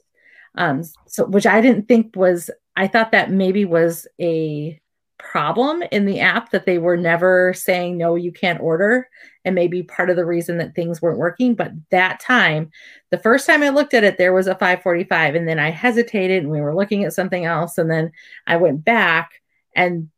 Um, 0.56 0.84
so 1.08 1.25
which 1.25 1.45
I 1.45 1.62
didn't 1.62 1.88
think 1.88 2.15
was 2.15 2.49
I 2.75 2.88
thought 2.88 3.12
that 3.12 3.32
maybe 3.32 3.65
was 3.65 4.08
a 4.19 4.80
problem 5.19 5.84
in 5.91 6.06
the 6.06 6.19
app 6.19 6.51
that 6.51 6.65
they 6.65 6.77
were 6.77 6.97
never 6.97 7.53
saying 7.53 7.97
no 7.97 8.15
you 8.15 8.32
can't 8.32 8.62
order 8.62 9.10
and 9.45 9.56
maybe 9.56 9.82
part 9.82 10.10
of 10.10 10.15
the 10.15 10.25
reason 10.25 10.58
that 10.58 10.75
things 10.75 11.01
weren't 11.01 11.17
working 11.17 11.56
but 11.56 11.71
that 11.89 12.19
time 12.19 12.69
the 13.10 13.17
first 13.17 13.47
time 13.47 13.63
i 13.63 13.69
looked 13.69 13.95
at 13.95 14.03
it 14.03 14.17
there 14.17 14.34
was 14.34 14.45
a 14.45 14.53
545 14.53 15.34
and 15.34 15.47
then 15.47 15.58
i 15.58 15.71
hesitated 15.71 16.43
and 16.43 16.51
we 16.51 16.62
were 16.62 16.75
looking 16.75 17.03
at 17.03 17.13
something 17.13 17.45
else 17.45 17.77
and 17.80 17.89
then 17.89 18.12
i 18.45 18.56
went 18.56 18.86
back 18.86 19.41
and 19.75 20.10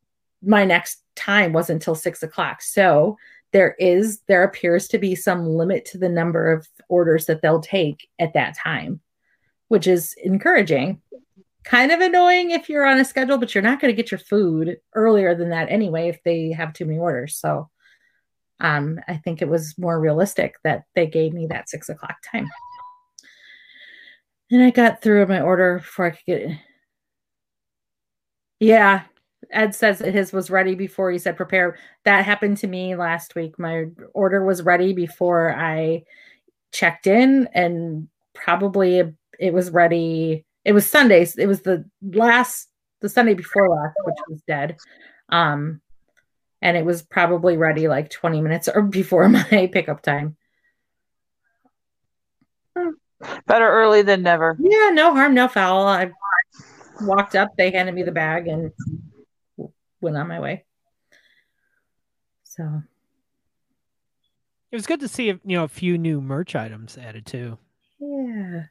my 0.41 0.65
next 0.65 1.03
time 1.19 1.53
wasn't 1.53 1.75
until 1.75 1.95
six 1.95 2.23
o'clock. 2.23 2.62
So 2.62 3.17
there 3.51 3.75
is 3.79 4.21
there 4.27 4.43
appears 4.43 4.88
to 4.88 4.97
be 4.97 5.15
some 5.15 5.45
limit 5.45 5.85
to 5.85 5.97
the 5.97 6.09
number 6.09 6.51
of 6.51 6.67
orders 6.88 7.25
that 7.25 7.41
they'll 7.41 7.62
take 7.62 8.07
at 8.19 8.33
that 8.33 8.55
time 8.55 9.01
which 9.69 9.85
is 9.88 10.15
encouraging 10.23 11.01
kind 11.63 11.91
of 11.91 11.99
annoying 11.99 12.51
if 12.51 12.69
you're 12.69 12.85
on 12.85 12.99
a 12.99 13.05
schedule, 13.05 13.37
but 13.37 13.53
you're 13.53 13.61
not 13.61 13.79
going 13.79 13.93
to 13.93 14.01
get 14.01 14.11
your 14.11 14.19
food 14.19 14.77
earlier 14.95 15.35
than 15.35 15.49
that 15.49 15.69
anyway 15.69 16.09
if 16.09 16.21
they 16.23 16.51
have 16.51 16.73
too 16.73 16.85
many 16.85 16.99
orders. 16.99 17.35
So 17.35 17.69
um, 18.59 18.99
I 19.07 19.17
think 19.17 19.41
it 19.41 19.49
was 19.49 19.77
more 19.77 19.99
realistic 19.99 20.55
that 20.63 20.83
they 20.95 21.07
gave 21.07 21.33
me 21.33 21.47
that 21.47 21.69
six 21.69 21.89
o'clock 21.89 22.17
time. 22.31 22.49
And 24.51 24.63
I 24.63 24.71
got 24.71 25.01
through 25.01 25.27
my 25.27 25.41
order 25.41 25.77
before 25.79 26.07
I 26.07 26.09
could 26.11 26.25
get. 26.25 26.49
Yeah. 28.59 29.03
Ed 29.51 29.73
says 29.73 29.99
that 29.99 30.13
his 30.13 30.33
was 30.33 30.49
ready 30.49 30.75
before 30.75 31.11
he 31.11 31.17
said 31.17 31.37
prepare. 31.37 31.77
That 32.03 32.25
happened 32.25 32.57
to 32.57 32.67
me 32.67 32.95
last 32.95 33.35
week. 33.35 33.57
My 33.57 33.85
order 34.13 34.43
was 34.43 34.63
ready 34.63 34.93
before 34.93 35.55
I 35.55 36.03
checked 36.71 37.07
in, 37.07 37.47
and 37.53 38.09
probably 38.33 39.01
it 39.39 39.53
was 39.53 39.71
ready 39.71 40.45
it 40.65 40.73
was 40.73 40.89
Sundays. 40.89 41.37
It 41.37 41.47
was 41.47 41.61
the 41.61 41.85
last 42.01 42.69
the 43.01 43.09
Sunday 43.09 43.33
before 43.33 43.69
last, 43.69 43.95
which 44.03 44.17
was 44.27 44.41
dead. 44.47 44.77
Um 45.29 45.81
and 46.61 46.75
it 46.75 46.83
was 46.83 47.01
probably 47.01 47.55
ready 47.55 47.87
like 47.87 48.09
20 48.09 48.41
minutes 48.41 48.67
or 48.67 48.81
before 48.81 49.29
my 49.29 49.69
pickup 49.71 50.01
time. 50.01 50.35
Better 53.45 53.67
early 53.67 54.01
than 54.01 54.23
never. 54.23 54.57
Yeah, 54.59 54.91
no 54.93 55.13
harm, 55.13 55.33
no 55.33 55.47
foul. 55.47 55.87
I 55.87 56.11
walked 57.01 57.35
up, 57.35 57.49
they 57.57 57.71
handed 57.71 57.95
me 57.95 58.03
the 58.03 58.11
bag 58.11 58.47
and 58.47 58.71
went 60.01 60.17
on 60.17 60.27
my 60.27 60.39
way. 60.39 60.65
So 62.43 62.81
it 64.71 64.75
was 64.75 64.87
good 64.87 64.99
to 64.99 65.07
see 65.07 65.27
you 65.27 65.39
know 65.43 65.63
a 65.63 65.69
few 65.69 65.97
new 65.97 66.21
merch 66.21 66.55
items 66.55 66.97
added 66.97 67.25
too. 67.25 67.57
Yeah 67.99 68.63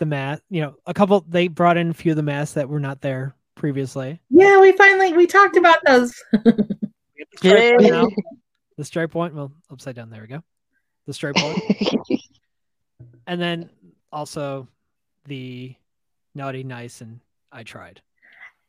the 0.00 0.06
mask. 0.06 0.42
You 0.50 0.62
know, 0.62 0.74
a 0.86 0.92
couple 0.92 1.24
they 1.28 1.46
brought 1.46 1.76
in 1.76 1.90
a 1.90 1.94
few 1.94 2.10
of 2.10 2.16
the 2.16 2.24
masks 2.24 2.54
that 2.54 2.68
were 2.68 2.80
not 2.80 3.00
there 3.00 3.36
previously. 3.54 4.20
Yeah, 4.30 4.60
we 4.60 4.72
finally 4.72 5.12
we 5.12 5.28
talked 5.28 5.56
about 5.56 5.78
those. 5.86 6.12
the, 6.32 6.76
stripe 7.36 8.12
the 8.76 8.84
stripe 8.84 9.14
one, 9.14 9.36
well, 9.36 9.52
upside 9.70 9.94
down. 9.94 10.10
There 10.10 10.22
we 10.22 10.26
go. 10.26 10.42
The 11.06 11.14
stripe 11.14 11.36
one, 11.36 11.56
and 13.28 13.40
then 13.40 13.70
also 14.10 14.66
the 15.26 15.74
naughty, 16.34 16.64
nice, 16.64 17.00
and 17.00 17.20
I 17.52 17.62
tried. 17.62 18.00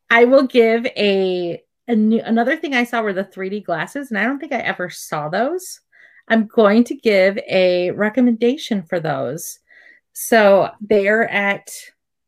I 0.09 0.25
will 0.25 0.43
give 0.45 0.85
a, 0.85 1.63
a 1.87 1.95
new 1.95 2.21
another 2.21 2.57
thing 2.57 2.75
I 2.75 2.83
saw 2.83 3.01
were 3.01 3.13
the 3.13 3.23
3D 3.23 3.63
glasses, 3.63 4.11
and 4.11 4.17
I 4.19 4.25
don't 4.25 4.39
think 4.39 4.51
I 4.51 4.59
ever 4.59 4.89
saw 4.89 5.29
those. 5.29 5.79
I'm 6.27 6.47
going 6.47 6.83
to 6.85 6.95
give 6.95 7.37
a 7.49 7.91
recommendation 7.91 8.83
for 8.83 8.99
those. 8.99 9.59
So 10.13 10.69
they're 10.81 11.29
at 11.29 11.71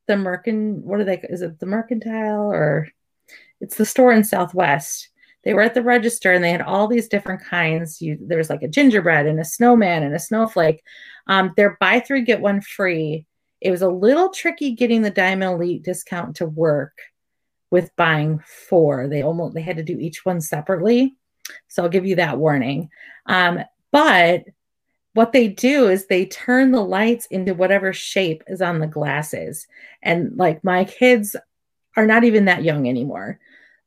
the 0.07 0.17
Mercant. 0.17 0.83
What 0.83 0.99
are 0.99 1.03
they? 1.03 1.19
Is 1.29 1.41
it 1.41 1.59
the 1.59 1.65
Mercantile 1.65 2.51
or 2.51 2.87
it's 3.61 3.77
the 3.77 3.85
store 3.85 4.13
in 4.13 4.23
Southwest? 4.23 5.09
They 5.43 5.53
were 5.53 5.61
at 5.61 5.73
the 5.73 5.83
register 5.83 6.31
and 6.31 6.43
they 6.43 6.51
had 6.51 6.61
all 6.61 6.87
these 6.87 7.09
different 7.09 7.43
kinds. 7.43 8.01
You 8.01 8.17
there's 8.21 8.49
like 8.49 8.63
a 8.63 8.67
gingerbread 8.67 9.25
and 9.25 9.39
a 9.39 9.45
snowman 9.45 10.03
and 10.03 10.15
a 10.15 10.19
snowflake. 10.19 10.81
Um, 11.27 11.53
they're 11.55 11.77
buy 11.79 11.99
three 11.99 12.21
get 12.21 12.41
one 12.41 12.61
free. 12.61 13.25
It 13.59 13.71
was 13.71 13.81
a 13.81 13.89
little 13.89 14.29
tricky 14.29 14.71
getting 14.71 15.01
the 15.01 15.09
Diamond 15.09 15.53
Elite 15.53 15.83
discount 15.83 16.37
to 16.37 16.45
work 16.45 16.97
with 17.71 17.95
buying 17.95 18.39
four. 18.69 19.07
They 19.07 19.23
almost 19.23 19.55
they 19.55 19.61
had 19.61 19.77
to 19.77 19.83
do 19.83 19.99
each 19.99 20.25
one 20.25 20.41
separately. 20.41 21.15
So 21.67 21.83
I'll 21.83 21.89
give 21.89 22.05
you 22.05 22.15
that 22.15 22.37
warning. 22.37 22.89
Um, 23.25 23.59
but 23.91 24.43
what 25.13 25.32
they 25.32 25.47
do 25.47 25.88
is 25.88 26.08
they 26.08 26.26
turn 26.26 26.71
the 26.71 26.82
lights 26.82 27.28
into 27.28 27.54
whatever 27.54 27.93
shape 27.93 28.43
is 28.47 28.62
on 28.62 28.80
the 28.80 28.88
glasses. 28.88 29.67
And 30.02 30.36
like 30.38 30.63
my 30.63 30.86
kids 30.86 31.36
are 31.95 32.08
not 32.08 32.23
even 32.23 32.45
that 32.45 32.63
young 32.63 32.88
anymore. 32.88 33.39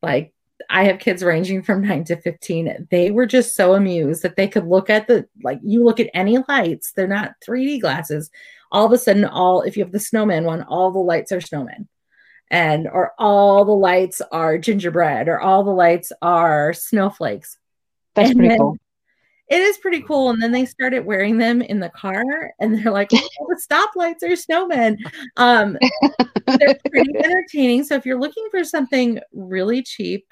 Like 0.02 0.32
I 0.70 0.84
have 0.84 1.00
kids 1.00 1.24
ranging 1.24 1.62
from 1.62 1.82
9 1.82 2.04
to 2.04 2.16
15. 2.16 2.88
They 2.90 3.10
were 3.10 3.26
just 3.26 3.56
so 3.56 3.74
amused 3.74 4.22
that 4.22 4.36
they 4.36 4.46
could 4.46 4.66
look 4.66 4.88
at 4.88 5.08
the 5.08 5.26
like 5.42 5.58
you 5.62 5.84
look 5.84 5.98
at 5.98 6.10
any 6.14 6.38
lights, 6.48 6.92
they're 6.92 7.08
not 7.08 7.34
3D 7.46 7.80
glasses. 7.80 8.30
All 8.70 8.86
of 8.86 8.92
a 8.92 8.98
sudden 8.98 9.24
all 9.24 9.62
if 9.62 9.76
you 9.76 9.82
have 9.82 9.92
the 9.92 10.00
snowman 10.00 10.44
one, 10.44 10.62
all 10.62 10.92
the 10.92 10.98
lights 11.00 11.32
are 11.32 11.40
snowmen. 11.40 11.88
And 12.48 12.86
or 12.86 13.12
all 13.18 13.64
the 13.64 13.72
lights 13.72 14.22
are 14.30 14.58
gingerbread 14.58 15.26
or 15.26 15.40
all 15.40 15.64
the 15.64 15.72
lights 15.72 16.12
are 16.22 16.72
snowflakes. 16.72 17.58
That's 18.14 18.30
and 18.30 18.38
pretty 18.38 18.50
then, 18.50 18.58
cool 18.58 18.78
it 19.48 19.60
is 19.60 19.78
pretty 19.78 20.02
cool. 20.02 20.30
And 20.30 20.42
then 20.42 20.52
they 20.52 20.64
started 20.64 21.06
wearing 21.06 21.38
them 21.38 21.62
in 21.62 21.80
the 21.80 21.90
car, 21.90 22.24
and 22.58 22.76
they're 22.76 22.92
like, 22.92 23.10
oh, 23.12 23.18
the 23.48 23.62
stoplights 23.62 24.22
are 24.22 24.34
snowmen. 24.34 24.96
Um, 25.36 25.78
they're 26.46 26.78
pretty 26.90 27.16
entertaining. 27.24 27.84
So 27.84 27.94
if 27.94 28.04
you're 28.04 28.20
looking 28.20 28.46
for 28.50 28.64
something 28.64 29.20
really 29.32 29.82
cheap 29.82 30.26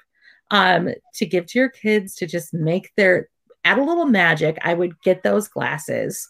um, 0.51 0.89
to 1.15 1.25
give 1.25 1.45
to 1.47 1.59
your 1.59 1.69
kids 1.69 2.15
to 2.15 2.27
just 2.27 2.53
make 2.53 2.91
their 2.95 3.29
add 3.63 3.79
a 3.79 3.83
little 3.83 4.05
magic, 4.05 4.57
I 4.61 4.73
would 4.73 4.99
get 5.01 5.23
those 5.23 5.47
glasses. 5.47 6.29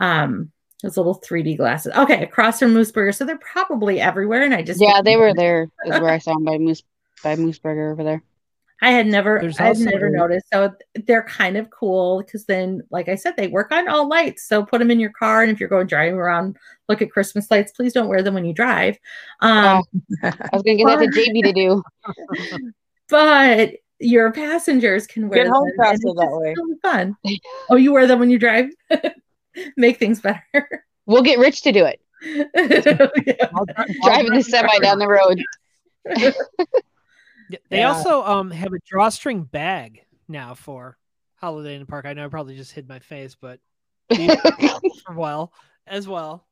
Um, 0.00 0.52
those 0.82 0.96
little 0.96 1.20
3D 1.20 1.56
glasses. 1.56 1.92
Okay, 1.96 2.22
across 2.22 2.60
from 2.60 2.72
Moose 2.72 2.92
Burger. 2.92 3.10
So 3.10 3.24
they're 3.24 3.38
probably 3.38 4.00
everywhere. 4.00 4.44
And 4.44 4.54
I 4.54 4.62
just 4.62 4.80
yeah, 4.80 5.02
they 5.02 5.16
were 5.16 5.34
there. 5.36 5.68
Is 5.84 6.00
where 6.00 6.10
I 6.10 6.18
saw 6.18 6.34
them 6.34 6.44
by 6.44 6.58
Moose 6.58 6.82
by 7.22 7.36
Moose 7.36 7.58
Burger 7.58 7.90
over 7.90 8.04
there. 8.04 8.22
I 8.80 8.92
had 8.92 9.08
never, 9.08 9.42
I 9.58 9.64
had 9.64 9.78
never 9.78 10.08
noticed. 10.08 10.46
So 10.52 10.72
they're 11.06 11.24
kind 11.24 11.56
of 11.56 11.68
cool 11.70 12.22
because 12.22 12.44
then, 12.44 12.82
like 12.90 13.08
I 13.08 13.16
said, 13.16 13.36
they 13.36 13.48
work 13.48 13.72
on 13.72 13.88
all 13.88 14.08
lights. 14.08 14.46
So 14.46 14.64
put 14.64 14.78
them 14.78 14.90
in 14.90 15.00
your 15.00 15.10
car, 15.10 15.42
and 15.42 15.50
if 15.50 15.58
you're 15.58 15.68
going 15.68 15.88
driving 15.88 16.14
around, 16.14 16.56
look 16.88 17.02
at 17.02 17.10
Christmas 17.10 17.50
lights. 17.50 17.72
Please 17.72 17.92
don't 17.92 18.06
wear 18.08 18.22
them 18.22 18.34
when 18.34 18.44
you 18.44 18.52
drive. 18.52 18.96
Um, 19.40 19.82
oh, 19.82 19.82
I 20.22 20.48
was 20.52 20.62
going 20.62 20.78
to 20.78 20.84
get 20.84 20.98
that 20.98 21.12
to 21.12 21.20
JB 21.20 21.42
to 21.42 21.52
do. 21.52 22.72
but 23.08 23.72
your 23.98 24.30
passengers 24.32 25.08
can 25.08 25.28
wear 25.28 25.44
get 25.44 25.52
home 25.52 25.70
faster 25.76 26.12
that 26.14 26.30
way. 26.30 26.54
Really 26.56 26.78
fun. 26.80 27.16
Oh, 27.70 27.76
you 27.76 27.92
wear 27.92 28.06
them 28.06 28.20
when 28.20 28.30
you 28.30 28.38
drive. 28.38 28.70
Make 29.76 29.98
things 29.98 30.20
better. 30.20 30.84
We'll 31.06 31.22
get 31.22 31.40
Rich 31.40 31.62
to 31.62 31.72
do 31.72 31.84
it. 31.84 32.00
yeah. 32.22 33.48
Driving 34.04 34.34
the 34.34 34.42
semi 34.42 34.78
down 34.78 34.98
the 34.98 35.08
road. 35.08 35.42
They 37.70 37.78
yeah. 37.78 37.92
also 37.92 38.22
um 38.24 38.50
have 38.50 38.72
a 38.72 38.78
drawstring 38.86 39.42
bag 39.44 40.02
now 40.28 40.54
for 40.54 40.96
Holiday 41.36 41.74
in 41.74 41.80
the 41.80 41.86
Park. 41.86 42.06
I 42.06 42.12
know 42.12 42.24
I 42.24 42.28
probably 42.28 42.56
just 42.56 42.72
hid 42.72 42.88
my 42.88 42.98
face, 42.98 43.36
but 43.40 43.60
well 45.14 45.52
as 45.86 46.08
well. 46.08 46.46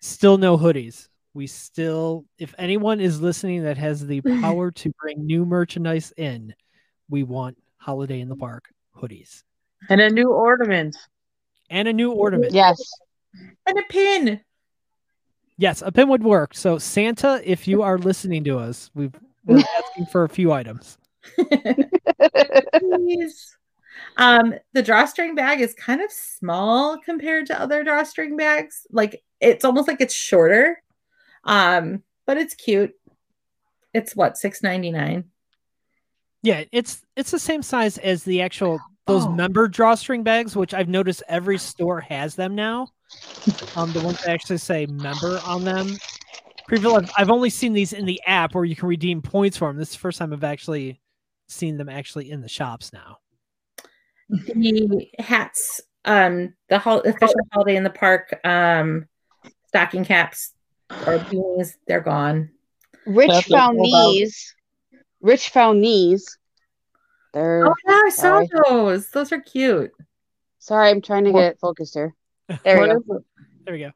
Still 0.00 0.38
no 0.38 0.56
hoodies. 0.56 1.08
We 1.32 1.46
still, 1.46 2.24
if 2.38 2.54
anyone 2.58 3.00
is 3.00 3.20
listening 3.20 3.62
that 3.64 3.76
has 3.78 4.04
the 4.04 4.20
power 4.40 4.70
to 4.70 4.92
bring 5.00 5.24
new 5.24 5.44
merchandise 5.44 6.12
in, 6.16 6.54
we 7.08 7.22
want 7.22 7.56
Holiday 7.76 8.20
in 8.20 8.28
the 8.28 8.36
Park 8.36 8.64
hoodies 8.96 9.42
and 9.88 10.00
a 10.00 10.10
new 10.10 10.30
ornament 10.30 10.96
and 11.70 11.88
a 11.88 11.92
new 11.92 12.12
ornament. 12.12 12.52
Yes, 12.52 12.80
and 13.66 13.78
a 13.78 13.82
pin. 13.88 14.40
Yes, 15.56 15.82
a 15.82 15.92
pin 15.92 16.08
would 16.08 16.22
work. 16.22 16.54
So 16.54 16.78
Santa, 16.78 17.40
if 17.44 17.68
you 17.68 17.82
are 17.82 17.98
listening 17.98 18.44
to 18.44 18.58
us, 18.58 18.90
we've 18.94 19.14
we're 19.44 19.58
asking 19.78 20.06
for 20.06 20.24
a 20.24 20.28
few 20.28 20.52
items. 20.52 20.98
Please. 22.78 23.56
Um, 24.16 24.54
the 24.72 24.82
drawstring 24.82 25.34
bag 25.34 25.60
is 25.60 25.74
kind 25.74 26.00
of 26.00 26.10
small 26.10 26.98
compared 26.98 27.46
to 27.46 27.60
other 27.60 27.84
drawstring 27.84 28.36
bags. 28.36 28.86
Like 28.90 29.22
it's 29.40 29.64
almost 29.64 29.88
like 29.88 30.00
it's 30.00 30.14
shorter. 30.14 30.82
Um, 31.44 32.02
but 32.26 32.36
it's 32.38 32.54
cute. 32.54 32.92
It's 33.92 34.14
what 34.14 34.36
six 34.38 34.62
ninety 34.62 34.90
nine. 34.90 35.24
Yeah, 36.42 36.64
it's 36.72 37.02
it's 37.16 37.30
the 37.30 37.38
same 37.38 37.62
size 37.62 37.98
as 37.98 38.24
the 38.24 38.42
actual 38.42 38.80
those 39.06 39.26
Oh. 39.26 39.32
member 39.32 39.66
drawstring 39.68 40.22
bags, 40.22 40.54
which 40.56 40.72
I've 40.72 40.88
noticed 40.88 41.22
every 41.28 41.58
store 41.58 42.00
has 42.00 42.34
them 42.34 42.54
now. 42.54 42.88
Um, 43.76 43.92
the 43.92 44.00
ones 44.04 44.22
that 44.22 44.28
actually 44.28 44.58
say 44.58 44.86
member 44.86 45.40
on 45.44 45.64
them. 45.64 45.96
Previously, 46.70 46.98
I've, 46.98 47.10
I've 47.18 47.30
only 47.30 47.50
seen 47.50 47.72
these 47.72 47.92
in 47.92 48.04
the 48.06 48.20
app 48.26 48.54
where 48.54 48.64
you 48.64 48.76
can 48.76 48.88
redeem 48.88 49.20
points 49.22 49.56
for 49.56 49.66
them. 49.68 49.76
This 49.76 49.88
is 49.88 49.94
the 49.96 49.98
first 50.00 50.20
time 50.20 50.32
I've 50.32 50.44
actually 50.44 51.00
seen 51.48 51.76
them 51.76 51.88
actually 51.88 52.30
in 52.30 52.42
the 52.42 52.48
shops 52.48 52.92
now. 52.92 53.18
The 54.28 55.08
hats, 55.18 55.80
um, 56.04 56.54
the 56.68 56.78
hol- 56.78 57.00
official 57.00 57.34
holiday 57.52 57.74
in 57.74 57.82
the 57.82 57.90
park, 57.90 58.38
um, 58.44 59.08
stocking 59.66 60.04
caps 60.04 60.52
or 60.90 61.18
beanies, 61.18 61.74
they're 61.88 62.00
gone. 62.02 62.50
Rich 63.04 63.30
That's 63.30 63.46
found 63.48 63.78
it's 63.80 63.92
all 63.92 64.02
about. 64.06 64.12
these. 64.12 64.54
Rich 65.20 65.48
found 65.48 65.82
these. 65.82 66.38
They're 67.34 67.66
Oh 67.66 67.74
yeah, 67.88 68.00
I 68.06 68.10
saw 68.10 68.44
those. 68.68 69.10
Those 69.10 69.32
are 69.32 69.40
cute. 69.40 69.90
sorry, 70.60 70.90
I'm 70.90 71.02
trying 71.02 71.24
to 71.24 71.32
get 71.32 71.44
it 71.52 71.58
focused 71.60 71.94
here. 71.94 72.14
There 72.62 72.80
we 72.80 72.86
go. 73.08 73.24
There 73.64 73.74
we 73.74 73.80
go. 73.80 73.90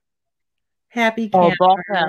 Happy 0.89 1.31
Oh, 1.33 1.39
camper. 1.43 1.57
ball 1.61 1.77
cap. 1.93 2.09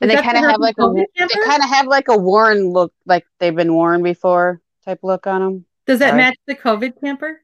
And 0.00 0.10
they 0.10 0.16
kind 0.16 0.36
of 0.36 0.44
have 0.44 0.60
like 0.60 0.76
a 0.78 0.92
they 0.92 1.26
kind 1.44 1.62
of 1.62 1.68
have 1.70 1.86
like 1.86 2.08
a 2.08 2.16
worn 2.18 2.70
look, 2.70 2.92
like 3.06 3.26
they've 3.38 3.54
been 3.54 3.74
worn 3.74 4.02
before 4.02 4.60
type 4.84 5.00
look 5.02 5.26
on 5.26 5.40
them. 5.40 5.64
Does 5.86 6.00
that 6.00 6.10
Sorry. 6.10 6.22
match 6.22 6.36
the 6.46 6.54
COVID 6.54 7.00
camper? 7.00 7.40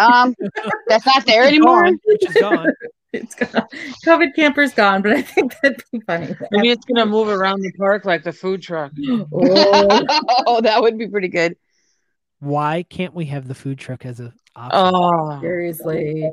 Um, 0.00 0.34
that's 0.88 1.04
not 1.04 1.26
there 1.26 1.44
anymore. 1.44 1.84
Gone, 1.84 1.98
which 2.06 2.26
is 2.28 2.34
gone. 2.34 2.72
It's 3.12 3.34
gone. 3.34 3.66
COVID 4.06 4.36
camper's 4.36 4.72
gone, 4.72 5.02
but 5.02 5.10
I 5.10 5.22
think 5.22 5.52
that'd 5.60 5.82
be 5.90 5.98
funny. 6.06 6.32
Maybe 6.52 6.70
it's 6.70 6.84
gonna 6.84 7.06
move 7.06 7.26
around 7.26 7.60
the 7.60 7.72
park 7.72 8.04
like 8.04 8.22
the 8.22 8.32
food 8.32 8.62
truck. 8.62 8.92
Oh, 9.32 10.06
oh, 10.46 10.60
that 10.62 10.80
would 10.80 10.96
be 10.96 11.08
pretty 11.08 11.26
good. 11.26 11.56
Why 12.38 12.84
can't 12.88 13.12
we 13.12 13.24
have 13.24 13.48
the 13.48 13.54
food 13.56 13.78
truck 13.78 14.06
as 14.06 14.20
a 14.20 14.32
option? 14.54 14.94
Oh, 14.94 15.40
seriously. 15.40 16.30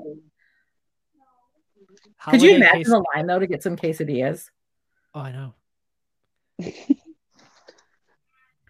Could 2.30 2.44
you 2.44 2.56
imagine 2.58 2.78
case- 2.78 2.90
the 2.90 3.04
line 3.16 3.26
though 3.26 3.40
to 3.40 3.48
get 3.48 3.64
some 3.64 3.76
quesadillas? 3.76 4.46
Oh, 5.18 5.22
I 5.22 5.32
know. 5.32 5.54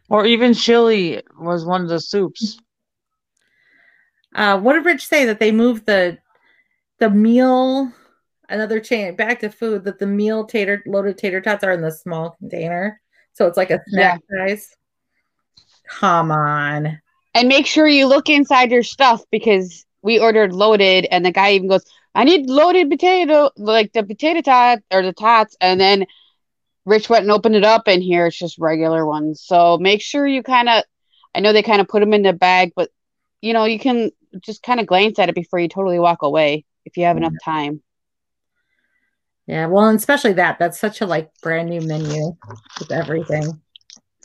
or 0.10 0.26
even 0.26 0.54
chili 0.54 1.22
was 1.38 1.66
one 1.66 1.82
of 1.82 1.90
the 1.90 2.00
soups. 2.00 2.58
Uh, 4.34 4.58
what 4.58 4.74
did 4.74 4.86
Rich 4.86 5.06
say 5.06 5.26
that 5.26 5.40
they 5.42 5.52
moved 5.52 5.86
the 5.86 6.18
the 7.00 7.10
meal 7.10 7.92
another 8.48 8.80
chain 8.80 9.14
back 9.18 9.42
to 9.42 9.50
food 9.50 9.84
that 9.84 10.00
the 10.00 10.08
meal 10.08 10.46
tater 10.46 10.82
loaded 10.86 11.18
tater 11.18 11.42
tots 11.42 11.66
are 11.66 11.74
in 11.74 11.82
the 11.82 11.92
small 11.92 12.38
container, 12.40 13.02
so 13.34 13.46
it's 13.46 13.58
like 13.58 13.72
a 13.72 13.82
snack 13.88 14.22
size. 14.32 14.70
Come 15.90 16.32
on, 16.32 16.98
And 17.34 17.50
make 17.50 17.66
sure 17.66 17.88
you 17.88 18.08
look 18.08 18.30
inside 18.30 18.72
your 18.72 18.84
stuff 18.84 19.22
because 19.32 19.86
we 20.02 20.18
ordered 20.18 20.54
loaded, 20.54 21.08
and 21.12 21.26
the 21.26 21.32
guy 21.32 21.52
even 21.52 21.68
goes, 21.68 21.84
"I 22.16 22.24
need 22.24 22.50
loaded 22.50 22.90
potato, 22.90 23.52
like 23.58 23.92
the 23.92 24.04
potato 24.04 24.40
tot 24.40 24.80
or 24.94 25.02
the 25.02 25.12
tots," 25.12 25.58
and 25.60 25.82
then 25.82 26.06
Rich 26.88 27.10
went 27.10 27.24
and 27.24 27.32
opened 27.32 27.56
it 27.56 27.66
up, 27.66 27.84
and 27.88 28.02
here 28.02 28.28
it's 28.28 28.40
just 28.40 28.58
regular 28.58 29.06
ones. 29.06 29.42
So 29.42 29.78
make 29.78 30.02
sure 30.02 30.26
you 30.26 30.42
kind 30.42 30.70
of, 30.70 30.84
I 31.36 31.42
know 31.42 31.52
they 31.52 31.62
kind 31.62 31.82
of 31.82 31.90
put 31.90 32.00
them 32.00 32.14
in 32.14 32.24
the 32.24 32.32
bag, 32.32 32.72
but 32.76 32.90
you 33.42 33.52
know 33.54 33.66
you 33.66 33.78
can 33.78 34.10
just 34.40 34.64
kind 34.64 34.80
of 34.80 34.88
glance 34.88 35.20
at 35.20 35.28
it 35.30 35.36
before 35.36 35.60
you 35.60 35.68
totally 35.68 36.00
walk 36.00 36.22
away 36.22 36.64
if 36.86 36.96
you 36.96 37.04
have 37.04 37.18
enough 37.18 37.34
time. 37.44 37.82
yeah. 39.48 39.66
Well, 39.68 39.88
and 39.88 40.00
especially 40.00 40.34
that 40.34 40.60
that's 40.60 40.80
such 40.80 41.02
a 41.02 41.06
like 41.06 41.30
brand 41.42 41.70
new 41.70 41.82
menu 41.82 42.36
with 42.80 42.92
everything. 42.92 43.62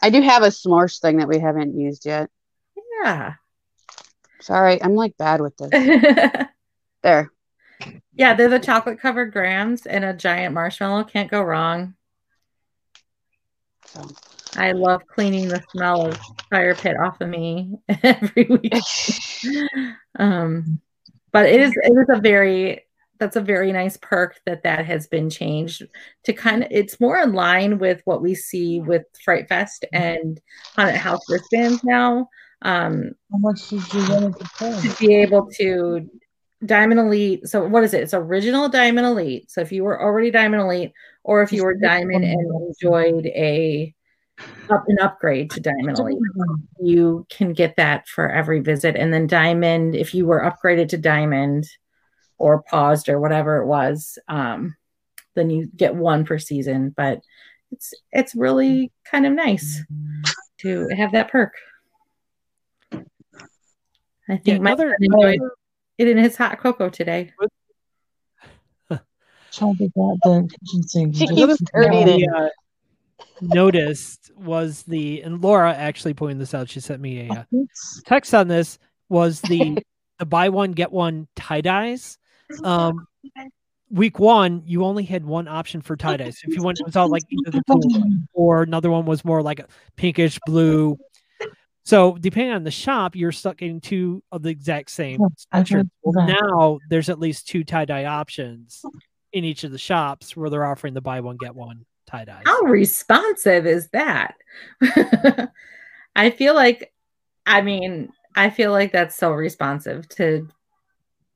I 0.01 0.11
do 0.11 0.21
have 0.23 0.43
a 0.45 0.49
s'mores 0.49 1.01
thing 1.01 1.17
that 1.19 1.29
we 1.29 1.41
haven't 1.41 1.77
used 1.77 2.07
yet. 2.07 2.31
Yeah. 3.03 3.35
Sorry, 4.41 4.81
I'm 4.81 4.95
like 4.95 5.17
bad 5.17 5.41
with 5.41 5.57
this. 5.57 5.71
There. 7.03 7.33
yeah, 8.15 8.35
they're 8.35 8.49
the 8.49 8.61
chocolate 8.61 9.01
covered 9.01 9.33
grams 9.33 9.87
and 9.87 10.05
a 10.05 10.13
giant 10.15 10.55
marshmallow. 10.55 11.03
Can't 11.03 11.29
go 11.29 11.43
wrong. 11.43 11.95
So. 13.93 14.09
I 14.57 14.73
love 14.73 15.07
cleaning 15.07 15.49
the 15.49 15.63
smell 15.71 16.07
of 16.07 16.21
fire 16.51 16.75
pit 16.75 16.97
off 16.99 17.21
of 17.21 17.29
me 17.29 17.73
every 18.03 18.45
week. 18.45 18.73
um, 20.19 20.81
but 21.33 21.47
it 21.47 21.61
is 21.61 21.73
it 21.83 21.93
is 21.93 22.07
a 22.11 22.21
very 22.21 22.85
that's 23.19 23.37
a 23.37 23.41
very 23.41 23.73
nice 23.73 23.97
perk 23.99 24.41
that 24.47 24.65
that 24.65 24.85
has 24.85 25.07
been 25.07 25.31
changed 25.31 25.87
to 26.25 26.33
kind 26.33 26.65
of 26.65 26.69
it's 26.71 27.01
more 27.01 27.19
in 27.19 27.33
line 27.33 27.79
with 27.79 28.03
what 28.05 28.21
we 28.21 28.35
see 28.35 28.81
with 28.81 29.05
Fright 29.25 29.49
Fest 29.49 29.85
and 29.93 30.41
Haunted 30.77 30.97
House 30.97 31.21
wristbands 31.29 31.83
now. 31.85 32.29
Um, 32.63 33.13
How 33.31 33.39
much 33.39 33.69
did 33.69 33.95
you 33.95 34.01
want 34.09 34.39
to 34.39 34.51
pay? 34.59 34.81
to 34.81 34.97
be 34.99 35.15
able 35.17 35.49
to 35.59 36.09
Diamond 36.65 37.01
Elite. 37.01 37.49
So 37.49 37.67
what 37.67 37.85
is 37.85 37.95
it? 37.95 38.03
It's 38.03 38.15
original 38.15 38.69
Diamond 38.69 39.07
Elite. 39.07 39.51
So 39.51 39.61
if 39.61 39.73
you 39.73 39.85
were 39.85 40.01
already 40.01 40.31
Diamond 40.31 40.63
Elite, 40.63 40.93
or 41.25 41.43
if 41.43 41.53
you 41.53 41.65
were 41.65 41.75
Diamond 41.75 42.25
and 42.25 42.69
enjoyed 42.69 43.27
a 43.27 43.95
up 44.71 44.85
an 44.89 44.99
upgrade 45.01 45.51
to 45.51 45.61
Diamond 45.61 45.99
Elite, 45.99 46.19
you 46.81 47.27
can 47.29 47.53
get 47.53 47.77
that 47.77 48.09
for 48.09 48.31
every 48.31 48.61
visit. 48.61 48.97
And 48.97 49.13
then 49.13 49.27
Diamond, 49.27 49.95
if 49.95 50.15
you 50.15 50.27
were 50.27 50.41
upgraded 50.41 50.89
to 50.91 50.99
Diamond 50.99 51.69
or 52.39 52.63
paused 52.63 53.09
or 53.09 53.21
whatever 53.21 53.59
it 53.59 53.67
was, 53.67 54.19
um, 54.29 54.77
then 55.35 55.51
you 55.51 55.69
get 55.77 55.95
one 55.95 56.25
per 56.25 56.39
season. 56.39 56.93
But 56.97 57.21
it's 57.71 57.93
it's 58.13 58.35
really 58.35 58.93
kind 59.05 59.27
of 59.27 59.33
nice 59.33 59.81
to 60.59 60.89
have 60.97 61.13
that 61.13 61.31
perk. 61.31 61.55
I 64.29 64.37
think 64.37 64.47
Yeah, 64.47 64.59
my 64.59 64.73
another, 64.73 64.91
son 64.91 64.97
enjoyed 65.01 65.41
another 65.99 66.09
it 66.09 66.17
in 66.17 66.23
his 66.23 66.37
hot 66.37 66.59
cocoa 66.59 66.89
today. 66.89 67.33
Trying 69.53 69.77
to 69.77 69.85
get 69.85 69.93
the 69.95 70.49
kitchen 70.49 70.83
sink. 70.89 71.15
She 71.15 71.27
keeps 71.27 71.59
keep 71.59 71.69
it. 71.75 72.29
uh, 72.35 72.49
noticed 73.43 74.31
was 74.37 74.83
the 74.85 75.23
and 75.23 75.43
Laura 75.43 75.75
actually 75.75 76.15
pointed 76.15 76.39
this 76.39 76.55
out. 76.55 76.71
She 76.71 76.81
sent 76.81 77.03
me 77.03 77.29
a 77.29 77.33
uh, 77.33 77.45
text 78.07 78.35
on 78.35 78.49
this 78.49 78.79
was 79.09 79.41
the 79.43 79.79
the 80.19 80.27
buy 80.27 80.49
one 80.49 80.73
get 80.73 80.91
one 80.91 81.29
tie 81.37 81.61
dyes. 81.61 82.19
Um, 82.65 83.07
week 83.91 84.19
one, 84.19 84.63
you 84.65 84.85
only 84.85 85.05
had 85.05 85.25
one 85.25 85.49
option 85.49 85.83
for 85.83 85.97
tie 85.97 86.17
dyes. 86.17 86.41
If 86.45 86.55
you 86.55 86.63
went, 86.63 86.81
it 86.81 86.87
was 86.87 86.97
all 86.97 87.09
like 87.09 87.23
either 87.31 87.51
the 87.51 87.63
blue 87.67 88.25
or 88.33 88.63
another 88.63 88.91
one 88.91 89.05
was 89.05 89.25
more 89.25 89.43
like 89.43 89.59
a 89.59 89.67
pinkish 89.97 90.39
blue. 90.47 90.99
So 91.85 92.17
depending 92.19 92.55
on 92.55 92.65
the 92.65 92.71
shop, 92.71 93.17
you're 93.17 93.33
stuck 93.33 93.59
getting 93.59 93.81
two 93.81 94.23
of 94.31 94.43
the 94.43 94.51
exact 94.51 94.91
same 94.91 95.21
sweatshirts. 95.53 95.91
Well, 96.03 96.27
now 96.27 96.79
there's 96.89 97.09
at 97.09 97.19
least 97.19 97.49
two 97.49 97.65
tie 97.65 97.85
dye 97.85 98.05
options 98.05 98.85
in 99.33 99.45
each 99.45 99.65
of 99.65 99.73
the 99.73 99.79
shops 99.79 100.37
where 100.37 100.49
they're 100.49 100.65
offering 100.65 100.95
the 100.95 101.01
buy 101.01 101.21
one 101.21 101.37
get 101.37 101.55
one 101.55 101.85
tie 102.07 102.25
dye. 102.25 102.43
How 102.45 102.63
responsive 102.63 103.67
is 103.67 103.89
that? 103.89 104.35
I 106.17 106.31
feel 106.31 106.55
like, 106.55 106.93
I 107.47 107.63
mean, 107.63 108.13
I 108.37 108.51
feel 108.51 108.71
like 108.71 108.93
that's 108.93 109.17
so 109.17 109.33
responsive 109.33 110.09
to 110.11 110.49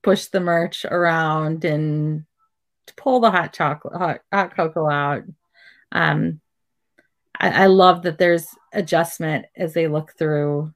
push 0.03 0.27
the 0.27 0.41
merch 0.41 0.85
around 0.85 1.65
and 1.65 2.25
to 2.87 2.95
pull 2.95 3.19
the 3.21 3.31
hot 3.31 3.53
chocolate, 3.53 3.97
hot, 3.97 4.21
hot 4.33 4.55
cocoa 4.55 4.89
out. 4.89 5.25
Um, 5.91 6.41
I, 7.39 7.65
I 7.65 7.67
love 7.67 8.03
that 8.03 8.19
there's 8.19 8.47
adjustment 8.73 9.47
as 9.57 9.75
they 9.75 9.89
look 9.89 10.15
through 10.19 10.73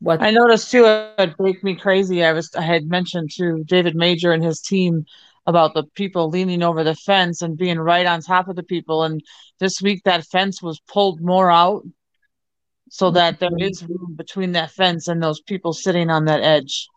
what 0.00 0.22
I 0.22 0.30
noticed 0.30 0.70
too. 0.70 0.84
It 0.84 1.14
would 1.18 1.34
make 1.38 1.64
me 1.64 1.74
crazy. 1.74 2.24
I 2.24 2.32
was 2.32 2.54
I 2.54 2.62
had 2.62 2.88
mentioned 2.88 3.30
to 3.36 3.64
David 3.64 3.96
Major 3.96 4.32
and 4.32 4.44
his 4.44 4.60
team 4.60 5.06
about 5.46 5.74
the 5.74 5.84
people 5.94 6.28
leaning 6.28 6.62
over 6.62 6.84
the 6.84 6.94
fence 6.94 7.42
and 7.42 7.56
being 7.56 7.78
right 7.78 8.06
on 8.06 8.20
top 8.20 8.48
of 8.48 8.56
the 8.56 8.62
people. 8.62 9.02
And 9.02 9.22
this 9.58 9.80
week 9.80 10.02
that 10.04 10.26
fence 10.26 10.62
was 10.62 10.80
pulled 10.80 11.20
more 11.20 11.50
out, 11.50 11.84
so 12.90 13.10
that 13.10 13.40
there 13.40 13.56
is 13.58 13.82
room 13.82 14.14
between 14.14 14.52
that 14.52 14.70
fence 14.70 15.08
and 15.08 15.22
those 15.22 15.40
people 15.40 15.72
sitting 15.72 16.10
on 16.10 16.26
that 16.26 16.42
edge. 16.42 16.88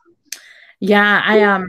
Yeah, 0.79 1.21
I 1.25 1.41
um 1.41 1.67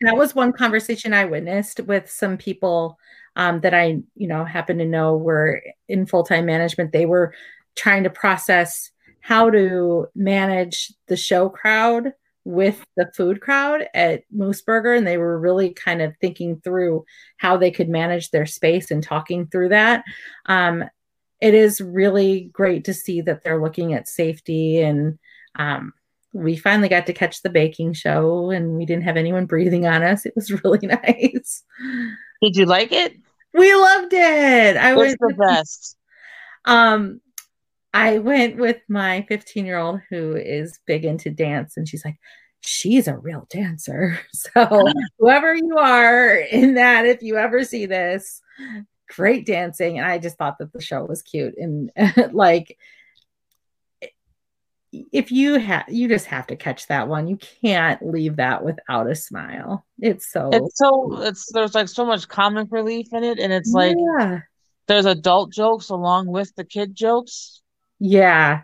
that 0.00 0.16
was 0.16 0.34
one 0.34 0.52
conversation 0.52 1.12
I 1.14 1.24
witnessed 1.24 1.80
with 1.80 2.10
some 2.10 2.36
people 2.36 2.98
um 3.38 3.60
that 3.60 3.72
I, 3.72 4.00
you 4.14 4.28
know, 4.28 4.44
happen 4.44 4.78
to 4.78 4.84
know 4.84 5.16
were 5.16 5.62
in 5.88 6.04
full-time 6.04 6.44
management. 6.44 6.92
They 6.92 7.06
were 7.06 7.32
trying 7.76 8.04
to 8.04 8.10
process 8.10 8.90
how 9.20 9.48
to 9.50 10.06
manage 10.14 10.92
the 11.06 11.16
show 11.16 11.48
crowd 11.48 12.12
with 12.44 12.84
the 12.96 13.10
food 13.14 13.40
crowd 13.40 13.86
at 13.94 14.24
Moose 14.32 14.62
Burger 14.62 14.94
and 14.94 15.06
they 15.06 15.18
were 15.18 15.38
really 15.38 15.70
kind 15.70 16.00
of 16.00 16.16
thinking 16.20 16.60
through 16.62 17.04
how 17.36 17.56
they 17.56 17.70
could 17.70 17.88
manage 17.88 18.30
their 18.30 18.46
space 18.46 18.90
and 18.90 19.02
talking 19.02 19.46
through 19.46 19.68
that. 19.68 20.02
Um 20.46 20.84
it 21.40 21.54
is 21.54 21.80
really 21.80 22.50
great 22.52 22.84
to 22.84 22.94
see 22.94 23.20
that 23.20 23.44
they're 23.44 23.62
looking 23.62 23.94
at 23.94 24.08
safety 24.08 24.80
and 24.80 25.18
um 25.56 25.92
we 26.32 26.56
finally 26.56 26.88
got 26.88 27.06
to 27.06 27.12
catch 27.12 27.42
the 27.42 27.50
baking 27.50 27.92
show 27.92 28.50
and 28.50 28.76
we 28.76 28.86
didn't 28.86 29.04
have 29.04 29.16
anyone 29.16 29.46
breathing 29.52 29.86
on 29.86 30.02
us. 30.02 30.26
It 30.26 30.34
was 30.34 30.50
really 30.64 30.86
nice. 30.86 31.64
Did 32.42 32.56
you 32.56 32.66
like 32.66 32.92
it? 32.92 33.16
We 33.54 33.74
loved 33.74 34.12
it. 34.12 34.76
I 34.76 34.94
was 34.94 35.14
the 35.14 35.34
best. 35.38 35.96
Um, 36.64 37.20
I 37.94 38.18
went 38.18 38.56
with 38.56 38.78
my 38.88 39.24
15 39.28 39.64
year 39.66 39.78
old 39.78 40.00
who 40.10 40.36
is 40.36 40.78
big 40.86 41.04
into 41.04 41.30
dance, 41.30 41.76
and 41.76 41.88
she's 41.88 42.04
like, 42.04 42.18
she's 42.60 43.08
a 43.08 43.16
real 43.16 43.46
dancer. 43.50 44.18
So, 44.32 44.88
whoever 45.18 45.54
you 45.54 45.76
are 45.78 46.34
in 46.36 46.74
that, 46.74 47.06
if 47.06 47.22
you 47.22 47.36
ever 47.36 47.64
see 47.64 47.86
this, 47.86 48.40
great 49.08 49.46
dancing. 49.46 49.98
And 49.98 50.06
I 50.06 50.18
just 50.18 50.36
thought 50.36 50.58
that 50.58 50.72
the 50.72 50.80
show 50.80 51.04
was 51.04 51.22
cute. 51.22 51.54
And 51.56 51.90
like, 52.32 52.78
if 54.92 55.30
you 55.30 55.58
have, 55.58 55.84
you 55.88 56.08
just 56.08 56.26
have 56.26 56.46
to 56.48 56.56
catch 56.56 56.86
that 56.88 57.08
one. 57.08 57.28
You 57.28 57.36
can't 57.36 58.00
leave 58.04 58.36
that 58.36 58.64
without 58.64 59.10
a 59.10 59.14
smile. 59.14 59.84
It's 59.98 60.30
so, 60.30 60.50
it's 60.52 60.78
so, 60.78 61.22
it's, 61.22 61.52
there's 61.52 61.74
like 61.74 61.88
so 61.88 62.06
much 62.06 62.28
comic 62.28 62.68
relief 62.70 63.12
in 63.12 63.24
it. 63.24 63.38
And 63.38 63.52
it's 63.52 63.72
like, 63.72 63.96
yeah. 63.98 64.40
there's 64.86 65.06
adult 65.06 65.52
jokes 65.52 65.90
along 65.90 66.28
with 66.28 66.54
the 66.56 66.64
kid 66.64 66.94
jokes. 66.94 67.60
Yeah. 67.98 68.62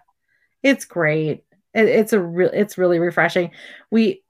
It's 0.63 0.85
great. 0.85 1.45
It, 1.75 1.89
it's 1.89 2.13
a 2.13 2.21
real, 2.21 2.51
it's 2.53 2.79
really 2.79 2.99
refreshing. 2.99 3.51
We, 3.91 4.23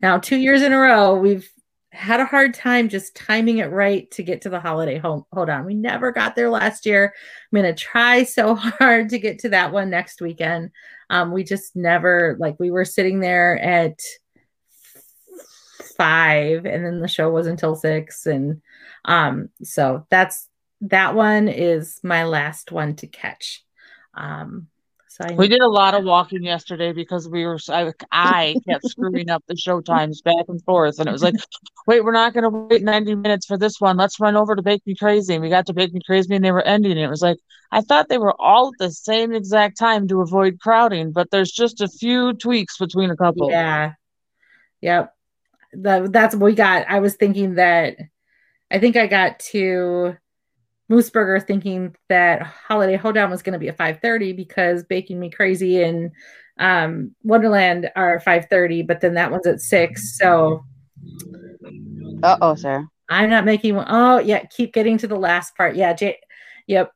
now 0.00 0.18
two 0.18 0.36
years 0.36 0.62
in 0.62 0.72
a 0.72 0.78
row, 0.78 1.16
we've 1.16 1.48
had 1.90 2.20
a 2.20 2.26
hard 2.26 2.54
time 2.54 2.88
just 2.88 3.14
timing 3.16 3.58
it 3.58 3.70
right 3.70 4.10
to 4.12 4.22
get 4.22 4.42
to 4.42 4.50
the 4.50 4.60
holiday 4.60 4.98
home. 4.98 5.24
Hold 5.32 5.50
on. 5.50 5.64
We 5.64 5.74
never 5.74 6.12
got 6.12 6.36
there 6.36 6.50
last 6.50 6.84
year. 6.84 7.14
I'm 7.52 7.62
going 7.62 7.74
to 7.74 7.80
try 7.80 8.24
so 8.24 8.54
hard 8.56 9.10
to 9.10 9.18
get 9.18 9.40
to 9.40 9.50
that 9.50 9.72
one 9.72 9.90
next 9.90 10.20
weekend. 10.20 10.70
Um, 11.10 11.32
we 11.32 11.44
just 11.44 11.74
never, 11.74 12.36
like, 12.38 12.56
we 12.58 12.70
were 12.70 12.84
sitting 12.84 13.20
there 13.20 13.58
at 13.58 14.00
five 15.96 16.66
and 16.66 16.84
then 16.84 17.00
the 17.00 17.08
show 17.08 17.30
was 17.30 17.46
until 17.46 17.74
six. 17.74 18.26
And 18.26 18.62
um, 19.04 19.48
so 19.62 20.06
that's, 20.10 20.48
that 20.82 21.14
one 21.14 21.48
is 21.48 22.00
my 22.02 22.24
last 22.24 22.70
one 22.70 22.94
to 22.96 23.06
catch. 23.06 23.64
Um, 24.14 24.68
I 25.20 25.34
we 25.34 25.48
did 25.48 25.60
a 25.60 25.68
lot 25.68 25.94
of 25.94 26.04
walking 26.04 26.44
yesterday 26.44 26.92
because 26.92 27.28
we 27.28 27.44
were 27.44 27.58
I, 27.68 27.92
I 28.12 28.56
kept 28.68 28.86
screwing 28.86 29.30
up 29.30 29.42
the 29.48 29.56
show 29.56 29.80
times 29.82 30.22
back 30.22 30.44
and 30.48 30.62
forth, 30.64 30.98
and 30.98 31.08
it 31.08 31.12
was 31.12 31.22
like, 31.22 31.34
wait, 31.86 32.04
we're 32.04 32.12
not 32.12 32.34
going 32.34 32.44
to 32.44 32.50
wait 32.50 32.82
ninety 32.82 33.14
minutes 33.14 33.46
for 33.46 33.58
this 33.58 33.80
one. 33.80 33.96
Let's 33.96 34.20
run 34.20 34.36
over 34.36 34.54
to 34.54 34.62
Bake 34.62 34.82
Me 34.86 34.94
Crazy, 34.94 35.34
and 35.34 35.42
we 35.42 35.48
got 35.48 35.66
to 35.66 35.74
Bake 35.74 35.92
Me 35.92 36.00
Crazy, 36.06 36.34
and 36.34 36.44
they 36.44 36.52
were 36.52 36.62
ending. 36.62 36.96
It 36.96 37.08
was 37.08 37.22
like 37.22 37.38
I 37.70 37.80
thought 37.80 38.08
they 38.08 38.18
were 38.18 38.40
all 38.40 38.68
at 38.68 38.78
the 38.78 38.90
same 38.90 39.32
exact 39.32 39.78
time 39.78 40.08
to 40.08 40.20
avoid 40.20 40.60
crowding, 40.60 41.12
but 41.12 41.30
there's 41.30 41.50
just 41.50 41.80
a 41.80 41.88
few 41.88 42.32
tweaks 42.34 42.78
between 42.78 43.10
a 43.10 43.16
couple. 43.16 43.50
Yeah, 43.50 43.94
yep. 44.80 45.14
That 45.72 46.12
that's 46.12 46.34
what 46.34 46.44
we 46.44 46.54
got. 46.54 46.86
I 46.88 47.00
was 47.00 47.16
thinking 47.16 47.56
that 47.56 47.96
I 48.70 48.78
think 48.78 48.96
I 48.96 49.06
got 49.06 49.38
to 49.50 50.16
Moose 50.88 51.10
Burger 51.10 51.38
thinking 51.38 51.94
that 52.08 52.42
Holiday 52.42 52.96
Hoedown 52.96 53.30
was 53.30 53.42
going 53.42 53.52
to 53.52 53.58
be 53.58 53.68
a 53.68 53.72
5:30 53.72 54.34
because 54.34 54.84
Baking 54.84 55.20
Me 55.20 55.30
Crazy 55.30 55.82
and 55.82 56.10
um, 56.58 57.14
Wonderland 57.22 57.90
are 57.94 58.20
5:30, 58.20 58.86
but 58.86 59.00
then 59.00 59.14
that 59.14 59.30
one's 59.30 59.46
at 59.46 59.60
six. 59.60 60.16
So, 60.16 60.64
uh 62.22 62.38
oh, 62.40 62.54
sir. 62.54 62.86
I'm 63.08 63.30
not 63.30 63.44
making 63.44 63.76
one. 63.76 63.86
Oh, 63.88 64.18
yeah. 64.18 64.44
Keep 64.44 64.72
getting 64.72 64.98
to 64.98 65.06
the 65.06 65.16
last 65.16 65.56
part. 65.56 65.76
Yeah. 65.76 65.92
J- 65.92 66.20
yep. 66.66 66.92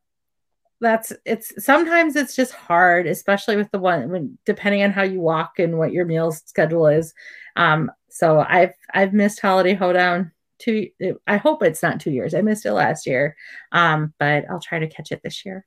That's 0.80 1.12
it's 1.24 1.64
sometimes 1.64 2.16
it's 2.16 2.34
just 2.34 2.52
hard, 2.52 3.06
especially 3.06 3.56
with 3.56 3.70
the 3.70 3.78
one 3.78 4.10
when 4.10 4.36
depending 4.44 4.82
on 4.82 4.90
how 4.90 5.02
you 5.02 5.20
walk 5.20 5.60
and 5.60 5.78
what 5.78 5.92
your 5.92 6.04
meal 6.04 6.32
schedule 6.32 6.88
is. 6.88 7.14
Um, 7.54 7.90
so 8.10 8.40
I've 8.40 8.74
I've 8.92 9.12
missed 9.12 9.40
Holiday 9.40 9.74
Hoedown 9.74 10.32
two 10.62 10.88
i 11.26 11.36
hope 11.36 11.62
it's 11.62 11.82
not 11.82 12.00
two 12.00 12.10
years. 12.10 12.34
I 12.34 12.42
missed 12.42 12.66
it 12.66 12.72
last 12.72 13.06
year. 13.06 13.36
Um 13.72 14.14
but 14.18 14.44
i'll 14.50 14.60
try 14.60 14.78
to 14.78 14.88
catch 14.88 15.12
it 15.12 15.20
this 15.22 15.44
year. 15.44 15.66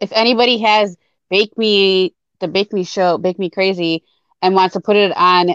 If 0.00 0.12
anybody 0.12 0.58
has 0.58 0.96
bake 1.30 1.56
me 1.56 2.14
the 2.40 2.48
bake 2.48 2.72
me 2.72 2.84
show 2.84 3.18
bake 3.18 3.38
me 3.38 3.50
crazy 3.50 4.04
and 4.42 4.54
wants 4.54 4.74
to 4.74 4.80
put 4.80 4.96
it 4.96 5.12
on 5.16 5.54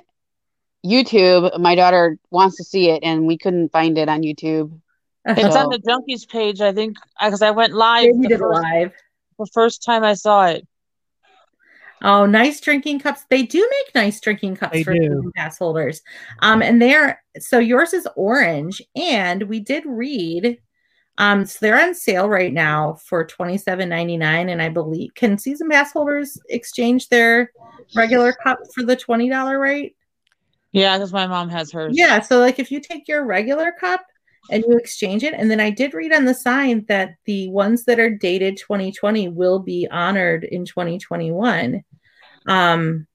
youtube 0.86 1.58
my 1.60 1.76
daughter 1.76 2.18
wants 2.30 2.58
to 2.58 2.64
see 2.64 2.90
it 2.90 3.04
and 3.04 3.26
we 3.26 3.38
couldn't 3.38 3.72
find 3.72 3.98
it 3.98 4.10
on 4.10 4.22
youtube. 4.22 4.80
It's 5.26 5.54
so. 5.54 5.62
on 5.62 5.70
the 5.70 5.80
junkies 5.80 6.28
page 6.28 6.60
i 6.60 6.74
think 6.74 6.98
because 7.22 7.42
i 7.42 7.52
went 7.52 7.74
live, 7.74 8.12
the 8.22 8.38
first, 8.38 8.62
live. 8.62 8.94
the 9.40 9.48
first 9.54 9.84
time 9.84 10.04
i 10.04 10.16
saw 10.16 10.48
it 10.48 10.68
Oh, 12.04 12.26
nice 12.26 12.60
drinking 12.60 13.00
cups. 13.00 13.26
They 13.30 13.44
do 13.44 13.60
make 13.60 13.96
nice 13.96 14.20
drinking 14.20 14.58
cups 14.58 14.74
they 14.74 14.84
for 14.84 14.96
pass 15.36 15.58
holders. 15.58 16.02
Um, 16.40 16.62
and 16.62 16.82
they're 16.82 17.24
so 17.40 17.60
yours 17.60 17.94
is 17.94 18.08
orange, 18.18 18.82
and 18.96 19.44
we 19.44 19.62
did 19.62 19.86
read. 19.86 20.60
Um, 21.18 21.46
so 21.46 21.60
they're 21.62 21.82
on 21.82 21.96
sale 21.96 22.28
right 22.28 22.52
now 22.52 22.96
for 23.06 23.26
twenty 23.26 23.58
seven 23.58 23.88
ninety 23.88 24.18
nine, 24.18 24.50
and 24.50 24.62
I 24.62 24.68
believe 24.68 25.16
can 25.16 25.38
season 25.38 25.70
pass 25.70 25.94
holders 25.94 26.38
exchange 26.50 27.08
their 27.08 27.52
regular 27.96 28.34
cup 28.34 28.60
for 28.76 28.84
the 28.84 28.98
twenty 28.98 29.30
dollar 29.30 29.58
rate? 29.58 29.96
Yeah, 30.74 30.98
because 30.98 31.14
my 31.14 31.26
mom 31.26 31.48
has 31.50 31.72
hers. 31.72 31.94
Yeah, 31.96 32.20
so 32.20 32.40
like 32.40 32.60
if 32.60 32.70
you 32.70 32.82
take 32.82 33.08
your 33.08 33.26
regular 33.26 33.72
cup 33.72 34.06
and 34.50 34.62
you 34.68 34.76
exchange 34.76 35.24
it, 35.24 35.36
and 35.36 35.50
then 35.50 35.62
I 35.62 35.70
did 35.70 35.94
read 35.94 36.12
on 36.12 36.26
the 36.26 36.34
sign 36.34 36.84
that 36.90 37.16
the 37.24 37.48
ones 37.50 37.86
that 37.86 38.00
are 38.00 38.10
dated 38.10 38.58
2020 38.58 39.30
will 39.30 39.60
be 39.60 39.88
honored 39.90 40.44
in 40.44 40.66
2021 40.66 41.82
um, 42.48 43.08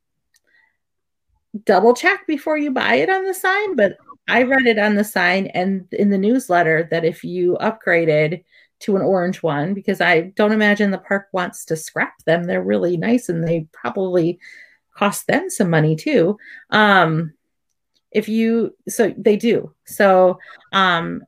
double 1.64 1.94
check 1.94 2.26
before 2.26 2.56
you 2.56 2.70
buy 2.70 2.96
it 2.96 3.10
on 3.10 3.24
the 3.24 3.34
sign, 3.34 3.76
but 3.76 3.96
I 4.28 4.42
read 4.42 4.66
it 4.66 4.78
on 4.78 4.94
the 4.94 5.04
sign 5.04 5.46
and 5.48 5.86
in 5.92 6.10
the 6.10 6.18
newsletter 6.18 6.86
that 6.90 7.04
if 7.04 7.24
you 7.24 7.56
upgraded 7.60 8.44
to 8.80 8.96
an 8.96 9.02
orange 9.02 9.42
one, 9.42 9.74
because 9.74 10.00
I 10.00 10.32
don't 10.36 10.52
imagine 10.52 10.90
the 10.90 10.98
park 10.98 11.28
wants 11.32 11.64
to 11.66 11.76
scrap 11.76 12.22
them. 12.24 12.44
They're 12.44 12.62
really 12.62 12.96
nice 12.96 13.28
and 13.28 13.46
they 13.46 13.66
probably 13.72 14.38
cost 14.94 15.26
them 15.26 15.48
some 15.50 15.70
money 15.70 15.96
too. 15.96 16.38
Um, 16.70 17.32
if 18.10 18.28
you, 18.28 18.74
so 18.88 19.14
they 19.16 19.36
do. 19.36 19.74
So, 19.84 20.38
um, 20.72 21.22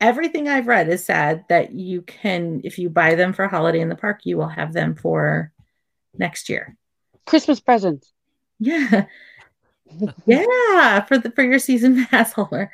everything 0.00 0.48
I've 0.48 0.66
read 0.66 0.88
is 0.88 1.04
said 1.04 1.44
that 1.48 1.72
you 1.72 2.02
can, 2.02 2.60
if 2.64 2.78
you 2.78 2.88
buy 2.88 3.14
them 3.14 3.32
for 3.32 3.46
holiday 3.48 3.80
in 3.80 3.88
the 3.88 3.96
park, 3.96 4.20
you 4.24 4.36
will 4.36 4.48
have 4.48 4.72
them 4.72 4.94
for 4.94 5.52
next 6.16 6.48
year. 6.48 6.76
Christmas 7.26 7.60
presents. 7.60 8.12
Yeah. 8.58 9.06
yeah, 10.26 11.00
for 11.04 11.18
the 11.18 11.30
for 11.30 11.42
your 11.42 11.58
season 11.58 12.06
pass 12.10 12.32
holder. 12.32 12.70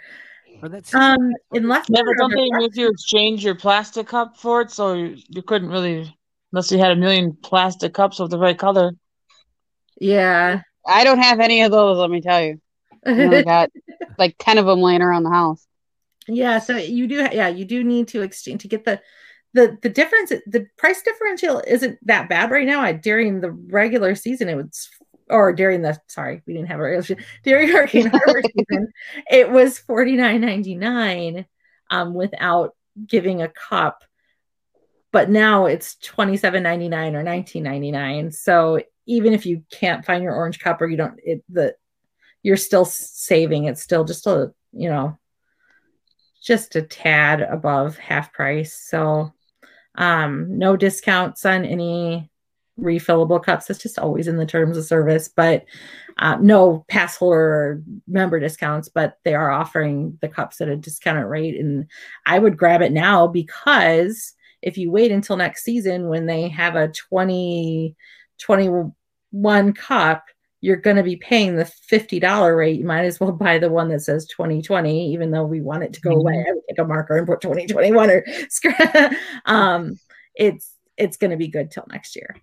Um, 0.95 1.33
unless 1.53 1.89
never 1.91 2.15
don't 2.15 2.31
they 2.31 2.49
make 2.51 2.77
you 2.77 2.89
exchange 2.89 3.45
your 3.45 3.55
plastic 3.55 4.09
cup 4.09 4.37
for 4.39 4.63
it, 4.63 4.71
so 4.71 4.95
you, 4.95 5.17
you 5.29 5.43
couldn't 5.43 5.69
really 5.69 6.17
unless 6.51 6.71
you 6.73 6.79
had 6.79 6.93
a 6.93 6.97
million 6.97 7.37
plastic 7.43 7.93
cups 7.93 8.21
of 8.21 8.31
the 8.31 8.39
right 8.39 8.59
color. 8.59 8.93
Yeah, 10.01 10.63
I 10.87 11.05
don't 11.05 11.19
have 11.19 11.41
any 11.41 11.63
of 11.63 11.73
those. 11.73 11.99
Let 11.99 12.11
me 12.11 12.21
tell 12.23 12.43
you, 12.43 12.61
I 13.05 13.43
got 13.47 13.71
like 14.19 14.37
ten 14.39 14.59
of 14.59 14.67
them 14.67 14.81
laying 14.81 15.03
around 15.03 15.25
the 15.25 15.31
house. 15.31 15.67
Yeah, 16.27 16.59
so 16.59 16.77
you 16.77 17.07
do. 17.07 17.17
Yeah, 17.17 17.49
you 17.49 17.65
do 17.65 17.85
need 17.85 18.09
to 18.09 18.23
exchange 18.23 18.63
to 18.63 18.69
get 18.69 18.85
the 18.85 19.01
the 19.57 19.79
the 19.81 19.89
difference 19.89 20.31
the 20.47 20.67
price 20.77 21.01
differential 21.03 21.63
isn't 21.67 21.99
that 22.07 22.29
bad 22.29 22.51
right 22.51 22.67
now. 22.67 22.81
I, 22.81 22.93
during 22.93 23.41
the 23.41 23.51
regular 23.51 24.15
season, 24.15 24.51
it 24.51 24.55
was 24.55 24.91
or 25.31 25.53
during 25.55 25.81
the 25.81 25.99
sorry, 26.09 26.43
we 26.47 26.53
didn't 26.53 26.69
have 26.69 26.79
a 26.79 26.83
regular 26.83 27.03
season, 27.03 27.25
during 27.43 27.69
Hurricane 27.69 28.07
Harbor 28.07 28.43
season, 28.57 28.93
it 29.31 29.51
was 29.51 29.79
forty 29.79 30.15
nine 30.15 30.43
ninety 30.43 30.75
nine 30.75 31.47
um, 31.91 32.13
without 32.13 32.77
giving 33.07 33.41
a 33.41 33.49
cup. 33.49 34.05
But 35.11 35.31
now 35.31 35.65
it's 35.65 35.97
twenty 35.97 36.37
seven 36.37 36.63
ninety 36.63 36.91
nine 36.91 37.17
or 37.17 37.23
nineteen 37.23 37.63
ninety 37.63 37.91
nine. 37.91 38.31
So 38.31 38.83
even 39.07 39.33
if 39.33 39.47
you 39.47 39.65
can't 39.71 40.05
find 40.05 40.23
your 40.23 40.35
orange 40.35 40.59
cup 40.59 40.83
or 40.83 40.87
you 40.87 40.99
don't, 40.99 41.19
it 41.25 41.43
the 41.49 41.75
you're 42.43 42.59
still 42.59 42.85
saving. 42.85 43.65
It's 43.65 43.83
still 43.83 44.05
just 44.05 44.27
a 44.27 44.53
you 44.75 44.91
know 44.91 45.19
just 46.43 46.77
a 46.77 46.83
tad 46.83 47.41
above 47.41 47.97
half 47.97 48.35
price. 48.35 48.75
So 48.75 49.33
um, 49.97 50.59
no 50.59 50.77
discounts 50.77 51.45
on 51.45 51.65
any 51.65 52.31
refillable 52.79 53.43
cups. 53.43 53.71
It's 53.71 53.79
just 53.79 53.99
always 53.99 54.29
in 54.29 54.37
the 54.37 54.47
terms 54.47 54.77
of 54.77 54.85
service, 54.85 55.29
but 55.29 55.65
uh, 56.19 56.37
no 56.41 56.85
pass 56.89 57.17
holder 57.17 57.83
member 58.07 58.39
discounts, 58.39 58.89
but 58.89 59.19
they 59.25 59.35
are 59.35 59.51
offering 59.51 60.19
the 60.21 60.29
cups 60.29 60.61
at 60.61 60.69
a 60.69 60.77
discounted 60.77 61.27
rate. 61.27 61.59
And 61.59 61.87
I 62.27 62.39
would 62.39 62.57
grab 62.57 62.83
it 62.83 62.93
now 62.93 63.27
because 63.27 64.35
if 64.63 64.77
you 64.79 64.91
wait 64.91 65.13
until 65.13 65.37
next 65.37 65.65
season 65.65 66.09
when 66.09 66.27
they 66.27 66.49
have 66.49 66.77
a 66.77 66.89
20, 66.89 67.95
21 68.41 69.73
cup, 69.73 70.25
you're 70.61 70.77
going 70.77 70.97
to 70.97 71.03
be 71.03 71.17
paying 71.17 71.57
the 71.57 71.65
$50 71.65 72.57
rate. 72.57 72.79
You 72.79 72.87
might 72.87 73.05
as 73.05 73.21
well 73.21 73.33
buy 73.33 73.59
the 73.59 73.71
one 73.71 73.89
that 73.89 74.01
says 74.01 74.27
2020, 74.27 75.13
even 75.13 75.31
though 75.31 75.45
we 75.45 75.61
want 75.61 75.85
it 75.85 75.93
to 75.95 76.01
go 76.01 76.11
mm-hmm. 76.11 76.21
away. 76.21 76.45
I 76.49 76.53
would 76.53 76.63
take 76.69 76.79
a 76.79 76.85
marker 76.85 77.17
and 77.17 77.27
put 77.27 77.41
2021 77.41 78.11
or 78.11 78.25
um, 79.47 79.99
it's, 80.35 80.75
it's 80.97 81.17
going 81.17 81.31
to 81.31 81.37
be 81.37 81.49
good 81.49 81.71
till 81.71 81.85
next 81.89 82.17
year. 82.17 82.37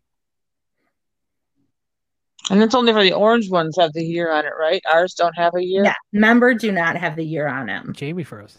And 2.50 2.62
it's 2.62 2.76
only 2.76 2.92
for 2.92 3.04
the 3.04 3.14
orange 3.14 3.50
ones 3.50 3.78
have 3.80 3.94
the 3.94 4.04
year 4.04 4.32
on 4.32 4.46
it, 4.46 4.54
right? 4.60 4.82
Ours 4.92 5.14
don't 5.14 5.36
have 5.38 5.56
a 5.56 5.64
year. 5.64 5.86
Yeah, 5.86 5.96
member 6.12 6.54
do 6.54 6.72
not 6.72 6.98
have 6.98 7.16
the 7.16 7.26
year 7.26 7.48
on 7.48 7.68
them. 7.68 7.94
Jamie 7.96 8.24
first. 8.24 8.58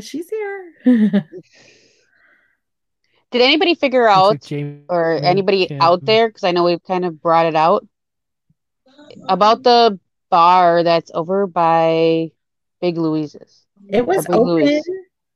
She's 0.00 0.28
here. 0.28 1.24
Did 3.32 3.42
anybody 3.42 3.74
figure 3.74 4.08
out, 4.08 4.50
or 4.88 5.12
anybody 5.14 5.66
yeah. 5.70 5.78
out 5.80 6.04
there, 6.04 6.28
because 6.28 6.44
I 6.44 6.52
know 6.52 6.64
we've 6.64 6.82
kind 6.82 7.04
of 7.04 7.20
brought 7.20 7.46
it 7.46 7.56
out, 7.56 7.86
about 9.28 9.62
the 9.62 9.98
bar 10.30 10.82
that's 10.82 11.10
over 11.12 11.46
by 11.46 12.30
Big 12.80 12.96
Louise's? 12.96 13.66
It 13.88 14.06
was 14.06 14.26
open. 14.28 14.46
Louise. 14.46 14.88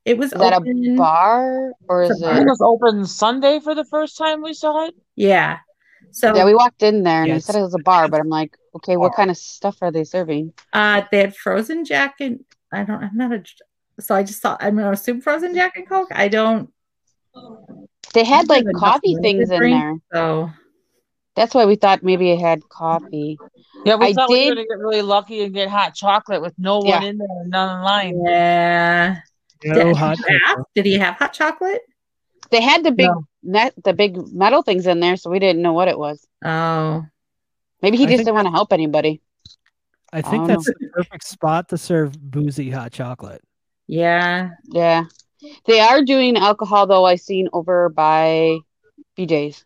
It 0.04 0.16
was 0.16 0.32
is 0.32 0.38
that 0.38 0.54
a 0.54 0.96
bar 0.96 1.72
or 1.88 2.02
is 2.04 2.22
it? 2.22 2.36
It 2.36 2.46
was 2.46 2.60
open 2.62 3.06
Sunday 3.06 3.60
for 3.60 3.74
the 3.74 3.84
first 3.84 4.16
time 4.16 4.42
we 4.42 4.54
saw 4.54 4.86
it. 4.86 4.94
Yeah. 5.14 5.58
So 6.10 6.34
yeah, 6.34 6.44
we 6.44 6.54
walked 6.54 6.82
in 6.82 7.02
there 7.02 7.20
and 7.20 7.28
yes. 7.28 7.46
they 7.46 7.52
said 7.52 7.58
it 7.60 7.62
was 7.62 7.74
a 7.74 7.82
bar, 7.82 8.08
but 8.08 8.18
I'm 8.18 8.28
like, 8.28 8.56
okay, 8.76 8.96
what 8.96 9.14
kind 9.14 9.30
of 9.30 9.36
stuff 9.36 9.76
are 9.82 9.92
they 9.92 10.04
serving? 10.04 10.54
Uh, 10.72 11.02
they 11.10 11.18
had 11.18 11.36
frozen 11.36 11.84
jack 11.84 12.16
and 12.20 12.44
I 12.72 12.84
don't. 12.84 13.02
I'm 13.02 13.16
not 13.16 13.32
a. 13.32 13.44
So 14.00 14.14
I 14.14 14.22
just 14.22 14.40
saw. 14.40 14.56
I'm 14.58 14.76
gonna 14.76 14.92
assume 14.92 15.20
frozen 15.20 15.54
jack 15.54 15.76
and 15.76 15.88
coke. 15.88 16.08
I 16.12 16.28
don't. 16.28 16.72
They 18.12 18.24
had 18.24 18.48
like 18.48 18.64
coffee 18.74 19.16
things 19.22 19.50
in 19.50 19.58
drink, 19.58 19.80
there. 19.80 19.96
So 20.12 20.50
that's 21.36 21.54
why 21.54 21.64
we 21.64 21.76
thought 21.76 22.02
maybe 22.02 22.30
it 22.30 22.40
had 22.40 22.68
coffee. 22.68 23.38
Yeah, 23.84 23.96
we 23.96 24.06
I 24.06 24.12
thought 24.12 24.28
did... 24.28 24.34
we 24.34 24.48
were 24.48 24.54
gonna 24.56 24.66
get 24.66 24.78
really 24.78 25.02
lucky 25.02 25.42
and 25.42 25.54
get 25.54 25.68
hot 25.68 25.94
chocolate 25.94 26.42
with 26.42 26.54
no 26.58 26.78
one 26.78 26.86
yeah. 26.88 27.02
in 27.02 27.18
there 27.18 27.28
and 27.40 27.50
none 27.50 27.78
in 27.78 27.84
line. 27.84 28.22
Yeah. 28.24 29.20
No 29.64 29.74
did, 29.74 29.96
hot 29.96 30.18
did 30.74 30.86
he 30.86 30.98
have 30.98 31.16
hot 31.16 31.32
chocolate? 31.32 31.82
They 32.50 32.60
had 32.60 32.82
the 32.82 32.90
big 32.90 33.08
no. 33.08 33.24
net, 33.42 33.74
the 33.84 33.92
big 33.92 34.16
metal 34.32 34.62
things 34.62 34.86
in 34.86 35.00
there, 35.00 35.16
so 35.16 35.30
we 35.30 35.38
didn't 35.38 35.62
know 35.62 35.72
what 35.72 35.88
it 35.88 35.98
was. 35.98 36.26
Oh, 36.44 37.04
maybe 37.82 37.96
he 37.96 38.04
I 38.04 38.06
just 38.08 38.18
didn't 38.24 38.34
want 38.34 38.46
to 38.46 38.52
help 38.52 38.72
anybody. 38.72 39.20
I 40.12 40.22
think 40.22 40.44
I 40.44 40.46
that's 40.48 40.66
know. 40.66 40.74
the 40.80 40.88
perfect 40.88 41.24
spot 41.24 41.68
to 41.68 41.78
serve 41.78 42.18
boozy 42.18 42.70
hot 42.70 42.92
chocolate. 42.92 43.42
Yeah, 43.86 44.50
yeah. 44.64 45.04
They 45.66 45.80
are 45.80 46.02
doing 46.02 46.36
alcohol 46.36 46.86
though. 46.86 47.04
I 47.04 47.16
seen 47.16 47.48
over 47.52 47.88
by 47.88 48.58
BJ's. 49.18 49.64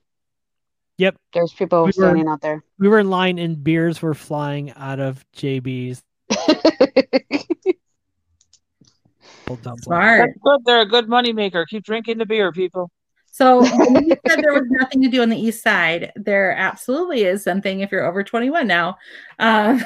Yep, 0.98 1.16
there's 1.32 1.52
people 1.52 1.84
we 1.84 1.92
standing 1.92 2.26
were, 2.26 2.32
out 2.32 2.40
there. 2.40 2.62
We 2.78 2.88
were 2.88 3.00
in 3.00 3.10
line, 3.10 3.38
and 3.38 3.62
beers 3.62 4.00
were 4.00 4.14
flying 4.14 4.72
out 4.72 5.00
of 5.00 5.24
JB's. 5.36 6.02
Smart. 9.82 10.20
That's 10.20 10.38
good. 10.42 10.60
They're 10.64 10.80
a 10.80 10.86
good 10.86 11.08
money 11.08 11.32
maker. 11.32 11.66
Keep 11.68 11.84
drinking 11.84 12.18
the 12.18 12.26
beer, 12.26 12.52
people. 12.52 12.90
So 13.34 13.64
when 13.90 14.06
you 14.06 14.16
said 14.28 14.44
there 14.44 14.52
was 14.52 14.68
nothing 14.68 15.02
to 15.02 15.08
do 15.08 15.20
on 15.20 15.28
the 15.28 15.36
east 15.36 15.60
side, 15.60 16.12
there 16.14 16.52
absolutely 16.52 17.24
is 17.24 17.42
something 17.42 17.80
if 17.80 17.90
you're 17.90 18.06
over 18.06 18.22
21 18.22 18.64
now. 18.64 18.96
Uh, 19.40 19.80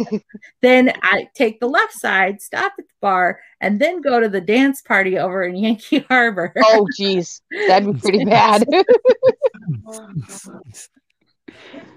then 0.60 0.92
I 1.00 1.28
take 1.32 1.60
the 1.60 1.68
left 1.68 1.92
side, 1.92 2.42
stop 2.42 2.72
at 2.80 2.88
the 2.88 2.94
bar, 3.00 3.38
and 3.60 3.80
then 3.80 4.00
go 4.00 4.18
to 4.18 4.28
the 4.28 4.40
dance 4.40 4.82
party 4.82 5.18
over 5.18 5.44
in 5.44 5.54
Yankee 5.54 6.00
Harbor. 6.08 6.52
Oh, 6.64 6.84
geez. 6.96 7.42
That'd 7.68 7.94
be 7.94 8.00
pretty 8.00 8.24
bad. 8.24 8.66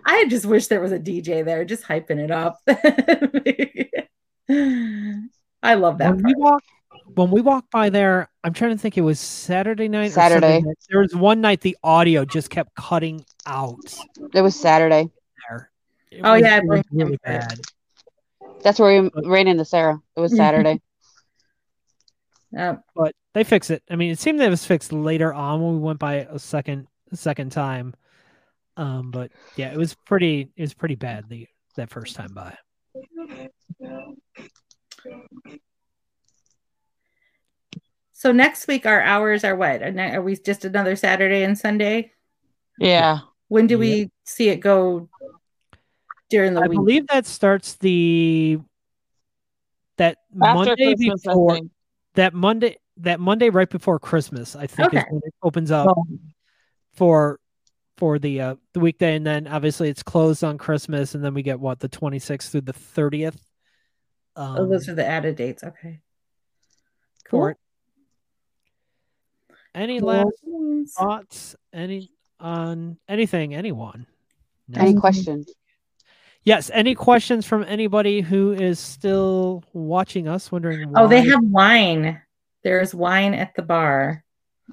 I 0.05 0.25
just 0.27 0.45
wish 0.45 0.67
there 0.67 0.79
was 0.79 0.91
a 0.91 0.99
DJ 0.99 1.43
there, 1.43 1.65
just 1.65 1.85
hyping 1.85 2.19
it 2.19 2.29
up. 2.29 2.59
I 5.63 5.73
love 5.73 5.97
that. 5.97 6.17
When 6.17 6.23
we 6.23 6.35
walk 6.35 6.63
when 7.15 7.31
we 7.31 7.41
walked 7.41 7.71
by 7.71 7.89
there, 7.89 8.29
I'm 8.43 8.53
trying 8.53 8.71
to 8.71 8.77
think. 8.77 8.97
It 8.97 9.01
was 9.01 9.19
Saturday 9.19 9.87
night. 9.87 10.11
Saturday. 10.11 10.61
Night. 10.61 10.77
There 10.89 10.99
was 10.99 11.15
one 11.15 11.39
night 11.39 11.61
the 11.61 11.77
audio 11.83 12.25
just 12.25 12.49
kept 12.49 12.75
cutting 12.75 13.23
out. 13.45 13.95
It 14.33 14.41
was 14.41 14.59
Saturday. 14.59 15.09
There. 15.49 15.71
It 16.11 16.21
oh 16.23 16.33
was, 16.33 16.41
yeah, 16.41 16.57
it 16.57 16.65
was 16.65 16.83
really 16.91 17.17
bad. 17.23 17.59
That's 18.61 18.79
where 18.79 19.01
we 19.01 19.09
ran 19.25 19.47
into 19.47 19.65
Sarah. 19.65 19.99
It 20.15 20.19
was 20.19 20.35
Saturday. 20.35 20.81
yeah, 22.51 22.77
but 22.95 23.15
they 23.33 23.43
fixed 23.45 23.71
it. 23.71 23.81
I 23.89 23.95
mean, 23.95 24.11
it 24.11 24.19
seemed 24.19 24.39
that 24.39 24.47
it 24.47 24.51
was 24.51 24.65
fixed 24.65 24.91
later 24.91 25.33
on 25.33 25.61
when 25.61 25.73
we 25.73 25.79
went 25.79 25.99
by 25.99 26.15
a 26.15 26.37
second 26.37 26.87
a 27.11 27.15
second 27.15 27.51
time. 27.51 27.93
Um, 28.75 29.11
but 29.11 29.31
yeah, 29.55 29.71
it 29.71 29.77
was 29.77 29.95
pretty. 30.05 30.51
It 30.57 30.61
was 30.61 30.73
pretty 30.73 30.95
bad 30.95 31.29
the 31.29 31.47
that 31.75 31.89
first 31.89 32.15
time 32.15 32.33
by. 32.33 32.57
So 38.23 38.31
next 38.31 38.69
week 38.69 38.85
our 38.85 39.01
hours 39.01 39.43
are 39.43 39.53
what? 39.53 39.83
Are 39.83 40.21
we 40.21 40.37
just 40.37 40.63
another 40.63 40.95
Saturday 40.95 41.43
and 41.43 41.57
Sunday? 41.57 42.13
Yeah. 42.79 43.19
When 43.49 43.67
do 43.67 43.77
we 43.77 44.11
see 44.23 44.47
it 44.47 44.61
go 44.61 45.09
during 46.29 46.53
the 46.53 46.61
I 46.61 46.67
week? 46.67 46.79
I 46.79 46.81
believe 46.81 47.07
that 47.07 47.25
starts 47.25 47.73
the 47.73 48.59
that 49.97 50.19
After 50.41 50.69
Monday 50.69 50.95
Christmas, 50.95 51.21
before 51.21 51.59
that 52.13 52.33
Monday 52.33 52.77
that 52.95 53.19
Monday 53.19 53.49
right 53.49 53.69
before 53.69 53.99
Christmas, 53.99 54.55
I 54.55 54.67
think 54.67 54.87
okay. 54.87 54.99
is 54.99 55.05
when 55.09 55.21
it 55.25 55.33
opens 55.43 55.69
up 55.69 55.89
oh. 55.89 56.05
for 56.93 57.41
for 57.97 58.19
the 58.19 58.39
uh 58.39 58.55
the 58.71 58.79
weekday 58.79 59.17
and 59.17 59.27
then 59.27 59.47
obviously 59.47 59.89
it's 59.89 60.01
closed 60.01 60.45
on 60.45 60.57
Christmas 60.57 61.13
and 61.13 61.21
then 61.21 61.33
we 61.33 61.43
get 61.43 61.59
what 61.59 61.81
the 61.81 61.89
26th 61.89 62.51
through 62.51 62.61
the 62.61 62.71
30th. 62.71 63.35
Um, 64.37 64.59
oh, 64.59 64.69
those 64.69 64.87
um, 64.87 64.93
are 64.93 64.95
the 64.95 65.05
added 65.05 65.35
dates. 65.35 65.61
Okay. 65.61 65.99
Cool. 67.25 67.55
Any 69.75 69.99
last 69.99 70.43
thoughts? 70.97 71.55
Any 71.73 72.11
on 72.39 72.97
anything? 73.07 73.55
Anyone? 73.55 74.05
No. 74.67 74.81
Any 74.81 74.93
questions? 74.93 75.51
Yes. 76.43 76.69
Any 76.73 76.93
questions 76.95 77.45
from 77.45 77.63
anybody 77.63 78.21
who 78.21 78.51
is 78.51 78.79
still 78.79 79.63
watching 79.73 80.27
us? 80.27 80.51
Wondering. 80.51 80.91
Why? 80.91 81.01
Oh, 81.01 81.07
they 81.07 81.23
have 81.25 81.43
wine. 81.43 82.21
There's 82.63 82.93
wine 82.93 83.33
at 83.33 83.55
the 83.55 83.61
bar. 83.61 84.23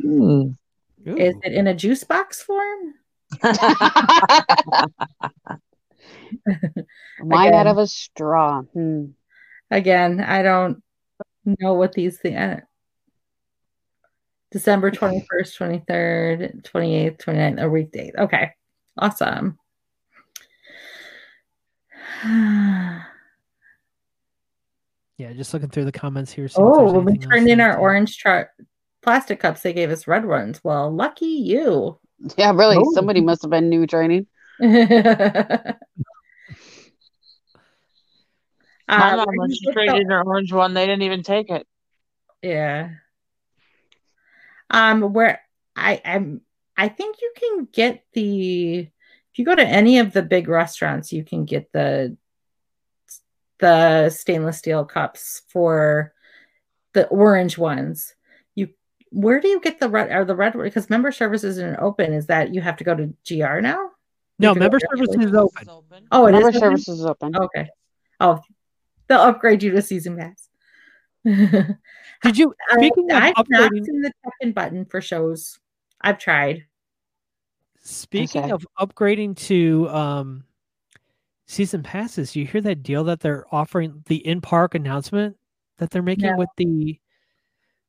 Mm. 0.03 0.57
Is 1.05 1.35
it 1.43 1.53
in 1.53 1.67
a 1.67 1.75
juice 1.75 2.05
box 2.05 2.43
form? 2.43 2.95
wine 7.21 7.55
out 7.55 7.67
of 7.67 7.79
a 7.79 7.87
straw. 7.87 8.63
Hmm. 8.63 9.07
Again, 9.71 10.21
I 10.21 10.43
don't 10.43 10.83
know 11.45 11.75
what 11.75 11.93
these 11.93 12.19
things. 12.19 12.63
December 14.51 14.91
21st, 14.91 15.85
23rd, 15.87 16.63
28th, 16.63 17.19
29th, 17.23 17.63
or 17.63 17.71
weekdays. 17.71 18.13
Okay. 18.19 18.51
Awesome. 18.99 19.59
yeah, 22.25 23.03
just 25.35 25.55
looking 25.55 25.69
through 25.69 25.85
the 25.85 25.93
comments 25.93 26.33
here. 26.33 26.49
Oh, 26.57 26.93
when 26.93 27.05
we 27.05 27.19
turned 27.19 27.49
in 27.49 27.61
our 27.61 27.79
orange 27.79 28.19
chart 28.19 28.51
plastic 29.03 29.41
cups, 29.41 29.63
they 29.63 29.73
gave 29.73 29.91
us 29.91 30.07
red 30.07 30.27
ones. 30.27 30.61
Well, 30.63 30.91
lucky 30.95 31.27
you. 31.27 31.99
Yeah, 32.37 32.53
really. 32.53 32.77
Oh. 32.79 32.93
Somebody 32.93 33.21
must 33.21 33.43
have 33.43 33.51
been 33.51 33.71
new 33.71 33.87
training. 33.87 34.27
My 34.59 34.67
uh, 38.89 39.17
mom, 39.17 39.27
when 39.37 39.53
she 39.53 39.73
traded 39.73 40.09
her 40.09 40.23
orange 40.25 40.53
one, 40.53 40.75
they 40.75 40.87
didn't 40.87 41.03
even 41.03 41.23
take 41.23 41.49
it. 41.51 41.67
Yeah. 42.43 42.91
Um, 44.71 45.13
where 45.13 45.41
I 45.75 45.95
am, 46.05 46.43
I 46.77 46.89
think 46.89 47.17
you 47.21 47.33
can 47.37 47.69
get 47.73 48.05
the 48.13 48.89
if 49.33 49.39
you 49.39 49.45
go 49.45 49.55
to 49.55 49.67
any 49.67 49.99
of 49.99 50.13
the 50.13 50.23
big 50.23 50.49
restaurants, 50.49 51.13
you 51.13 51.25
can 51.25 51.45
get 51.45 51.73
the 51.73 52.17
the 53.59 54.11
stainless 54.11 54.59
steel 54.59 54.85
cups 54.85 55.43
for 55.49 56.13
the 56.95 57.07
orange 57.09 57.59
ones. 57.59 58.15
You 58.55 58.71
where 59.11 59.41
do 59.41 59.49
you 59.49 59.61
get 59.61 59.79
the 59.81 59.89
red 59.89 60.11
or 60.11 60.25
the 60.25 60.35
red 60.35 60.55
because 60.55 60.91
member 60.91 61.13
services 61.13 61.59
isn't 61.59 61.79
open? 61.79 62.13
Is 62.13 62.27
that 62.27 62.55
you 62.55 62.61
have 62.61 62.77
to 62.79 62.85
go 62.85 62.95
to 62.95 63.15
GR 63.29 63.61
now? 63.61 63.91
No, 64.39 64.55
member 64.55 64.81
services 64.81 65.17
is 65.17 65.35
open. 65.35 65.69
open. 65.69 66.09
Oh, 66.11 66.27
it 66.27 66.33
member 66.33 66.49
is 66.49 66.59
service 66.59 66.89
is 66.89 67.05
open. 67.05 67.37
Okay. 67.37 67.69
Oh, 68.19 68.41
they'll 69.07 69.21
upgrade 69.21 69.63
you 69.63 69.71
to 69.73 69.83
season 69.83 70.17
pass. 70.17 70.50
Did 71.25 72.39
you? 72.39 72.55
Speaking 72.71 73.11
I, 73.13 73.29
of 73.29 73.35
I've 73.37 73.47
upgrading, 73.47 73.51
not 73.51 73.85
seen 73.85 74.01
the 74.03 74.13
check-in 74.25 74.53
button 74.53 74.85
for 74.85 75.01
shows. 75.01 75.59
I've 76.01 76.19
tried. 76.19 76.65
Speaking 77.83 78.45
okay. 78.45 78.53
of 78.53 78.67
upgrading 78.79 79.37
to 79.37 79.89
um, 79.89 80.45
season 81.47 81.83
passes, 81.83 82.37
you 82.37 82.47
hear 82.47 82.61
that 82.61 82.83
deal 82.83 83.05
that 83.05 83.21
they're 83.21 83.47
offering 83.53 84.03
the 84.07 84.17
in-park 84.27 84.75
announcement 84.75 85.37
that 85.79 85.91
they're 85.91 86.03
making 86.03 86.37
with 86.37 86.49
the 86.57 86.99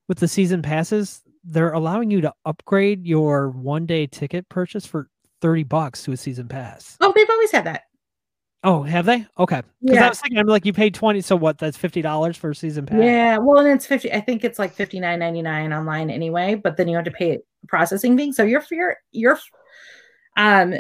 with 0.08 0.20
the 0.20 0.28
season 0.28 0.62
passes. 0.62 1.22
They're 1.44 1.74
allowing 1.74 2.12
you 2.12 2.22
to 2.22 2.34
upgrade 2.46 3.06
your 3.06 3.50
one-day 3.50 4.08
ticket 4.08 4.48
purchase 4.50 4.86
for 4.86 5.10
thirty 5.42 5.64
bucks 5.64 6.04
to 6.04 6.14
a 6.14 6.18
season 6.18 6.48
pass. 6.48 6.98
Oh, 7.02 7.12
they've 7.16 7.30
always 7.30 7.52
had 7.52 7.66
that. 7.66 7.84
Oh, 8.64 8.84
have 8.84 9.06
they? 9.06 9.26
Okay. 9.40 9.64
Because 9.82 9.96
yeah. 9.96 10.06
I 10.06 10.10
was 10.10 10.20
thinking, 10.20 10.38
I'm 10.38 10.46
like, 10.46 10.66
you 10.66 10.74
paid 10.74 10.94
twenty, 10.94 11.22
so 11.22 11.36
what? 11.36 11.58
That's 11.58 11.78
fifty 11.78 12.02
dollars 12.02 12.38
for 12.38 12.52
a 12.52 12.56
season 12.56 12.86
pass. 12.86 13.00
Yeah, 13.02 13.38
well, 13.38 13.58
and 13.58 13.70
it's 13.70 13.88
fifty. 13.88 14.14
I 14.14 14.22
think 14.22 14.44
it's 14.44 14.60
like 14.60 14.74
fifty 14.74 15.00
nine 15.00 15.20
ninety 15.20 15.42
nine 15.42 15.74
online 15.74 16.12
anyway, 16.12 16.56
but 16.56 16.78
then 16.78 16.88
you 16.88 16.96
have 16.96 17.06
to 17.06 17.12
pay 17.12 17.40
processing 17.68 18.16
fee. 18.18 18.32
So 18.34 18.44
you're 18.44 18.64
you're 18.70 18.98
you're 19.12 19.40
um 20.38 20.76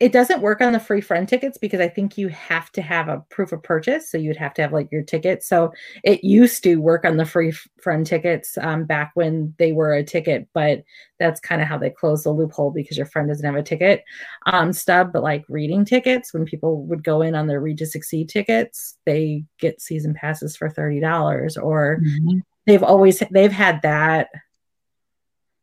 it 0.00 0.12
doesn't 0.12 0.40
work 0.40 0.62
on 0.62 0.72
the 0.72 0.80
free 0.80 1.02
friend 1.02 1.28
tickets 1.28 1.58
because 1.58 1.78
I 1.78 1.88
think 1.88 2.16
you 2.16 2.28
have 2.28 2.72
to 2.72 2.80
have 2.80 3.08
a 3.08 3.22
proof 3.28 3.52
of 3.52 3.62
purchase. 3.62 4.10
So 4.10 4.16
you'd 4.16 4.38
have 4.38 4.54
to 4.54 4.62
have 4.62 4.72
like 4.72 4.90
your 4.90 5.02
ticket. 5.02 5.42
So 5.42 5.74
it 6.02 6.24
used 6.24 6.62
to 6.62 6.76
work 6.76 7.04
on 7.04 7.18
the 7.18 7.26
free 7.26 7.52
friend 7.82 8.06
tickets 8.06 8.56
um, 8.62 8.86
back 8.86 9.10
when 9.12 9.54
they 9.58 9.72
were 9.72 9.92
a 9.92 10.02
ticket, 10.02 10.48
but 10.54 10.84
that's 11.18 11.38
kind 11.38 11.60
of 11.60 11.68
how 11.68 11.76
they 11.76 11.90
closed 11.90 12.24
the 12.24 12.30
loophole 12.30 12.70
because 12.70 12.96
your 12.96 13.04
friend 13.04 13.28
doesn't 13.28 13.44
have 13.44 13.56
a 13.56 13.62
ticket 13.62 14.02
um, 14.46 14.72
stub. 14.72 15.12
But 15.12 15.22
like 15.22 15.44
reading 15.50 15.84
tickets, 15.84 16.32
when 16.32 16.46
people 16.46 16.82
would 16.84 17.04
go 17.04 17.20
in 17.20 17.34
on 17.34 17.46
their 17.46 17.60
Read 17.60 17.76
to 17.78 17.86
Succeed 17.86 18.30
tickets, 18.30 18.96
they 19.04 19.44
get 19.58 19.82
season 19.82 20.14
passes 20.14 20.56
for 20.56 20.70
$30 20.70 21.62
or 21.62 22.00
mm-hmm. 22.02 22.38
they've 22.66 22.82
always, 22.82 23.22
they've 23.30 23.52
had 23.52 23.82
that 23.82 24.28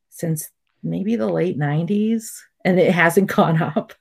since 0.09 0.51
maybe 0.83 1.15
the 1.15 1.27
late 1.27 1.57
90s 1.57 2.39
and 2.63 2.79
it 2.79 2.91
hasn't 2.93 3.27
gone 3.35 3.59
up 3.59 3.93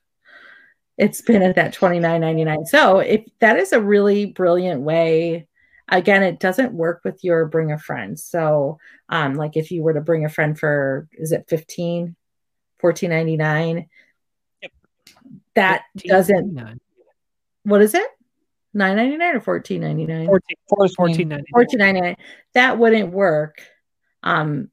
it's 0.97 1.21
been 1.21 1.41
at 1.41 1.55
that 1.55 1.73
29.99 1.73 2.65
so 2.67 2.99
if 2.99 3.23
that 3.39 3.57
is 3.57 3.71
a 3.71 3.81
really 3.81 4.25
brilliant 4.25 4.81
way 4.81 5.47
again 5.89 6.23
it 6.23 6.39
doesn't 6.39 6.73
work 6.73 7.01
with 7.03 7.23
your 7.23 7.45
bring 7.45 7.71
a 7.71 7.77
friend. 7.77 8.19
So 8.19 8.79
um 9.09 9.35
like 9.35 9.55
if 9.55 9.71
you 9.71 9.83
were 9.83 9.93
to 9.93 10.01
bring 10.01 10.25
a 10.25 10.29
friend 10.29 10.57
for 10.57 11.07
is 11.13 11.31
it 11.31 11.45
15 11.47 12.15
14.99 12.81 13.87
yep. 14.61 14.71
that 15.55 15.83
doesn't 15.97 16.79
what 17.63 17.81
is 17.81 17.93
it? 17.93 18.07
9.99 18.75 19.47
or 19.47 19.61
14.99 19.61 20.25
14, 20.27 21.27
14.99 21.29 21.43
14.99 21.55 22.15
that 22.53 22.77
wouldn't 22.77 23.11
work 23.11 23.61
um 24.21 24.69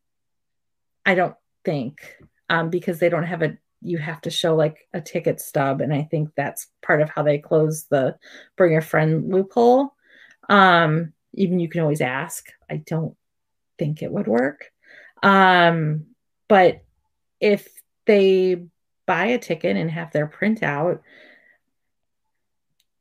i 1.07 1.14
don't 1.14 1.37
think 1.64 2.16
um 2.51 2.68
because 2.68 2.99
they 2.99 3.09
don't 3.09 3.25
have 3.25 3.41
a 3.41 3.57
you 3.85 3.99
have 3.99 4.20
to 4.22 4.30
show 4.30 4.57
like 4.57 4.89
a 4.93 5.01
ticket 5.01 5.41
stub 5.41 5.80
and 5.80 5.93
i 5.93 6.03
think 6.03 6.30
that's 6.37 6.68
part 6.82 7.01
of 7.01 7.11
how 7.11 7.22
they 7.22 7.39
close 7.39 7.85
the 7.85 8.16
bring 8.57 8.76
a 8.76 8.80
friend 8.80 9.30
loophole. 9.32 9.95
Um 10.49 11.12
even 11.37 11.59
you 11.59 11.68
can 11.68 11.80
always 11.80 12.01
ask. 12.01 12.47
I 12.70 12.76
don't 12.76 13.16
think 13.78 14.03
it 14.03 14.12
would 14.12 14.26
work. 14.26 14.70
Um 15.22 16.07
but 16.49 16.82
if 17.41 17.68
they 18.07 18.64
buy 19.07 19.26
a 19.26 19.39
ticket 19.39 19.76
and 19.76 19.91
have 19.91 20.12
their 20.12 20.26
printout 20.26 21.01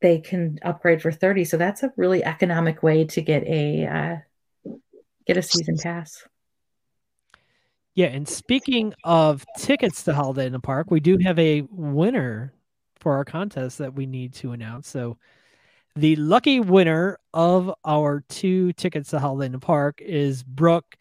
they 0.00 0.18
can 0.18 0.58
upgrade 0.62 1.00
for 1.00 1.12
30 1.12 1.44
so 1.44 1.56
that's 1.56 1.82
a 1.82 1.92
really 1.96 2.22
economic 2.24 2.82
way 2.82 3.04
to 3.04 3.22
get 3.22 3.42
a 3.44 3.86
uh, 3.86 4.70
get 5.26 5.38
a 5.38 5.42
season 5.42 5.76
pass 5.78 6.24
yeah, 7.94 8.06
and 8.06 8.28
speaking 8.28 8.92
of 9.04 9.44
tickets 9.56 10.02
to 10.04 10.14
Holiday 10.14 10.46
in 10.46 10.52
the 10.52 10.60
Park, 10.60 10.90
we 10.90 11.00
do 11.00 11.16
have 11.18 11.38
a 11.38 11.62
winner 11.70 12.52
for 12.96 13.14
our 13.14 13.24
contest 13.24 13.78
that 13.78 13.94
we 13.94 14.06
need 14.06 14.34
to 14.34 14.52
announce. 14.52 14.88
So 14.88 15.16
the 15.94 16.16
lucky 16.16 16.58
winner 16.58 17.18
of 17.32 17.72
our 17.84 18.24
two 18.28 18.72
tickets 18.72 19.10
to 19.10 19.20
Holiday 19.20 19.46
in 19.46 19.52
the 19.52 19.60
Park 19.60 20.00
is 20.00 20.42
Brooke. 20.42 20.96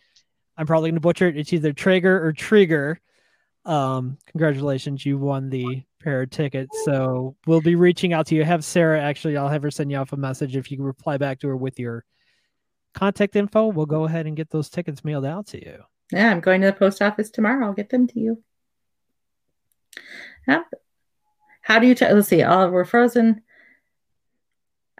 I'm 0.56 0.68
probably 0.68 0.92
going 0.92 0.98
to 0.98 1.02
butcher 1.02 1.28
it. 1.28 1.38
It's 1.38 1.52
either 1.52 1.74
Traeger 1.74 2.24
or 2.24 2.32
Trigger. 2.32 3.00
Um, 3.66 4.20
congratulations, 4.28 5.04
you 5.04 5.18
won 5.18 5.50
the 5.50 5.84
pair 6.00 6.22
of 6.22 6.30
tickets. 6.30 6.78
So 6.86 7.36
we'll 7.48 7.62
be 7.62 7.76
reaching 7.76 8.14
out 8.14 8.28
to 8.28 8.36
you. 8.36 8.44
Have 8.44 8.64
Sarah 8.64 9.02
actually, 9.02 9.36
I'll 9.36 9.50
have 9.50 9.64
her 9.64 9.72
send 9.72 9.90
you 9.90 9.98
off 9.98 10.14
a 10.14 10.18
message 10.18 10.56
if 10.56 10.70
you 10.70 10.78
can 10.78 10.86
reply 10.86 11.18
back 11.18 11.40
to 11.40 11.48
her 11.48 11.58
with 11.58 11.80
your 11.80 12.06
contact 12.94 13.36
info. 13.36 13.68
We'll 13.68 13.88
go 13.88 14.04
ahead 14.04 14.28
and 14.28 14.38
get 14.38 14.52
those 14.52 14.70
tickets 14.70 15.04
mailed 15.04 15.26
out 15.26 15.48
to 15.48 15.66
you. 15.66 15.80
Yeah, 16.14 16.30
I'm 16.30 16.40
going 16.42 16.62
to 16.62 16.68
the 16.68 16.74
post 16.74 17.02
office 17.02 17.30
tomorrow. 17.30 17.66
I'll 17.66 17.74
get 17.74 17.90
them 17.90 18.08
to 18.08 18.20
you. 18.20 18.44
Yeah. 20.48 20.64
How 21.62 21.80
do 21.80 21.88
you 21.88 21.96
tell? 21.96 22.14
Let's 22.14 22.28
see. 22.28 22.44
All 22.44 22.70
we're 22.70 22.86
frozen. 22.86 23.42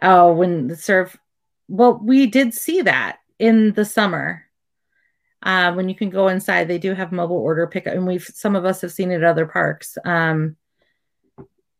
Oh, 0.02 0.32
when 0.32 0.68
the 0.68 0.76
serve. 0.76 1.16
Well, 1.68 2.00
we 2.02 2.26
did 2.26 2.52
see 2.52 2.82
that 2.82 3.18
in 3.38 3.72
the 3.72 3.84
summer. 3.84 4.44
Uh, 5.42 5.72
when 5.74 5.88
you 5.88 5.94
can 5.94 6.08
go 6.08 6.28
inside, 6.28 6.68
they 6.68 6.78
do 6.78 6.94
have 6.94 7.12
mobile 7.12 7.36
order 7.36 7.66
pickup, 7.66 7.94
and 7.94 8.06
we've 8.06 8.24
some 8.24 8.56
of 8.56 8.64
us 8.64 8.80
have 8.80 8.92
seen 8.92 9.10
it 9.10 9.16
at 9.16 9.24
other 9.24 9.46
parks. 9.46 9.98
Um, 10.04 10.56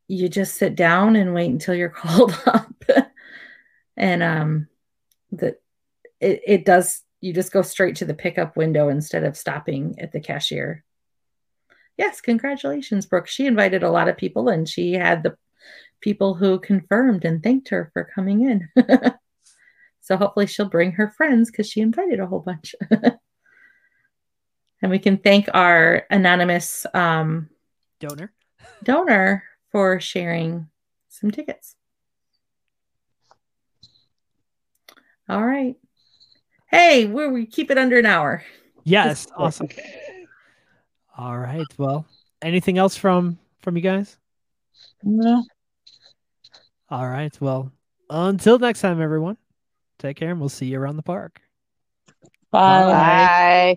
you 0.07 0.29
just 0.29 0.57
sit 0.57 0.75
down 0.75 1.17
and 1.17 1.35
wait 1.35 1.51
until 1.51 1.75
you're 1.75 1.89
called 1.89 2.39
up, 2.47 2.75
and 3.97 4.23
um, 4.23 4.69
the 5.33 5.57
it, 6.21 6.43
it 6.47 6.65
does 6.65 7.03
you 7.25 7.33
just 7.33 7.53
go 7.53 7.63
straight 7.63 7.97
to 7.97 8.05
the 8.05 8.13
pickup 8.13 8.55
window 8.55 8.91
instead 8.91 9.25
of 9.25 9.35
stopping 9.35 9.95
at 9.99 10.13
the 10.13 10.21
cashier. 10.21 10.85
Yes, 11.97 12.21
congratulations, 12.21 13.07
Brooke. 13.07 13.29
She 13.29 13.47
invited 13.47 13.83
a 13.83 13.91
lot 13.91 14.09
of 14.09 14.19
people 14.19 14.51
and 14.51 14.69
she 14.69 14.93
had 14.93 15.23
the 15.23 15.35
people 16.03 16.35
who 16.35 16.59
confirmed 16.59 17.25
and 17.25 17.43
thanked 17.43 17.71
her 17.71 17.91
for 17.95 18.11
coming 18.15 18.43
in. 18.43 18.69
so 20.03 20.19
hopefully 20.19 20.47
she'll 20.47 20.69
bring 20.69 20.93
her 20.93 21.09
friends 21.09 21.51
because 21.51 21.67
she 21.67 21.81
invited 21.81 22.21
a 22.21 22.27
whole 22.27 22.41
bunch. 22.41 22.75
and 24.83 24.91
we 24.91 24.99
can 24.99 25.17
thank 25.17 25.49
our 25.55 26.05
anonymous 26.11 26.85
um, 26.93 27.49
donor 28.01 28.35
donor 28.83 29.45
for 29.73 29.99
sharing 29.99 30.69
some 31.09 31.31
tickets. 31.31 31.75
All 35.27 35.43
right. 35.43 35.77
Hey, 36.75 37.07
we 37.07 37.29
we 37.29 37.47
keep 37.47 37.71
it 37.71 37.79
under 37.79 37.99
an 37.99 38.07
hour. 38.07 38.43
Yes, 38.83 39.29
awesome. 39.37 39.69
All 41.17 41.39
right. 41.39 41.67
Well, 41.79 42.05
anything 42.43 42.79
else 42.79 42.97
from 42.97 43.39
from 43.63 43.77
you 43.77 43.83
guys? 43.83 44.19
No. 45.05 45.45
All 46.91 47.09
right. 47.09 47.33
Well, 47.41 47.71
until 48.11 48.59
next 48.59 48.81
time, 48.81 49.01
everyone. 49.01 49.37
Take 50.01 50.17
care, 50.17 50.31
and 50.31 50.41
we'll 50.41 50.49
see 50.49 50.67
you 50.67 50.81
around 50.81 50.97
the 50.97 51.03
park. 51.03 51.41
Bye. 52.51 53.77